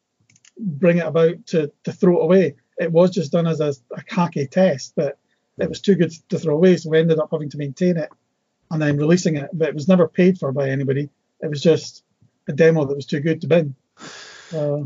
bring 0.58 0.98
it 0.98 1.06
about 1.06 1.46
to, 1.46 1.72
to 1.84 1.92
throw 1.92 2.20
it 2.20 2.24
away. 2.24 2.54
It 2.78 2.92
was 2.92 3.10
just 3.10 3.32
done 3.32 3.46
as 3.46 3.60
a, 3.60 3.74
a 3.92 4.02
hacky 4.10 4.50
test, 4.50 4.94
but 4.96 5.18
it 5.58 5.68
was 5.68 5.80
too 5.80 5.94
good 5.94 6.12
to 6.28 6.38
throw 6.38 6.56
away, 6.56 6.76
so 6.76 6.90
we 6.90 6.98
ended 6.98 7.18
up 7.18 7.28
having 7.30 7.50
to 7.50 7.58
maintain 7.58 7.96
it 7.96 8.10
and 8.70 8.82
then 8.82 8.96
releasing 8.96 9.36
it. 9.36 9.50
But 9.52 9.68
it 9.68 9.74
was 9.74 9.88
never 9.88 10.08
paid 10.08 10.38
for 10.38 10.52
by 10.52 10.68
anybody. 10.70 11.08
It 11.40 11.48
was 11.48 11.62
just 11.62 12.04
a 12.48 12.52
demo 12.52 12.84
that 12.84 12.96
was 12.96 13.06
too 13.06 13.20
good 13.20 13.40
to 13.40 13.46
bin. 13.46 13.74
Uh, 14.54 14.82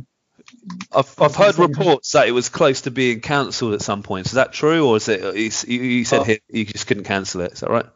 I've, 0.94 1.14
I've 1.20 1.36
heard 1.36 1.59
reports 1.59 2.12
that 2.12 2.28
it 2.28 2.32
was 2.32 2.49
close 2.49 2.82
to 2.82 2.90
being 2.90 3.20
cancelled 3.20 3.74
at 3.74 3.82
some 3.82 4.03
point. 4.03 4.26
Is 4.26 4.32
that 4.34 4.53
true, 4.53 4.88
or 4.88 4.96
is 4.96 5.09
it? 5.09 5.22
You, 5.68 5.80
you 5.82 6.05
said 6.05 6.22
Oh. 6.22 6.24
here 6.24 6.38
you 6.49 6.64
just 6.64 6.86
couldn't 6.86 7.05
cancel 7.05 7.42
it. 7.42 7.53
Is 7.53 7.61
that 7.61 7.70
right? 7.70 7.86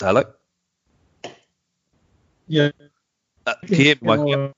Hello. 0.00 0.24
yeah. 2.48 2.70
Uh, 3.46 3.54
can 3.66 3.78
you 3.78 3.84
hear 3.86 3.96
me, 3.96 4.00
Mike? 4.02 4.22
You 4.26 4.36
know, 4.36 4.52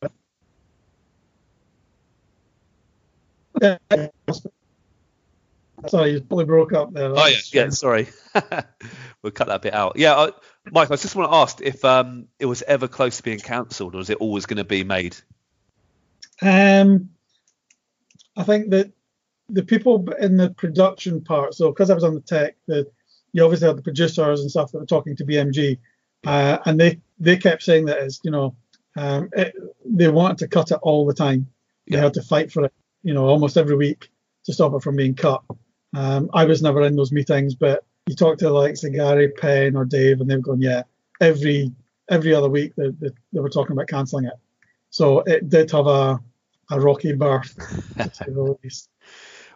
Sorry, 5.89 6.13
you 6.13 6.21
probably 6.21 6.45
broke 6.47 6.73
up 6.73 6.93
there. 6.93 7.13
Oh 7.15 7.27
yeah, 7.27 7.37
yeah. 7.53 7.69
Sorry, 7.71 8.09
we'll 9.23 9.33
cut 9.33 9.49
that 9.49 9.63
bit 9.63 9.75
out. 9.75 9.95
Yeah, 9.97 10.15
I, 10.15 10.31
Mike, 10.71 10.91
I 10.91 10.97
just 10.97 11.15
want 11.15 11.31
to 11.31 11.37
ask 11.37 11.61
if 11.61 11.85
um, 11.85 12.29
it 12.39 12.47
was 12.47 12.63
ever 12.63 12.89
close 12.89 13.19
to 13.19 13.23
being 13.23 13.39
cancelled, 13.41 13.95
or 13.95 14.01
is 14.01 14.11
it 14.11 14.19
always 14.19 14.47
going 14.47 14.57
to 14.59 14.65
be 14.65 14.85
made? 14.85 15.17
Um, 16.43 17.11
I 18.37 18.43
think 18.43 18.71
that 18.71 18.93
the 19.49 19.63
people 19.63 20.09
in 20.19 20.37
the 20.37 20.51
production 20.51 21.23
part, 21.23 21.55
so 21.55 21.71
because 21.71 21.91
I 21.91 21.95
was 21.95 22.05
on 22.05 22.15
the 22.15 22.21
tech, 22.21 22.57
the 22.67 22.91
you 23.33 23.45
obviously 23.45 23.67
had 23.69 23.77
the 23.77 23.83
producers 23.83 24.41
and 24.41 24.51
stuff 24.51 24.73
that 24.73 24.79
were 24.79 24.87
talking 24.87 25.17
to 25.17 25.25
BMG, 25.25 25.79
uh, 26.27 26.59
and 26.65 26.81
they 26.81 27.01
they 27.19 27.37
kept 27.37 27.63
saying 27.63 27.87
that 27.87 27.99
as 27.99 28.21
you 28.25 28.31
know, 28.31 28.57
um, 28.97 29.29
it, 29.33 29.55
they 29.85 30.09
wanted 30.09 30.39
to 30.39 30.49
cut 30.49 30.71
it 30.71 30.79
all 30.83 31.07
the 31.07 31.15
time. 31.15 31.49
They 31.89 31.97
Yeah. 31.97 32.05
had 32.05 32.15
to 32.15 32.23
fight 32.23 32.51
for 32.51 32.65
it, 32.65 32.73
you 33.03 33.13
know, 33.13 33.27
almost 33.27 33.57
every 33.57 33.77
week 33.77 34.09
to 34.45 34.53
stop 34.53 34.73
it 34.75 34.83
from 34.83 34.97
being 34.97 35.15
cut. 35.15 35.43
Um, 35.95 36.31
I 36.33 36.45
was 36.45 36.63
never 36.63 36.83
in 36.83 36.97
those 36.97 37.13
meetings, 37.13 37.55
but 37.55 37.85
you 38.07 38.15
talk 38.15 38.39
to 38.39 38.51
like 38.51 38.77
say 38.77 38.91
Gary, 38.91 39.29
Penn, 39.29 39.77
or 39.77 39.85
Dave, 39.85 40.21
and 40.21 40.29
they've 40.31 40.43
gone, 40.43 40.61
yeah, 40.61 40.83
every 41.21 41.73
every 42.09 42.35
other 42.35 42.49
week 42.49 42.75
they, 42.77 42.89
they, 42.91 43.11
they 43.33 43.41
were 43.41 43.49
talking 43.49 43.73
about 43.73 43.89
cancelling 43.89 44.27
it. 44.27 44.35
So 44.91 45.21
it 45.21 45.49
did 45.49 45.71
have 45.71 45.87
a 45.87 46.21
a 46.71 46.81
rocky 46.81 47.13
birth, 47.13 47.55
to 47.97 48.31
the 48.31 48.57
least. 48.65 48.89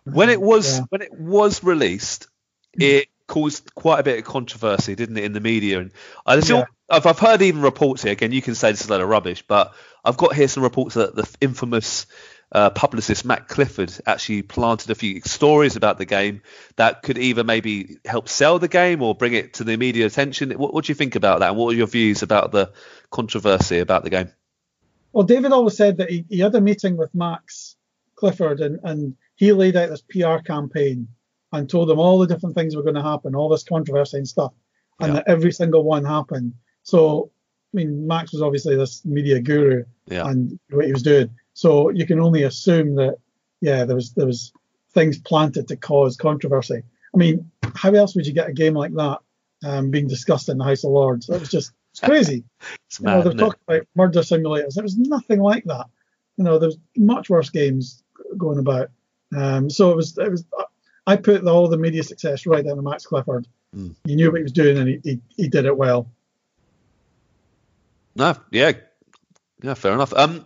When 0.04 0.30
it 0.30 0.40
was 0.40 0.78
Yeah. 0.78 0.84
when 0.90 1.02
it 1.02 1.12
was 1.12 1.62
released, 1.64 2.28
it 2.74 3.08
caused 3.26 3.74
quite 3.74 4.00
a 4.00 4.02
bit 4.02 4.18
of 4.18 4.24
controversy, 4.24 4.94
didn't 4.94 5.18
it, 5.18 5.24
in 5.24 5.32
the 5.32 5.40
media? 5.40 5.80
And 5.80 5.92
I 6.24 6.40
still, 6.40 6.58
Yeah. 6.58 6.64
I've, 6.88 7.04
I've 7.04 7.18
heard 7.18 7.42
even 7.42 7.60
reports 7.60 8.02
here. 8.02 8.12
Again, 8.12 8.32
you 8.32 8.40
can 8.40 8.54
say 8.54 8.70
this 8.70 8.80
is 8.80 8.88
a 8.88 8.92
load 8.92 9.02
of 9.02 9.08
rubbish, 9.08 9.44
but 9.46 9.74
I've 10.04 10.16
got 10.16 10.34
here 10.34 10.48
some 10.48 10.62
reports 10.62 10.94
that 10.94 11.14
the 11.14 11.28
infamous 11.42 12.06
uh, 12.52 12.70
publicist 12.70 13.24
Max 13.24 13.52
Clifford 13.52 13.92
actually 14.06 14.42
planted 14.42 14.90
a 14.90 14.94
few 14.94 15.20
stories 15.22 15.76
about 15.76 15.98
the 15.98 16.06
game 16.06 16.42
that 16.76 17.02
could 17.02 17.18
either 17.18 17.44
maybe 17.44 17.98
help 18.04 18.28
sell 18.28 18.58
the 18.58 18.68
game 18.68 19.02
or 19.02 19.14
bring 19.14 19.34
it 19.34 19.54
to 19.54 19.64
the 19.64 19.76
media 19.76 20.06
attention. 20.06 20.50
What, 20.52 20.72
what 20.72 20.86
do 20.86 20.90
you 20.90 20.94
think 20.94 21.14
about 21.14 21.40
that? 21.40 21.50
And 21.50 21.58
what 21.58 21.74
are 21.74 21.76
your 21.76 21.86
views 21.86 22.22
about 22.22 22.52
the 22.52 22.72
controversy 23.10 23.78
about 23.80 24.02
the 24.04 24.10
game? 24.10 24.30
Well, 25.12 25.24
David 25.24 25.52
always 25.52 25.76
said 25.76 25.98
that 25.98 26.10
he, 26.10 26.24
he 26.28 26.38
had 26.38 26.54
a 26.54 26.60
meeting 26.60 26.96
with 26.96 27.14
Max 27.14 27.76
Clifford 28.14 28.60
and, 28.60 28.78
and 28.82 29.16
he 29.36 29.52
laid 29.52 29.76
out 29.76 29.90
this 29.90 30.02
PR 30.02 30.38
campaign 30.38 31.08
and 31.52 31.68
told 31.68 31.90
him 31.90 31.98
all 31.98 32.18
the 32.18 32.26
different 32.26 32.54
things 32.54 32.76
were 32.76 32.82
going 32.82 32.94
to 32.94 33.02
happen, 33.02 33.34
all 33.34 33.48
this 33.48 33.62
controversy 33.62 34.18
and 34.18 34.28
stuff, 34.28 34.52
and 35.00 35.08
Yeah. 35.08 35.14
that 35.14 35.28
every 35.28 35.52
single 35.52 35.82
one 35.82 36.04
happened. 36.04 36.54
So, 36.82 37.30
I 37.72 37.76
mean, 37.76 38.06
Max 38.06 38.32
was 38.32 38.42
obviously 38.42 38.76
this 38.76 39.04
media 39.04 39.40
guru 39.40 39.84
Yeah. 40.06 40.28
and 40.28 40.58
what 40.70 40.86
he 40.86 40.92
was 40.92 41.02
doing. 41.02 41.30
So 41.58 41.90
you 41.90 42.06
can 42.06 42.20
only 42.20 42.44
assume 42.44 42.94
that, 42.96 43.16
yeah, 43.60 43.84
there 43.84 43.96
was 43.96 44.12
there 44.12 44.26
was 44.26 44.52
things 44.92 45.18
planted 45.18 45.66
to 45.68 45.76
cause 45.76 46.16
controversy. 46.16 46.82
I 47.12 47.16
mean, 47.16 47.50
how 47.74 47.92
else 47.92 48.14
would 48.14 48.26
you 48.26 48.32
get 48.32 48.48
a 48.48 48.52
game 48.52 48.74
like 48.74 48.94
that 48.94 49.18
um, 49.64 49.90
being 49.90 50.06
discussed 50.06 50.48
in 50.48 50.58
the 50.58 50.64
House 50.64 50.84
of 50.84 50.92
Lords? 50.92 51.26
That 51.26 51.40
was 51.40 51.48
just 51.48 51.72
it's 51.90 52.00
crazy. 52.00 52.44
It's 52.86 53.00
You 53.00 53.06
know, 53.06 53.22
they're 53.22 53.32
it? 53.32 53.38
talking 53.38 53.60
about 53.66 53.86
murder 53.96 54.20
simulators. 54.20 54.74
There 54.74 54.84
was 54.84 54.96
nothing 54.96 55.40
like 55.40 55.64
that. 55.64 55.86
You 56.36 56.44
know, 56.44 56.58
there's 56.58 56.78
much 56.96 57.28
worse 57.28 57.50
games 57.50 58.02
going 58.36 58.58
about. 58.58 58.90
Um, 59.36 59.68
so 59.68 59.90
it 59.90 59.96
was, 59.96 60.16
it 60.16 60.30
was. 60.30 60.44
I 61.06 61.16
put 61.16 61.46
all 61.46 61.68
the 61.68 61.76
media 61.76 62.02
success 62.02 62.46
right 62.46 62.64
down 62.64 62.76
to 62.76 62.82
Max 62.82 63.04
Clifford, 63.04 63.46
Mm. 63.76 63.94
He 64.04 64.14
knew 64.14 64.30
what 64.30 64.38
he 64.38 64.42
was 64.42 64.52
doing 64.52 64.78
and 64.78 64.88
he, 64.88 65.00
he, 65.04 65.20
he 65.36 65.48
did 65.48 65.66
it 65.66 65.76
well. 65.76 66.10
No, 68.16 68.34
yeah, 68.50 68.72
yeah, 69.62 69.74
fair 69.74 69.92
enough. 69.92 70.12
Um, 70.14 70.44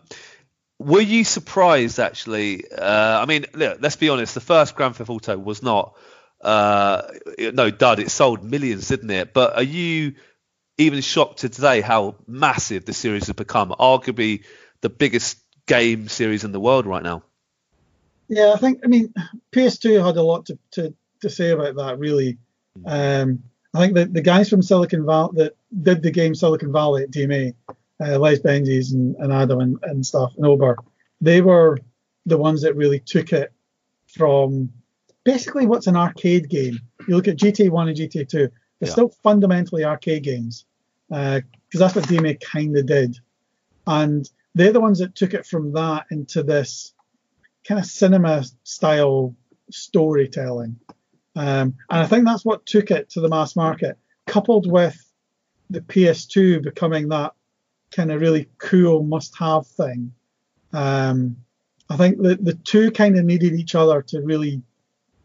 were 0.82 1.00
you 1.00 1.24
surprised 1.24 1.98
actually? 1.98 2.70
Uh, 2.70 3.20
I 3.20 3.26
mean, 3.26 3.46
look, 3.54 3.78
let's 3.80 3.96
be 3.96 4.08
honest. 4.08 4.34
The 4.34 4.40
first 4.40 4.74
Grand 4.74 4.96
Theft 4.96 5.10
Auto 5.10 5.38
was 5.38 5.62
not 5.62 5.96
uh, 6.40 7.02
no 7.38 7.70
dud. 7.70 7.98
It 8.00 8.10
sold 8.10 8.42
millions, 8.42 8.88
didn't 8.88 9.10
it? 9.10 9.32
But 9.32 9.56
are 9.56 9.62
you 9.62 10.14
even 10.78 11.00
shocked 11.00 11.40
to 11.40 11.48
today 11.48 11.80
how 11.80 12.16
massive 12.26 12.84
the 12.84 12.92
series 12.92 13.26
has 13.26 13.36
become? 13.36 13.70
Arguably 13.70 14.44
the 14.80 14.88
biggest 14.88 15.38
game 15.66 16.08
series 16.08 16.44
in 16.44 16.52
the 16.52 16.60
world 16.60 16.86
right 16.86 17.02
now. 17.02 17.22
Yeah, 18.28 18.52
I 18.54 18.58
think. 18.58 18.80
I 18.84 18.88
mean, 18.88 19.12
PS2 19.52 20.04
had 20.04 20.16
a 20.16 20.22
lot 20.22 20.46
to, 20.46 20.58
to, 20.72 20.94
to 21.20 21.30
say 21.30 21.50
about 21.50 21.76
that. 21.76 21.98
Really, 21.98 22.38
um, 22.84 23.44
I 23.74 23.80
think 23.80 23.94
that 23.94 24.12
the 24.12 24.22
guys 24.22 24.48
from 24.48 24.62
Silicon 24.62 25.06
Valley 25.06 25.30
that 25.36 25.56
did 25.82 26.02
the 26.02 26.10
game 26.10 26.34
Silicon 26.34 26.72
Valley 26.72 27.02
at 27.04 27.10
DMA, 27.10 27.54
uh, 28.04 28.18
Les 28.18 28.38
Benzies 28.38 28.92
and, 28.92 29.14
and 29.16 29.32
Adam 29.32 29.60
and, 29.60 29.78
and 29.82 30.04
stuff, 30.04 30.32
and 30.36 30.46
Obbe, 30.46 30.74
they 31.20 31.40
were 31.40 31.78
the 32.26 32.38
ones 32.38 32.62
that 32.62 32.76
really 32.76 33.00
took 33.00 33.32
it 33.32 33.52
from 34.06 34.70
basically 35.24 35.66
what's 35.66 35.86
an 35.86 35.96
arcade 35.96 36.48
game. 36.48 36.78
You 37.08 37.16
look 37.16 37.28
at 37.28 37.36
GTA 37.36 37.70
1 37.70 37.88
and 37.88 37.96
GTA 37.96 38.28
2, 38.28 38.38
they're 38.38 38.50
Yeah. 38.80 38.88
still 38.90 39.08
fundamentally 39.22 39.84
arcade 39.84 40.24
games 40.24 40.64
because 41.08 41.42
that's 41.74 41.94
what 41.94 42.06
DMA 42.08 42.40
kind 42.40 42.76
of 42.76 42.86
did. 42.86 43.16
And 43.86 44.28
they're 44.54 44.72
the 44.72 44.80
ones 44.80 44.98
that 44.98 45.14
took 45.14 45.34
it 45.34 45.46
from 45.46 45.72
that 45.72 46.06
into 46.10 46.42
this 46.42 46.94
kind 47.66 47.78
of 47.78 47.86
cinema 47.86 48.44
style 48.64 49.34
storytelling. 49.70 50.76
Um, 51.36 51.74
and 51.90 52.00
I 52.02 52.06
think 52.06 52.24
that's 52.24 52.44
what 52.44 52.66
took 52.66 52.90
it 52.90 53.08
to 53.10 53.20
the 53.20 53.28
mass 53.28 53.56
market, 53.56 53.96
coupled 54.26 54.70
with 54.70 54.96
the 55.70 55.80
PS2 55.80 56.62
becoming 56.62 57.08
that 57.08 57.32
kind 57.92 58.10
of 58.10 58.20
really 58.20 58.48
cool 58.58 59.02
must 59.02 59.36
have 59.38 59.66
thing. 59.66 60.12
Um, 60.72 61.36
I 61.88 61.96
think 61.96 62.18
the, 62.18 62.36
the 62.36 62.54
two 62.54 62.90
kind 62.90 63.18
of 63.18 63.24
needed 63.24 63.52
each 63.52 63.74
other 63.74 64.02
to 64.02 64.22
really 64.22 64.62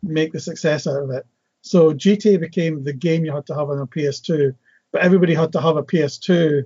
make 0.04 0.34
the 0.34 0.40
success 0.40 0.86
out 0.88 1.02
of 1.02 1.10
it. 1.12 1.26
So 1.62 1.94
GTA 1.94 2.40
became 2.40 2.84
the 2.84 2.94
game 2.94 3.26
you 3.26 3.32
had 3.32 3.46
to 3.48 3.56
have 3.56 3.70
on 3.70 3.80
a 3.80 3.88
PS2, 3.88 4.56
but 4.92 5.02
everybody 5.02 5.34
had 5.34 5.52
to 5.54 5.62
have 5.62 5.78
a 5.78 5.84
PS2 5.84 6.64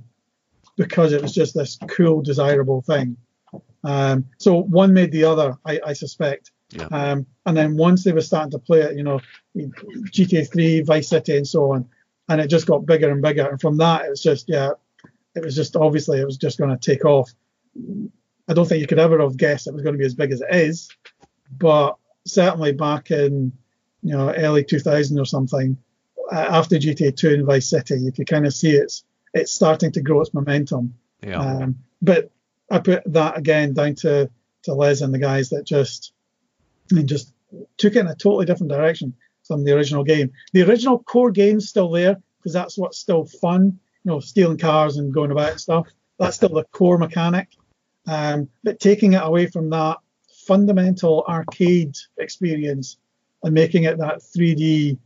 because 0.78 1.14
it 1.14 1.22
was 1.22 1.34
just 1.34 1.54
this 1.54 1.78
cool, 1.88 2.22
desirable 2.22 2.82
thing. 2.82 3.18
Um, 3.84 4.26
so 4.38 4.62
one 4.64 4.93
made 4.93 5.12
the 5.12 5.24
other, 5.24 5.58
I, 5.66 5.80
I 5.86 5.93
suspect. 5.93 6.52
Yeah. 6.72 6.86
Um, 6.86 7.26
and 7.45 7.58
then 7.58 7.76
once 7.76 8.04
they 8.04 8.12
were 8.12 8.22
starting 8.22 8.52
to 8.52 8.60
play 8.60 8.82
it, 8.82 8.95
you 8.95 9.04
know, 9.04 9.20
GTA 9.56 10.52
3, 10.52 10.82
Vice 10.82 11.10
City, 11.10 11.36
and 11.36 11.47
so 11.47 11.74
on, 11.74 11.88
and 12.30 12.39
it 12.39 12.47
just 12.47 12.68
got 12.68 12.86
bigger 12.86 13.10
and 13.10 13.22
bigger. 13.22 13.47
And 13.47 13.60
from 13.60 13.78
that, 13.78 14.06
it 14.06 14.10
was 14.10 14.24
just, 14.24 14.47
yeah, 14.47 14.72
it 15.36 15.43
was 15.43 15.55
just 15.55 15.75
obviously 15.75 16.19
it 16.19 16.25
was 16.25 16.38
just 16.38 16.57
going 16.57 16.75
to 16.75 16.77
take 16.77 17.05
off. 17.05 17.32
I 18.47 18.53
don't 18.53 18.67
think 18.67 18.82
you 18.82 18.88
could 18.88 18.99
ever 18.99 19.19
have 19.21 19.38
guessed 19.38 19.67
it 19.67 19.73
was 19.73 19.84
going 19.84 19.93
to 19.93 19.99
be 19.99 20.05
as 20.05 20.15
big 20.15 20.32
as 20.32 20.41
it 20.41 20.53
is, 20.53 20.89
but 21.51 21.95
certainly 22.25 22.73
back 22.73 23.11
in, 23.11 23.53
you 24.03 24.17
know, 24.17 24.34
early 24.34 24.63
2000 24.63 25.19
or 25.19 25.25
something, 25.25 25.77
after 26.32 26.77
GTA 26.77 27.15
2 27.15 27.34
and 27.34 27.45
Vice 27.45 27.69
City, 27.69 27.99
you 27.99 28.11
could 28.11 28.27
kind 28.27 28.45
of 28.45 28.53
see 28.53 28.71
it's 28.71 29.03
it's 29.34 29.51
starting 29.51 29.91
to 29.93 30.01
grow 30.01 30.21
its 30.21 30.34
momentum. 30.34 30.95
Yeah. 31.21 31.39
Um, 31.39 31.79
but 32.01 32.32
I 32.69 32.79
put 32.79 33.03
that 33.13 33.38
again 33.38 33.73
down 33.73 33.95
to 33.95 34.29
to 34.63 34.73
Les 34.73 35.01
and 35.01 35.13
the 35.13 35.19
guys 35.19 35.49
that 35.49 35.65
just 35.65 36.13
and 36.91 37.07
just 37.07 37.34
took 37.77 37.95
it 37.95 37.99
in 37.99 38.07
a 38.07 38.15
totally 38.15 38.45
different 38.45 38.71
direction 38.71 39.13
from 39.45 39.63
the 39.63 39.75
original 39.75 40.03
game. 40.03 40.32
The 40.53 40.63
original 40.63 40.99
core 40.99 41.32
game's 41.32 41.69
still 41.69 41.89
there 41.91 42.21
because 42.39 42.53
that's 42.53 42.77
what's 42.77 42.97
still 42.97 43.25
fun. 43.25 43.79
You 44.04 44.12
know, 44.12 44.20
stealing 44.20 44.58
cars 44.58 44.97
and 44.97 45.14
going 45.14 45.32
about 45.32 45.60
stuff. 45.60 45.88
That's 46.20 46.36
still 46.38 46.49
the 46.49 46.64
core 46.72 46.97
mechanic. 46.97 47.49
Um, 48.08 48.49
but 48.64 48.80
taking 48.80 49.14
it 49.14 49.22
away 49.24 49.47
from 49.47 49.70
that 49.72 49.97
fundamental 50.47 51.24
arcade 51.28 51.95
experience 52.18 52.97
and 53.43 53.54
making 53.54 53.84
it 53.84 53.97
that 53.99 54.22
3D 54.36 54.97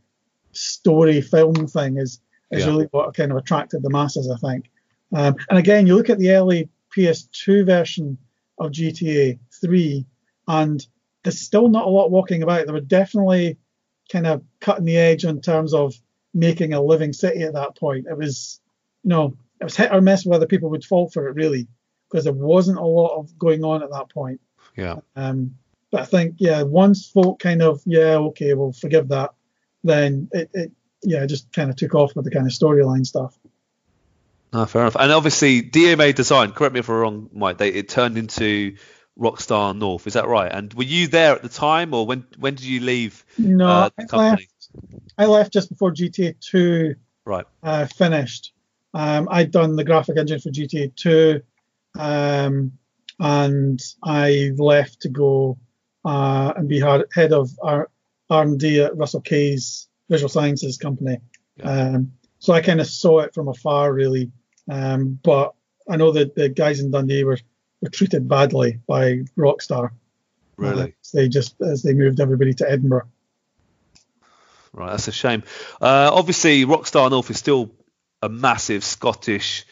story 0.52 1.20
film 1.20 1.66
thing 1.66 1.98
is 1.98 2.20
is 2.50 2.64
Yeah. 2.64 2.70
really 2.70 2.88
what 2.92 3.14
kind 3.14 3.30
of 3.32 3.36
attracted 3.36 3.82
the 3.82 3.90
masses, 3.90 4.30
I 4.30 4.36
think. 4.36 4.70
Um, 5.12 5.36
and 5.50 5.58
again, 5.58 5.86
you 5.86 5.96
look 5.96 6.10
at 6.10 6.18
the 6.18 6.30
early 6.30 6.68
PS2 6.94 7.64
version 7.66 8.16
of 8.58 8.70
GTA 8.70 9.38
3, 9.60 10.06
and 10.48 10.86
there's 11.22 11.40
still 11.40 11.68
not 11.68 11.86
a 11.86 11.90
lot 11.90 12.10
walking 12.10 12.42
about. 12.42 12.66
They 12.66 12.72
were 12.72 12.80
definitely 12.80 13.58
kind 14.10 14.26
of 14.26 14.42
cutting 14.60 14.84
the 14.84 14.96
edge 14.96 15.24
in 15.24 15.40
terms 15.40 15.74
of 15.74 15.94
making 16.34 16.72
a 16.72 16.80
living 16.80 17.12
city 17.12 17.42
at 17.42 17.54
that 17.54 17.76
point. 17.76 18.06
It 18.08 18.16
was, 18.16 18.60
know, 19.08 19.36
it 19.60 19.64
was 19.64 19.76
hit 19.76 19.92
or 19.92 20.00
miss 20.00 20.26
whether 20.26 20.46
people 20.46 20.70
would 20.70 20.84
fall 20.84 21.08
for 21.08 21.28
it 21.28 21.34
really, 21.34 21.66
because 22.10 22.24
there 22.24 22.32
wasn't 22.32 22.78
a 22.78 22.84
lot 22.84 23.18
of 23.18 23.38
going 23.38 23.64
on 23.64 23.82
at 23.82 23.90
that 23.90 24.10
point. 24.10 24.40
Yeah. 24.76 24.96
Um, 25.14 25.56
but 25.90 26.02
I 26.02 26.04
think, 26.04 26.36
yeah, 26.38 26.62
once 26.62 27.08
folk 27.08 27.38
kind 27.38 27.62
of, 27.62 27.80
yeah, 27.86 28.16
okay, 28.16 28.54
we'll 28.54 28.72
forgive 28.72 29.08
that, 29.08 29.32
then 29.84 30.28
it, 30.32 30.50
it 30.52 30.72
yeah, 31.02 31.24
just 31.26 31.52
kind 31.52 31.70
of 31.70 31.76
took 31.76 31.94
off 31.94 32.14
with 32.16 32.24
the 32.24 32.30
kind 32.30 32.46
of 32.46 32.52
storyline 32.52 33.06
stuff. 33.06 33.38
No, 34.52 34.66
fair 34.66 34.82
enough. 34.82 34.96
And 34.98 35.12
obviously, 35.12 35.62
DMA 35.62 36.14
Design. 36.14 36.52
Correct 36.52 36.72
me 36.74 36.80
if 36.80 36.88
I'm 36.88 36.96
wrong, 36.96 37.30
Mike. 37.32 37.58
They, 37.58 37.68
it 37.70 37.88
turned 37.88 38.16
into 38.16 38.76
Rockstar 39.18 39.76
North. 39.76 40.06
Is 40.06 40.14
that 40.14 40.28
right? 40.28 40.50
And 40.50 40.72
were 40.74 40.84
you 40.84 41.08
there 41.08 41.34
at 41.34 41.42
the 41.42 41.48
time, 41.48 41.94
or 41.94 42.06
when 42.06 42.26
when 42.38 42.54
did 42.54 42.64
you 42.64 42.80
leave 42.80 43.24
No, 43.38 43.66
uh, 43.66 43.90
I 43.98 44.04
company? 44.04 44.48
left. 44.48 44.68
I 45.18 45.26
left 45.26 45.52
just 45.52 45.68
before 45.68 45.92
GTA 45.92 46.38
2 46.40 46.94
Right. 47.24 47.44
uh, 47.62 47.86
finished. 47.86 48.52
Um, 48.96 49.28
I'd 49.30 49.50
done 49.50 49.76
the 49.76 49.84
graphic 49.84 50.16
engine 50.16 50.40
for 50.40 50.48
GTA 50.48 50.96
2, 50.96 51.42
um, 51.98 52.72
and 53.20 53.78
I 54.02 54.52
left 54.56 55.02
to 55.02 55.10
go 55.10 55.58
uh, 56.06 56.54
and 56.56 56.66
be 56.66 56.80
head 56.80 57.34
of 57.34 57.50
R 57.62 57.90
and 58.30 58.58
D 58.58 58.80
at 58.80 58.96
Russell 58.96 59.20
Kay's 59.20 59.86
Visual 60.08 60.30
Sciences 60.30 60.78
company. 60.78 61.18
Um, 61.62 62.12
so 62.38 62.54
I 62.54 62.62
kind 62.62 62.80
of 62.80 62.86
saw 62.86 63.20
it 63.20 63.34
from 63.34 63.48
afar, 63.48 63.92
really. 63.92 64.32
Um, 64.70 65.18
but 65.22 65.52
I 65.86 65.96
know 65.96 66.12
that 66.12 66.34
the 66.34 66.48
guys 66.48 66.80
in 66.80 66.90
Dundee 66.90 67.24
were, 67.24 67.38
were 67.82 67.90
treated 67.90 68.26
badly 68.26 68.80
by 68.86 69.24
Rockstar. 69.36 69.90
Really? 70.56 70.82
Uh, 70.82 70.86
as 71.02 71.10
they 71.12 71.28
just 71.28 71.60
as 71.60 71.82
they 71.82 71.92
moved 71.92 72.18
everybody 72.18 72.54
to 72.54 72.70
Edinburgh. 72.70 73.08
Right, 74.72 74.92
that's 74.92 75.08
a 75.08 75.12
shame. 75.12 75.42
Uh, 75.82 76.10
obviously, 76.10 76.64
Rockstar 76.64 77.10
North 77.10 77.28
is 77.28 77.38
still 77.38 77.70
a 78.22 78.28
massive 78.28 78.84
Scottish 78.84 79.64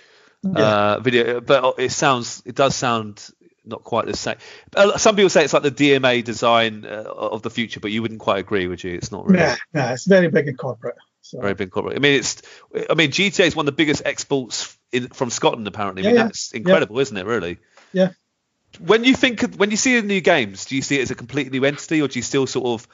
uh, 0.45 1.01
video, 1.01 1.40
but 1.40 1.78
it 1.78 1.90
sounds, 1.92 2.42
it 2.45 2.55
does 2.55 2.74
sound 2.74 3.26
not 3.64 3.82
quite 3.82 4.07
the 4.07 4.16
same. 4.16 4.36
Uh, 4.76 4.99
Some 4.99 5.16
people 5.16 5.30
say 5.30 5.45
it's 5.45 5.55
like 5.55 5.62
the 5.62 5.70
DMA 5.70 6.22
design 6.22 6.84
uh, 6.84 7.05
of 7.07 7.42
the 7.42 7.51
future, 7.51 7.80
but 7.80 7.90
you 7.90 8.03
wouldn't 8.03 8.20
quite 8.20 8.38
agree, 8.38 8.66
would 8.66 8.84
you? 8.84 8.92
It's 8.92 9.11
not 9.11 9.26
really 9.26 9.57
nah, 9.72 9.92
it's 9.92 10.07
very 10.07 10.28
big 10.28 10.49
and 10.49 10.59
corporate. 10.59 10.97
So. 11.22 11.40
very 11.40 11.55
big 11.55 11.70
corporate. 11.70 11.97
I 11.97 12.01
mean, 12.01 12.18
it's, 12.18 12.42
I 12.90 12.92
mean, 12.92 13.11
GTA 13.11 13.47
is 13.47 13.57
one 13.57 13.66
of 13.66 13.72
the 13.74 13.76
biggest 13.76 14.03
exports 14.05 14.76
in, 14.92 15.09
from 15.09 15.30
Scotland, 15.30 15.66
apparently. 15.66 16.03
I 16.03 16.07
mean, 16.07 16.14
Yeah, 16.14 16.20
yeah. 16.20 16.26
that's 16.26 16.53
incredible, 16.53 16.99
isn't 16.99 17.16
it? 17.16 17.24
Really. 17.24 17.57
Yeah. 17.95 18.11
When 18.78 19.05
you 19.05 19.14
think, 19.14 19.42
of- 19.42 19.59
when 19.59 19.70
you 19.70 19.78
see 19.78 19.99
the 19.99 20.07
new 20.07 20.20
games, 20.20 20.66
do 20.66 20.76
you 20.76 20.82
see 20.82 20.99
it 20.99 21.03
as 21.03 21.11
a 21.11 21.14
completely 21.14 21.59
new 21.59 21.64
entity, 21.64 22.03
or 22.03 22.09
do 22.09 22.18
you 22.18 22.22
still 22.22 22.47
sort 22.47 22.66
of, 22.66 22.86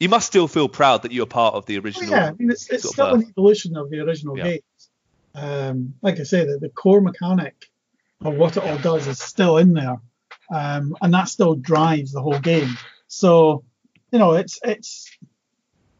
you 0.00 0.08
must 0.08 0.26
still 0.26 0.48
feel 0.48 0.68
proud 0.68 1.02
that 1.02 1.12
you're 1.12 1.26
part 1.26 1.54
of 1.54 1.66
the 1.66 1.78
Oh, 1.78 1.82
original? 1.82 2.10
yeah, 2.10 2.26
I 2.30 2.32
mean, 2.32 2.50
it's, 2.50 2.68
it's 2.68 2.82
sort 2.82 2.98
of 2.98 3.06
still 3.06 3.14
an 3.14 3.26
evolution 3.30 3.76
of 3.76 3.88
the 3.88 4.00
original 4.00 4.36
Yeah. 4.36 4.56
Um, 5.34 5.94
like 6.02 6.18
I 6.20 6.24
say, 6.24 6.44
the, 6.44 6.58
the 6.58 6.68
core 6.68 7.00
mechanic 7.00 7.70
of 8.24 8.34
what 8.34 8.56
it 8.56 8.64
all 8.64 8.78
does 8.78 9.06
is 9.06 9.18
still 9.18 9.58
in 9.58 9.72
there, 9.72 10.00
um, 10.54 10.96
and 11.00 11.14
that 11.14 11.28
still 11.28 11.54
drives 11.54 12.12
the 12.12 12.20
whole 12.20 12.38
game. 12.38 12.76
So, 13.06 13.64
you 14.12 14.18
know, 14.18 14.32
it's 14.32 14.58
it's 14.64 15.16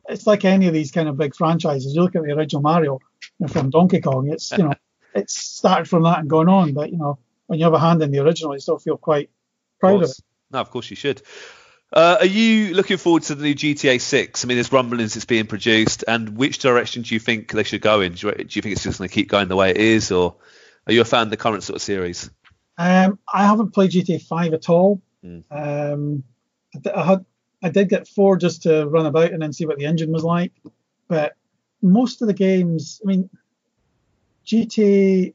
it's 0.09 0.27
like 0.27 0.45
any 0.45 0.67
of 0.67 0.75
these 0.75 0.91
kind 0.91 1.09
of 1.09 1.17
big 1.17 1.35
franchises. 1.35 1.95
You 1.95 2.03
look 2.03 2.17
at 2.17 2.23
the 2.23 2.33
original 2.33 2.63
Mario 2.63 2.99
you 3.39 3.47
know, 3.47 3.49
from 3.49 3.71
Donkey 3.71 4.01
Kong. 4.01 4.29
It's 4.31 4.51
you 4.53 4.65
know, 4.65 4.75
it's 5.15 5.35
started 5.35 5.89
from 5.89 6.03
that 6.03 6.19
and 6.19 6.29
gone 6.29 6.49
on. 6.49 6.75
But 6.75 6.91
you 6.91 6.99
know, 6.99 7.19
when 7.47 7.59
you 7.59 7.65
have 7.65 7.75
a 7.75 7.79
hand 7.79 8.03
in 8.03 8.11
the 8.11 8.19
original, 8.19 8.55
you 8.55 8.61
still 8.61 8.79
feel 8.79 8.97
quite 8.97 9.31
proud 9.79 10.03
of 10.03 10.11
it. 10.11 10.21
No, 10.51 10.59
of 10.59 10.71
course 10.71 10.91
you 10.91 10.97
should. 10.97 11.23
Uh, 11.93 12.19
are 12.21 12.27
you 12.27 12.75
looking 12.75 12.99
forward 12.99 13.25
to 13.25 13.35
the 13.35 13.43
new 13.43 13.55
GTA 13.55 14.01
6? 14.01 14.45
I 14.45 14.49
mean, 14.49 14.57
there's 14.57 14.71
rumblings 14.71 15.17
it's 15.17 15.25
being 15.25 15.47
produced, 15.47 16.05
and 16.07 16.37
which 16.37 16.59
direction 16.59 17.03
do 17.03 17.15
you 17.15 17.21
think 17.21 17.51
they 17.51 17.65
should 17.65 17.81
go 17.81 18.01
in? 18.01 18.15
Do 18.15 18.29
you, 18.29 18.33
do 18.35 18.59
you 18.59 18.63
think 18.63 18.73
it's 18.75 18.85
just 18.85 18.99
going 18.99 19.09
to 19.09 19.15
keep 19.15 19.29
going 19.29 19.49
the 19.49 19.57
way 19.57 19.71
it 19.71 19.77
is, 19.77 20.13
or 20.13 20.37
are 20.87 20.93
you 20.93 21.01
a 21.01 21.05
fan 21.05 21.23
of 21.23 21.31
the 21.31 21.37
current 21.37 21.65
sort 21.65 21.77
of 21.77 21.83
series? 21.83 22.31
Um, 22.79 23.19
I 23.33 23.45
haven't 23.45 23.75
played 23.75 23.91
GTA 23.91 24.23
5 24.23 24.55
at 24.55 24.69
all. 24.69 25.03
Mm. 25.25 25.45
Um, 25.51 26.23
I, 26.95 27.05
had 27.05 27.25
I 27.63 27.69
did 27.69 27.89
get 27.89 28.09
four 28.09 28.37
just 28.37 28.63
to 28.63 28.87
run 28.87 29.07
about 29.07 29.33
and 29.33 29.43
then 29.43 29.53
see 29.53 29.67
what 29.67 29.79
the 29.79 29.87
engine 29.87 30.13
was 30.13 30.25
like, 30.25 30.53
but 31.09 31.35
most 31.83 32.23
of 32.23 32.29
the 32.29 32.35
games, 32.35 33.01
I 33.05 33.09
mean, 33.09 33.31
GTA 34.47 35.35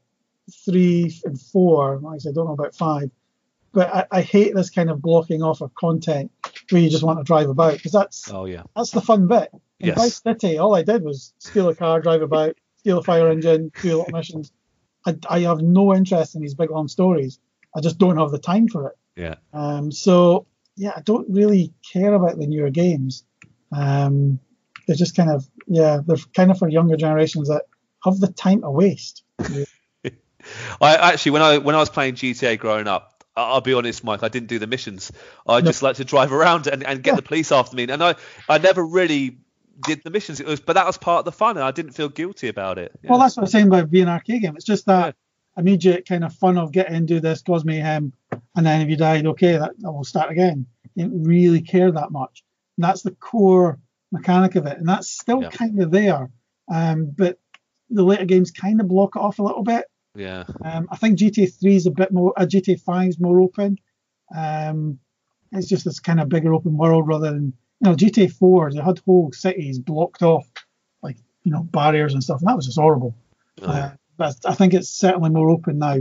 3 0.64 1.20
and 1.24 1.40
4, 1.40 2.00
like 2.02 2.14
I 2.14 2.18
said, 2.18 2.30
I 2.30 2.32
don't 2.32 2.46
know 2.46 2.52
about 2.52 2.74
5, 2.74 3.10
but 3.76 3.94
I, 3.94 4.06
I 4.10 4.20
hate 4.22 4.54
this 4.54 4.70
kind 4.70 4.88
of 4.88 5.02
blocking 5.02 5.42
off 5.42 5.60
of 5.60 5.74
content 5.74 6.32
where 6.70 6.80
you 6.80 6.88
just 6.88 7.02
want 7.02 7.18
to 7.18 7.24
drive 7.24 7.50
about 7.50 7.74
because 7.74 7.92
that's 7.92 8.32
Oh 8.32 8.46
yeah, 8.46 8.62
that's 8.74 8.90
the 8.90 9.02
fun 9.02 9.28
bit. 9.28 9.50
In 9.80 9.88
Yes. 9.88 9.98
Vice 9.98 10.22
City, 10.22 10.56
all 10.56 10.74
I 10.74 10.82
did 10.82 11.04
was 11.04 11.34
steal 11.38 11.68
a 11.68 11.74
car, 11.74 12.00
drive 12.00 12.22
about, 12.22 12.56
steal 12.78 12.96
a 12.96 13.02
fire 13.02 13.28
engine, 13.28 13.70
do 13.82 13.98
little 13.98 14.06
missions. 14.10 14.50
I, 15.06 15.18
I 15.28 15.40
have 15.40 15.60
no 15.60 15.94
interest 15.94 16.34
in 16.34 16.40
these 16.40 16.54
big 16.54 16.70
long 16.70 16.88
stories. 16.88 17.38
I 17.76 17.82
just 17.82 17.98
don't 17.98 18.16
have 18.16 18.30
the 18.30 18.38
time 18.38 18.66
for 18.66 18.88
it. 18.88 18.96
Yeah. 19.14 19.34
Um, 19.52 19.92
so 19.92 20.46
yeah, 20.74 20.94
I 20.96 21.02
don't 21.02 21.28
really 21.28 21.74
care 21.92 22.14
about 22.14 22.38
the 22.38 22.46
newer 22.46 22.70
games. 22.70 23.24
Um, 23.72 24.40
they're 24.86 24.96
just 24.96 25.14
kind 25.14 25.30
of 25.30 25.46
yeah, 25.66 26.00
they're 26.06 26.16
kind 26.34 26.50
of 26.50 26.58
for 26.58 26.68
younger 26.68 26.96
generations 26.96 27.48
that 27.48 27.64
have 28.04 28.20
the 28.20 28.32
time 28.32 28.62
to 28.62 28.70
waste. 28.70 29.22
I 30.80 30.96
actually, 30.96 31.32
when 31.32 31.42
I 31.42 31.58
when 31.58 31.74
I 31.74 31.78
was 31.78 31.90
playing 31.90 32.14
GTA 32.14 32.58
growing 32.58 32.88
up, 32.88 33.15
I'll 33.36 33.60
be 33.60 33.74
honest, 33.74 34.02
Mike, 34.02 34.22
I 34.22 34.28
didn't 34.28 34.48
do 34.48 34.58
the 34.58 34.66
missions. 34.66 35.12
I 35.46 35.60
just 35.60 35.82
like 35.82 35.96
to 35.96 36.04
drive 36.04 36.32
around 36.32 36.66
and, 36.66 36.82
and 36.82 37.02
get 37.02 37.12
Yeah. 37.12 37.16
the 37.16 37.22
police 37.22 37.52
after 37.52 37.76
me, 37.76 37.84
and 37.88 38.02
I 38.02 38.14
I 38.48 38.58
never 38.58 38.84
really 38.84 39.38
did 39.84 40.02
the 40.02 40.10
missions. 40.10 40.40
It 40.40 40.46
was, 40.46 40.60
but 40.60 40.72
that 40.74 40.86
was 40.86 40.96
part 40.96 41.20
of 41.20 41.24
the 41.26 41.32
fun, 41.32 41.56
and 41.56 41.64
I 41.64 41.70
didn't 41.70 41.92
feel 41.92 42.08
guilty 42.08 42.48
about 42.48 42.78
it. 42.78 42.92
Well, 43.04 43.18
that's 43.18 43.36
what 43.36 43.42
I'm 43.42 43.48
saying 43.48 43.66
about 43.66 43.90
being 43.90 44.04
an 44.04 44.10
arcade 44.10 44.40
game. 44.42 44.56
It's 44.56 44.64
just 44.64 44.86
that 44.86 45.16
immediate 45.56 46.08
kind 46.08 46.24
of 46.24 46.34
fun 46.34 46.56
of 46.58 46.72
getting 46.72 46.94
in, 46.94 47.06
do 47.06 47.20
this, 47.20 47.42
cause 47.42 47.64
mayhem, 47.64 48.12
and 48.54 48.64
then 48.66 48.80
if 48.80 48.88
you 48.88 48.96
died, 48.96 49.26
okay, 49.26 49.52
that, 49.58 49.72
that 49.78 49.92
will 49.92 50.04
start 50.04 50.30
again. 50.30 50.66
You 50.94 51.04
didn't 51.04 51.24
really 51.24 51.60
care 51.60 51.90
that 51.92 52.10
much. 52.10 52.42
And 52.78 52.84
that's 52.84 53.02
the 53.02 53.10
core 53.10 53.78
mechanic 54.12 54.54
of 54.54 54.66
it, 54.66 54.78
and 54.78 54.88
that's 54.88 55.08
still 55.10 55.42
Yeah. 55.42 55.50
kind 55.50 55.80
of 55.82 55.90
there. 55.90 56.30
Um, 56.72 57.12
but 57.16 57.38
the 57.90 58.02
later 58.02 58.24
games 58.24 58.50
kind 58.50 58.80
of 58.80 58.88
block 58.88 59.16
it 59.16 59.20
off 59.20 59.38
a 59.38 59.42
little 59.42 59.62
bit. 59.62 59.84
Yeah, 60.16 60.44
Um, 60.64 60.88
I 60.90 60.96
think 60.96 61.18
GTA 61.18 61.48
3 61.60 61.76
is 61.76 61.86
a 61.86 61.90
bit 61.90 62.12
more, 62.12 62.32
uh, 62.36 62.46
GTA 62.46 62.80
5 62.80 63.08
is 63.08 63.20
more 63.20 63.40
open. 63.40 63.78
Um, 64.34 64.98
it's 65.52 65.68
just 65.68 65.84
this 65.84 66.00
kind 66.00 66.20
of 66.20 66.28
bigger 66.28 66.54
open 66.54 66.76
world 66.76 67.06
rather 67.06 67.30
than, 67.30 67.52
you 67.80 67.90
know, 67.90 67.94
GTA 67.94 68.32
4, 68.32 68.72
they 68.72 68.80
had 68.80 68.98
whole 69.00 69.30
cities 69.32 69.78
blocked 69.78 70.22
off, 70.22 70.48
like, 71.02 71.16
you 71.44 71.52
know, 71.52 71.62
barriers 71.62 72.14
and 72.14 72.22
stuff, 72.22 72.40
and 72.40 72.48
that 72.48 72.56
was 72.56 72.66
just 72.66 72.78
horrible. 72.78 73.14
Oh, 73.62 73.66
Uh, 73.66 73.92
but 74.16 74.36
I 74.46 74.54
think 74.54 74.74
it's 74.74 74.88
certainly 74.88 75.30
more 75.30 75.50
open 75.50 75.78
now. 75.78 75.98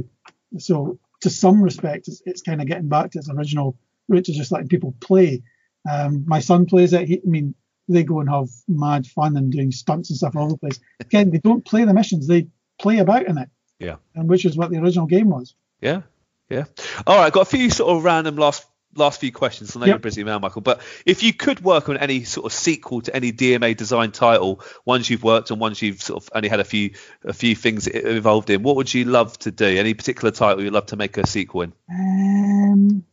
So, 0.57 0.99
to 1.21 1.29
some 1.29 1.61
respect, 1.61 2.07
it's, 2.07 2.21
it's 2.25 2.41
kind 2.41 2.61
of 2.61 2.67
getting 2.67 2.87
back 2.87 3.11
to 3.11 3.19
its 3.19 3.29
original 3.29 3.77
route 4.07 4.25
to 4.25 4.33
just 4.33 4.51
letting 4.51 4.69
people 4.69 4.95
play. 4.99 5.43
Um, 5.89 6.23
my 6.27 6.39
son 6.39 6.65
plays 6.65 6.93
it. 6.93 7.07
He, 7.07 7.17
I 7.17 7.25
mean, 7.25 7.55
they 7.87 8.03
go 8.03 8.19
and 8.19 8.29
have 8.29 8.49
mad 8.67 9.05
fun 9.05 9.37
and 9.37 9.51
doing 9.51 9.71
stunts 9.71 10.09
and 10.09 10.17
stuff 10.17 10.35
all 10.35 10.43
over 10.43 10.53
the 10.53 10.57
place. 10.57 10.79
Again, 10.99 11.29
they 11.29 11.39
don't 11.39 11.65
play 11.65 11.83
the 11.83 11.93
missions; 11.93 12.27
they 12.27 12.47
play 12.79 12.99
about 12.99 13.25
in 13.25 13.37
it. 13.37 13.49
Yeah. 13.79 13.95
And 14.15 14.29
which 14.29 14.45
is 14.45 14.55
what 14.57 14.69
the 14.71 14.77
original 14.77 15.05
game 15.05 15.29
was. 15.29 15.53
yeah, 15.81 16.01
yeah. 16.49 16.65
All 17.07 17.17
right, 17.17 17.31
got 17.33 17.41
a 17.41 17.45
few 17.45 17.69
sort 17.69 17.95
of 17.97 18.03
random 18.03 18.35
last 18.37 18.65
last 18.97 19.19
few 19.19 19.31
questions. 19.31 19.75
I 19.75 19.79
know 19.81 19.85
Yep. 19.87 19.93
you're 19.93 19.99
busy 19.99 20.23
man, 20.23 20.39
Michael, 20.39 20.61
but 20.61 20.79
if 21.05 21.21
you 21.21 21.33
could 21.33 21.59
work 21.61 21.89
on 21.89 21.97
any 21.97 22.23
sort 22.23 22.45
of 22.45 22.53
sequel 22.53 23.01
to 23.01 23.13
any 23.13 23.33
DMA 23.33 23.75
design 23.75 24.11
title, 24.13 24.61
ones 24.85 25.09
you've 25.09 25.23
worked 25.23 25.51
on, 25.51 25.59
ones 25.59 25.81
you've 25.81 26.01
sort 26.01 26.23
of 26.23 26.29
only 26.33 26.47
had 26.47 26.61
a 26.61 26.63
few 26.63 26.91
a 27.25 27.33
few 27.33 27.55
things 27.55 27.87
involved 27.87 28.49
in, 28.49 28.63
what 28.63 28.77
would 28.77 28.93
you 28.93 29.03
love 29.03 29.37
to 29.39 29.51
do? 29.51 29.65
Any 29.65 29.93
particular 29.95 30.31
title 30.31 30.63
you'd 30.63 30.71
love 30.71 30.85
to 30.87 30.95
make 30.95 31.17
a 31.17 31.27
sequel 31.27 31.63
in? 31.63 31.73
Um, 31.91 33.03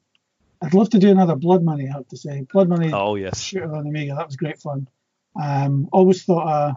I'd 0.62 0.74
love 0.74 0.90
to 0.90 0.98
do 1.00 1.10
another 1.10 1.34
Blood 1.34 1.64
Money. 1.64 1.88
I 1.88 1.94
have 1.94 2.06
to 2.08 2.16
say, 2.16 2.42
Blood 2.52 2.68
Money 2.68 2.92
Oh 2.92 3.16
yes, 3.16 3.40
shooter 3.40 3.74
on 3.74 3.84
Amiga. 3.86 4.14
That 4.14 4.26
was 4.28 4.36
great 4.36 4.60
fun. 4.60 4.86
Um, 5.42 5.88
always 5.92 6.22
thought 6.22 6.46
a 6.46 6.76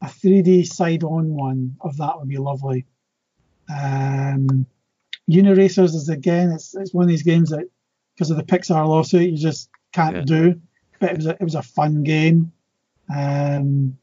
a 0.00 0.06
3D 0.06 0.66
side-on 0.66 1.28
one 1.34 1.76
of 1.80 1.96
that 1.98 2.18
would 2.18 2.28
be 2.28 2.38
lovely. 2.38 2.84
Um, 3.68 4.66
Uniracers 5.30 5.94
is 5.94 6.08
again, 6.08 6.50
it's 6.52 6.74
it's 6.74 6.94
one 6.94 7.02
of 7.04 7.08
these 7.08 7.22
games 7.22 7.50
that 7.50 7.64
because 8.14 8.30
of 8.30 8.36
the 8.38 8.42
Pixar 8.42 8.86
lawsuit 8.86 9.28
you 9.30 9.36
just 9.36 9.68
can't 9.92 10.16
Yeah. 10.16 10.22
do. 10.22 10.60
But 11.00 11.10
it 11.10 11.16
was 11.16 11.26
a, 11.26 11.30
it 11.30 11.42
was 11.42 11.54
a 11.54 11.62
fun 11.62 12.02
game. 12.02 12.50
Um, 13.14 13.98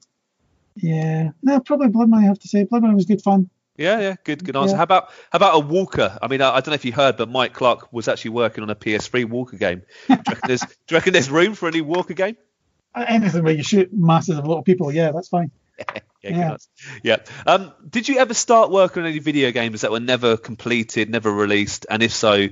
yeah, 0.75 1.31
no, 1.41 1.59
probably 1.59 1.89
Blood 1.89 2.09
Money. 2.09 2.25
I 2.25 2.27
have 2.27 2.39
to 2.39 2.47
say, 2.47 2.63
Blood 2.63 2.83
Money 2.83 2.95
was 2.95 3.05
good 3.05 3.21
fun. 3.21 3.49
Yeah, 3.77 3.99
yeah, 3.99 4.15
good, 4.23 4.43
good 4.45 4.55
answer. 4.55 4.71
Yeah. 4.71 4.77
How 4.77 4.83
about 4.83 5.09
how 5.31 5.37
about 5.37 5.55
a 5.55 5.59
Walker? 5.59 6.17
I 6.21 6.27
mean, 6.29 6.41
I, 6.41 6.51
I 6.51 6.59
don't 6.61 6.67
know 6.69 6.73
if 6.75 6.85
you 6.85 6.93
heard, 6.93 7.17
but 7.17 7.27
Mike 7.29 7.53
Clark 7.53 7.91
was 7.91 8.07
actually 8.07 8.31
working 8.31 8.63
on 8.63 8.69
a 8.69 8.75
PS3 8.75 9.25
Walker 9.25 9.57
game. 9.57 9.81
Do 10.07 10.13
you 10.13 10.15
reckon 10.15 10.39
there's, 10.47 10.61
do 10.61 10.67
you 10.91 10.97
reckon 10.97 11.13
there's 11.13 11.29
room 11.29 11.53
for 11.55 11.67
a 11.67 11.71
new 11.71 11.83
Walker 11.83 12.13
game? 12.13 12.37
Anything 12.95 13.43
where 13.43 13.53
you 13.53 13.63
shoot 13.63 13.89
masses 13.91 14.37
of 14.37 14.47
little 14.47 14.63
people, 14.63 14.93
yeah, 14.93 15.11
that's 15.11 15.27
fine. 15.27 15.51
Yeah, 16.23 16.31
Yeah. 16.31 16.57
yeah. 17.03 17.17
Um, 17.45 17.71
did 17.87 18.09
you 18.09 18.17
ever 18.17 18.33
start 18.33 18.71
working 18.71 19.03
on 19.03 19.09
any 19.09 19.19
video 19.19 19.51
games 19.51 19.81
that 19.81 19.91
were 19.91 19.99
never 19.99 20.37
completed, 20.37 21.07
never 21.07 21.31
released? 21.31 21.85
And 21.87 22.01
if 22.01 22.13
so, 22.13 22.47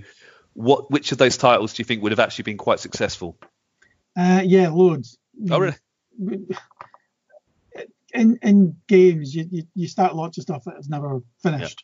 what 0.53 0.91
which 0.91 1.11
of 1.11 1.17
those 1.17 1.37
titles 1.37 1.73
do 1.73 1.81
you 1.81 1.85
think 1.85 2.03
would 2.03 2.11
have 2.11 2.19
actually 2.19 2.43
been 2.43 2.57
quite 2.57 2.79
successful? 2.79 3.35
Uh, 4.15 4.43
yeah, 4.45 4.69
loads. 4.69 5.17
Oh, 5.49 5.57
really? 5.57 5.75
in 8.13 8.37
in 8.41 8.75
games 8.87 9.33
you, 9.35 9.47
you, 9.51 9.63
you 9.73 9.87
start 9.87 10.15
lots 10.15 10.37
of 10.37 10.43
stuff 10.43 10.63
that 10.65 10.77
is 10.79 10.89
never 10.89 11.21
finished 11.41 11.83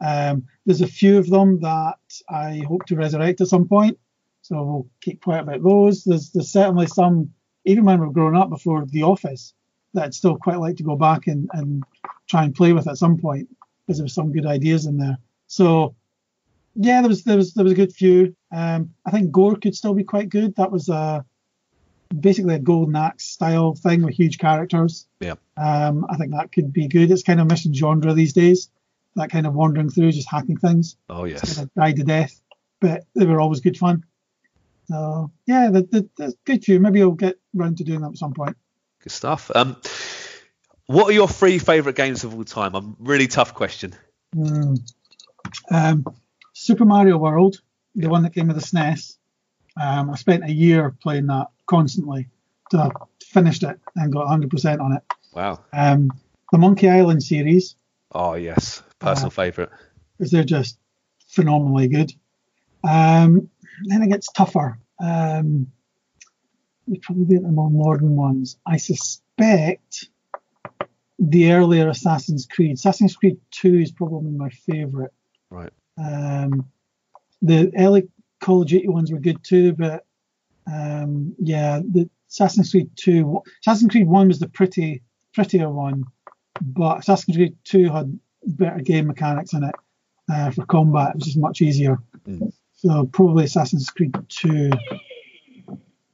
um, 0.00 0.46
there's 0.66 0.80
a 0.80 0.86
few 0.86 1.18
of 1.18 1.28
them 1.28 1.60
that 1.60 1.98
i 2.28 2.62
hope 2.66 2.84
to 2.86 2.96
resurrect 2.96 3.40
at 3.40 3.46
some 3.46 3.68
point 3.68 3.98
so 4.42 4.62
we'll 4.62 4.86
keep 5.00 5.22
quiet 5.22 5.42
about 5.42 5.62
those 5.62 6.04
there's 6.04 6.30
there's 6.30 6.50
certainly 6.50 6.86
some 6.86 7.30
even 7.64 7.84
when 7.84 8.00
we're 8.00 8.08
growing 8.08 8.36
up 8.36 8.50
before 8.50 8.84
the 8.86 9.02
office 9.04 9.54
that 9.94 10.04
i'd 10.04 10.14
still 10.14 10.36
quite 10.36 10.58
like 10.58 10.76
to 10.76 10.82
go 10.82 10.96
back 10.96 11.26
and, 11.26 11.48
and 11.52 11.82
try 12.28 12.44
and 12.44 12.54
play 12.54 12.72
with 12.72 12.86
at 12.88 12.98
some 12.98 13.18
point 13.18 13.48
because 13.86 13.98
there 13.98 14.04
was 14.04 14.14
some 14.14 14.32
good 14.32 14.46
ideas 14.46 14.86
in 14.86 14.96
there 14.98 15.18
so 15.46 15.94
yeah 16.74 17.00
there 17.00 17.08
was 17.08 17.24
there 17.24 17.36
was 17.36 17.54
there 17.54 17.64
was 17.64 17.72
a 17.72 17.76
good 17.76 17.92
few 17.92 18.34
um, 18.52 18.90
i 19.06 19.10
think 19.10 19.30
gore 19.30 19.56
could 19.56 19.74
still 19.74 19.94
be 19.94 20.04
quite 20.04 20.28
good 20.28 20.54
that 20.56 20.70
was 20.70 20.88
a 20.88 21.24
basically 22.20 22.54
a 22.54 22.58
golden 22.58 22.96
axe 22.96 23.24
style 23.24 23.74
thing 23.74 24.02
with 24.02 24.14
huge 24.14 24.38
characters 24.38 25.06
Yeah. 25.20 25.34
um, 25.58 26.06
I 26.08 26.16
think 26.16 26.32
that 26.32 26.52
could 26.52 26.72
be 26.72 26.88
good. 26.88 27.10
It's 27.10 27.22
kind 27.22 27.38
of 27.38 27.46
mission 27.48 27.74
genre 27.74 28.14
these 28.14 28.32
days. 28.32 28.70
That 29.16 29.30
kind 29.30 29.46
of 29.46 29.52
wandering 29.52 29.90
through, 29.90 30.12
just 30.12 30.30
hacking 30.30 30.56
things. 30.56 30.96
Oh 31.10 31.24
It's 31.24 31.42
yes. 31.42 31.56
kind 31.56 31.66
of 31.68 31.74
died 31.74 31.96
to 31.96 32.04
death, 32.04 32.40
but 32.80 33.04
they 33.14 33.26
were 33.26 33.42
always 33.42 33.60
good 33.60 33.76
fun. 33.76 34.04
So 34.86 35.30
yeah, 35.46 35.68
the, 35.70 35.82
the, 35.82 36.08
the 36.16 36.34
good 36.46 36.64
few. 36.64 36.80
Maybe 36.80 37.02
I'll 37.02 37.10
get 37.10 37.36
round 37.52 37.76
to 37.78 37.84
doing 37.84 38.00
that 38.00 38.12
at 38.12 38.16
some 38.16 38.32
point. 38.32 38.56
Good 39.02 39.12
stuff. 39.12 39.50
Um, 39.54 39.76
what 40.86 41.08
are 41.08 41.12
your 41.12 41.28
three 41.28 41.58
favourite 41.58 41.96
games 41.96 42.24
of 42.24 42.34
all 42.34 42.44
time? 42.44 42.74
A 42.74 42.82
really 42.98 43.26
tough 43.26 43.54
question. 43.54 43.94
Hmm. 44.34 44.74
Um, 45.70 46.04
Super 46.52 46.84
Mario 46.84 47.16
World, 47.18 47.60
the 47.94 48.08
one 48.08 48.22
that 48.24 48.34
came 48.34 48.48
with 48.48 48.56
the 48.56 48.62
SNES. 48.62 49.16
Um, 49.80 50.10
I 50.10 50.16
spent 50.16 50.44
a 50.44 50.52
year 50.52 50.94
playing 51.02 51.26
that 51.26 51.48
constantly 51.66 52.28
till 52.70 52.80
I 52.80 52.90
finished 53.24 53.62
it 53.62 53.78
and 53.94 54.12
got 54.12 54.26
100% 54.26 54.80
on 54.80 54.92
it. 54.94 55.02
Wow. 55.32 55.60
Um, 55.72 56.10
the 56.50 56.58
Monkey 56.58 56.88
Island 56.88 57.22
series, 57.22 57.76
Oh 58.12 58.34
yes. 58.34 58.82
Personal 58.98 59.30
favourite. 59.30 59.70
because 60.16 60.30
they're 60.32 60.42
just 60.42 60.78
phenomenally 61.28 61.88
good. 61.88 62.10
Um, 62.82 63.50
then 63.84 64.02
it 64.02 64.08
gets 64.08 64.32
tougher. 64.32 64.78
Um, 64.98 65.70
you 66.88 67.00
probably 67.00 67.24
get 67.26 67.42
the 67.42 67.48
more 67.48 67.70
modern 67.70 68.16
ones. 68.16 68.58
I 68.66 68.76
suspect 68.76 70.08
the 71.18 71.52
earlier 71.52 71.88
Assassin's 71.88 72.46
Creed. 72.46 72.74
Assassin's 72.74 73.16
Creed 73.16 73.38
2 73.50 73.74
is 73.78 73.92
probably 73.92 74.30
my 74.30 74.50
favourite. 74.50 75.10
Right. 75.50 75.72
Um, 75.96 76.66
the 77.42 77.72
early 77.76 78.08
Call 78.40 78.62
of 78.62 78.68
Duty 78.68 78.88
ones 78.88 79.10
were 79.10 79.18
good 79.18 79.42
too, 79.42 79.72
but 79.72 80.04
um, 80.72 81.34
yeah, 81.38 81.80
the 81.80 82.08
Assassin's 82.28 82.70
Creed 82.70 82.90
2, 82.96 83.42
Assassin's 83.62 83.90
Creed 83.90 84.06
1 84.06 84.28
was 84.28 84.38
the 84.38 84.48
pretty 84.48 85.02
prettier 85.34 85.70
one, 85.70 86.04
but 86.60 87.00
Assassin's 87.00 87.36
Creed 87.36 87.56
2 87.64 87.90
had 87.90 88.18
better 88.44 88.80
game 88.80 89.06
mechanics 89.06 89.52
in 89.54 89.64
it 89.64 89.74
uh, 90.30 90.50
for 90.50 90.64
combat. 90.66 91.10
It 91.10 91.14
was 91.16 91.24
just 91.24 91.38
much 91.38 91.62
easier. 91.62 91.98
Mm. 92.26 92.52
So 92.74 93.06
probably 93.06 93.44
Assassin's 93.44 93.90
Creed 93.90 94.14
2. 94.28 94.70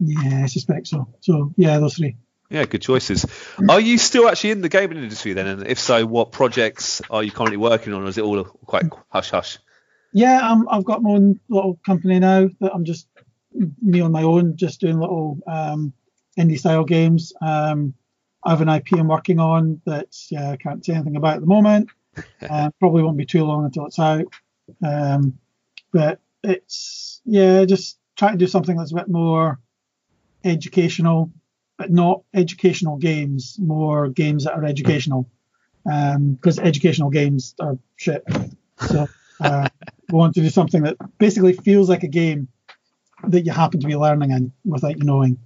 Yeah, 0.00 0.42
I 0.44 0.46
suspect 0.46 0.88
so. 0.88 1.08
So 1.20 1.52
yeah, 1.56 1.78
those 1.78 1.94
three. 1.96 2.16
Yeah, 2.50 2.66
good 2.66 2.82
choices. 2.82 3.26
Are 3.68 3.80
you 3.80 3.98
still 3.98 4.28
actually 4.28 4.50
in 4.50 4.60
the 4.60 4.68
gaming 4.68 4.98
industry 4.98 5.32
then? 5.32 5.46
And 5.46 5.66
if 5.66 5.78
so, 5.78 6.04
what 6.04 6.30
projects 6.30 7.00
are 7.10 7.22
you 7.22 7.30
currently 7.30 7.56
working 7.56 7.92
on? 7.94 8.02
Or 8.02 8.06
is 8.06 8.18
it 8.18 8.22
all 8.22 8.44
quite 8.44 8.84
hush 9.08 9.30
hush? 9.30 9.58
Yeah, 10.12 10.38
I'm, 10.42 10.68
I've 10.68 10.84
got 10.84 11.02
my 11.02 11.10
own 11.10 11.40
little 11.48 11.80
company 11.84 12.18
now 12.18 12.48
that 12.60 12.72
I'm 12.72 12.84
just 12.84 13.08
me 13.82 14.00
on 14.00 14.12
my 14.12 14.22
own, 14.22 14.56
just 14.56 14.80
doing 14.80 14.98
little 14.98 15.38
um, 15.46 15.92
indie 16.38 16.58
style 16.58 16.84
games. 16.84 17.32
Um, 17.40 17.94
I 18.44 18.50
have 18.50 18.60
an 18.60 18.68
IP 18.68 18.92
I'm 18.92 19.08
working 19.08 19.40
on 19.40 19.80
that 19.86 20.14
uh, 20.36 20.50
I 20.50 20.56
can't 20.56 20.84
say 20.84 20.94
anything 20.94 21.16
about 21.16 21.36
at 21.36 21.40
the 21.40 21.46
moment. 21.46 21.90
Uh, 22.48 22.70
probably 22.78 23.02
won't 23.02 23.16
be 23.16 23.26
too 23.26 23.44
long 23.44 23.64
until 23.64 23.86
it's 23.86 23.98
out. 23.98 24.26
Um, 24.86 25.36
but 25.92 26.20
it's 26.44 27.20
yeah, 27.24 27.64
just 27.64 27.98
trying 28.16 28.32
to 28.32 28.38
do 28.38 28.46
something 28.46 28.76
that's 28.76 28.92
a 28.92 28.96
bit 28.96 29.08
more 29.08 29.58
educational, 30.44 31.30
but 31.78 31.90
not 31.90 32.22
educational 32.32 32.96
games, 32.96 33.56
more 33.58 34.08
games 34.08 34.44
that 34.44 34.54
are 34.54 34.64
educational. 34.64 35.28
Because 35.84 36.58
educational 36.58 37.10
games 37.10 37.54
are 37.60 37.78
shit. 37.96 38.24
So 38.78 39.06
uh, 39.40 39.68
we 40.10 40.18
want 40.18 40.34
to 40.34 40.40
do 40.40 40.50
something 40.50 40.82
that 40.84 40.96
basically 41.18 41.52
feels 41.52 41.88
like 41.88 42.02
a 42.02 42.08
game 42.08 42.48
that 43.28 43.44
you 43.44 43.52
happen 43.52 43.80
to 43.80 43.86
be 43.86 43.96
learning 43.96 44.30
in 44.30 44.52
without 44.64 44.98
you 44.98 45.04
knowing. 45.04 45.38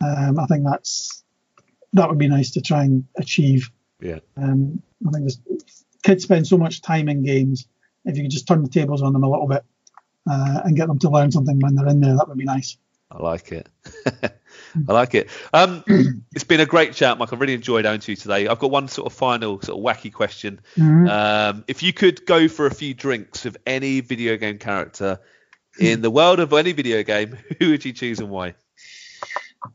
Um, 0.00 0.38
I 0.38 0.46
think 0.46 0.64
that's 0.64 1.22
that 1.92 2.08
would 2.08 2.18
be 2.18 2.28
nice 2.28 2.52
to 2.52 2.60
try 2.60 2.84
and 2.84 3.04
achieve. 3.16 3.70
Yeah. 4.00 4.18
Um, 4.36 4.82
I 5.06 5.10
think 5.10 5.24
this, 5.24 5.40
kids 6.02 6.24
spend 6.24 6.46
so 6.46 6.58
much 6.58 6.82
time 6.82 7.08
in 7.08 7.24
games. 7.24 7.66
If 8.04 8.16
you 8.16 8.22
could 8.24 8.30
just 8.30 8.48
turn 8.48 8.62
the 8.62 8.68
tables 8.68 9.02
on 9.02 9.12
them 9.12 9.22
a 9.22 9.30
little 9.30 9.46
bit 9.46 9.64
uh, 10.28 10.60
and 10.64 10.76
get 10.76 10.88
them 10.88 10.98
to 11.00 11.10
learn 11.10 11.30
something 11.30 11.58
when 11.60 11.74
they're 11.74 11.88
in 11.88 12.00
there, 12.00 12.16
that 12.16 12.28
would 12.28 12.38
be 12.38 12.44
nice. 12.44 12.76
I 13.14 13.22
like 13.22 13.52
it. 13.52 13.68
I 14.88 14.92
like 14.92 15.14
it. 15.14 15.28
Um, 15.52 15.84
it's 16.34 16.44
been 16.44 16.60
a 16.60 16.66
great 16.66 16.94
chat, 16.94 17.18
Mike. 17.18 17.30
I 17.32 17.36
really 17.36 17.52
enjoyed 17.52 17.84
owning 17.84 18.00
to 18.00 18.12
you 18.12 18.16
today. 18.16 18.48
I've 18.48 18.58
got 18.58 18.70
one 18.70 18.88
sort 18.88 19.06
of 19.06 19.12
final, 19.12 19.60
sort 19.60 19.78
of 19.78 19.84
wacky 19.84 20.10
question. 20.12 20.60
Mhm. 20.76 21.10
Um, 21.10 21.64
if 21.68 21.82
you 21.82 21.92
could 21.92 22.24
go 22.24 22.48
for 22.48 22.66
a 22.66 22.74
few 22.74 22.94
drinks 22.94 23.44
with 23.44 23.58
any 23.66 24.00
video 24.00 24.36
game 24.38 24.56
character 24.58 25.20
in 25.78 26.00
the 26.00 26.10
world 26.10 26.40
of 26.40 26.52
any 26.54 26.72
video 26.72 27.02
game, 27.02 27.36
who 27.58 27.70
would 27.70 27.84
you 27.84 27.92
choose 27.92 28.18
and 28.18 28.30
why? 28.30 28.54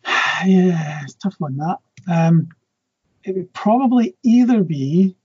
yeah, 0.45 1.01
it's 1.03 1.13
a 1.15 1.19
tough 1.19 1.35
one 1.37 1.57
that. 1.57 1.77
Um, 2.09 2.49
it 3.23 3.35
would 3.35 3.53
probably 3.53 4.15
either 4.23 4.63
be 4.63 5.15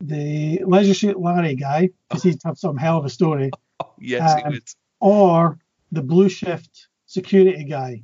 the 0.00 0.60
Leisure 0.64 0.94
Suit 0.94 1.20
Larry 1.20 1.54
guy, 1.54 1.90
because 2.08 2.24
he'd 2.24 2.40
have 2.44 2.58
some 2.58 2.76
hell 2.76 2.98
of 2.98 3.04
a 3.04 3.10
story, 3.10 3.50
Oh, 3.80 3.92
yes, 4.00 4.38
it 4.38 4.46
Um, 4.46 4.52
would. 4.54 4.62
or 5.00 5.58
the 5.92 6.02
Blue 6.02 6.28
Shift 6.28 6.88
security 7.12 7.64
guy, 7.64 8.02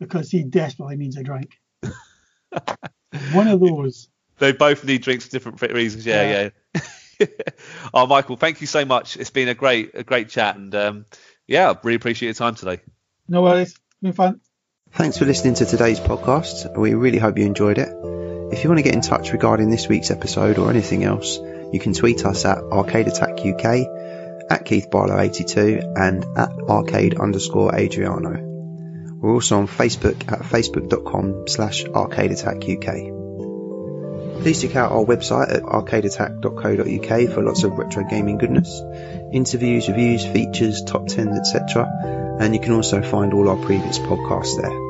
because 0.00 0.30
he 0.30 0.42
desperately 0.42 0.96
needs 0.96 1.16
a 1.16 1.22
drink. 1.22 1.52
one 3.32 3.48
of 3.48 3.60
those. 3.60 4.08
They 4.38 4.52
both 4.52 4.84
need 4.84 5.02
drinks 5.02 5.26
for 5.26 5.30
different 5.30 5.60
reasons. 5.72 6.04
Yeah, 6.04 6.50
yeah. 6.74 7.26
oh, 7.94 8.06
Michael, 8.06 8.36
thank 8.36 8.60
you 8.60 8.66
so 8.66 8.84
much. 8.84 9.16
It's 9.16 9.30
been 9.30 9.48
a 9.48 9.54
great, 9.54 9.92
a 9.94 10.02
great 10.02 10.30
chat, 10.30 10.56
and 10.56 10.74
um, 10.74 11.06
yeah, 11.46 11.74
really 11.82 11.96
appreciate 11.96 12.28
your 12.28 12.34
time 12.34 12.54
today. 12.54 12.80
No 13.28 13.42
worries. 13.42 13.78
Been 14.02 14.12
fun. 14.12 14.40
Thanks 14.92 15.18
for 15.18 15.26
listening 15.26 15.54
to 15.54 15.66
today's 15.66 16.00
podcast. 16.00 16.76
We 16.76 16.94
really 16.94 17.18
hope 17.18 17.38
you 17.38 17.46
enjoyed 17.46 17.78
it. 17.78 17.88
If 18.52 18.64
you 18.64 18.70
want 18.70 18.78
to 18.78 18.82
get 18.82 18.94
in 18.94 19.02
touch 19.02 19.32
regarding 19.32 19.70
this 19.70 19.86
week's 19.86 20.10
episode 20.10 20.58
or 20.58 20.70
anything 20.70 21.04
else, 21.04 21.38
you 21.72 21.78
can 21.78 21.92
tweet 21.92 22.24
us 22.24 22.44
at 22.44 22.58
Arcade 22.58 23.06
Attack 23.06 23.38
UK, 23.46 23.86
at 24.50 24.64
Keith 24.64 24.90
Barlow 24.90 25.18
82, 25.18 25.80
and 25.96 26.24
at 26.36 26.50
arcade 26.68 27.18
underscore 27.18 27.74
Adriano. 27.74 28.48
We're 29.20 29.34
also 29.34 29.58
on 29.58 29.68
Facebook 29.68 30.32
at 30.32 30.40
facebook.com 30.40 31.46
slash 31.46 31.84
arcade 31.84 32.32
attack 32.32 32.56
UK. 32.56 33.20
Please 34.42 34.62
check 34.62 34.74
out 34.74 34.92
our 34.92 35.04
website 35.04 35.54
at 35.54 35.62
arcadeattack.co.uk 35.62 37.34
for 37.34 37.42
lots 37.42 37.62
of 37.64 37.72
retro 37.72 38.04
gaming 38.04 38.38
goodness, 38.38 38.80
interviews, 39.32 39.88
reviews, 39.88 40.24
features, 40.24 40.82
top 40.82 41.02
10s, 41.02 41.38
etc. 41.38 41.86
And 42.40 42.54
you 42.54 42.60
can 42.60 42.72
also 42.72 43.02
find 43.02 43.34
all 43.34 43.50
our 43.50 43.62
previous 43.64 43.98
podcasts 43.98 44.60
there. 44.60 44.89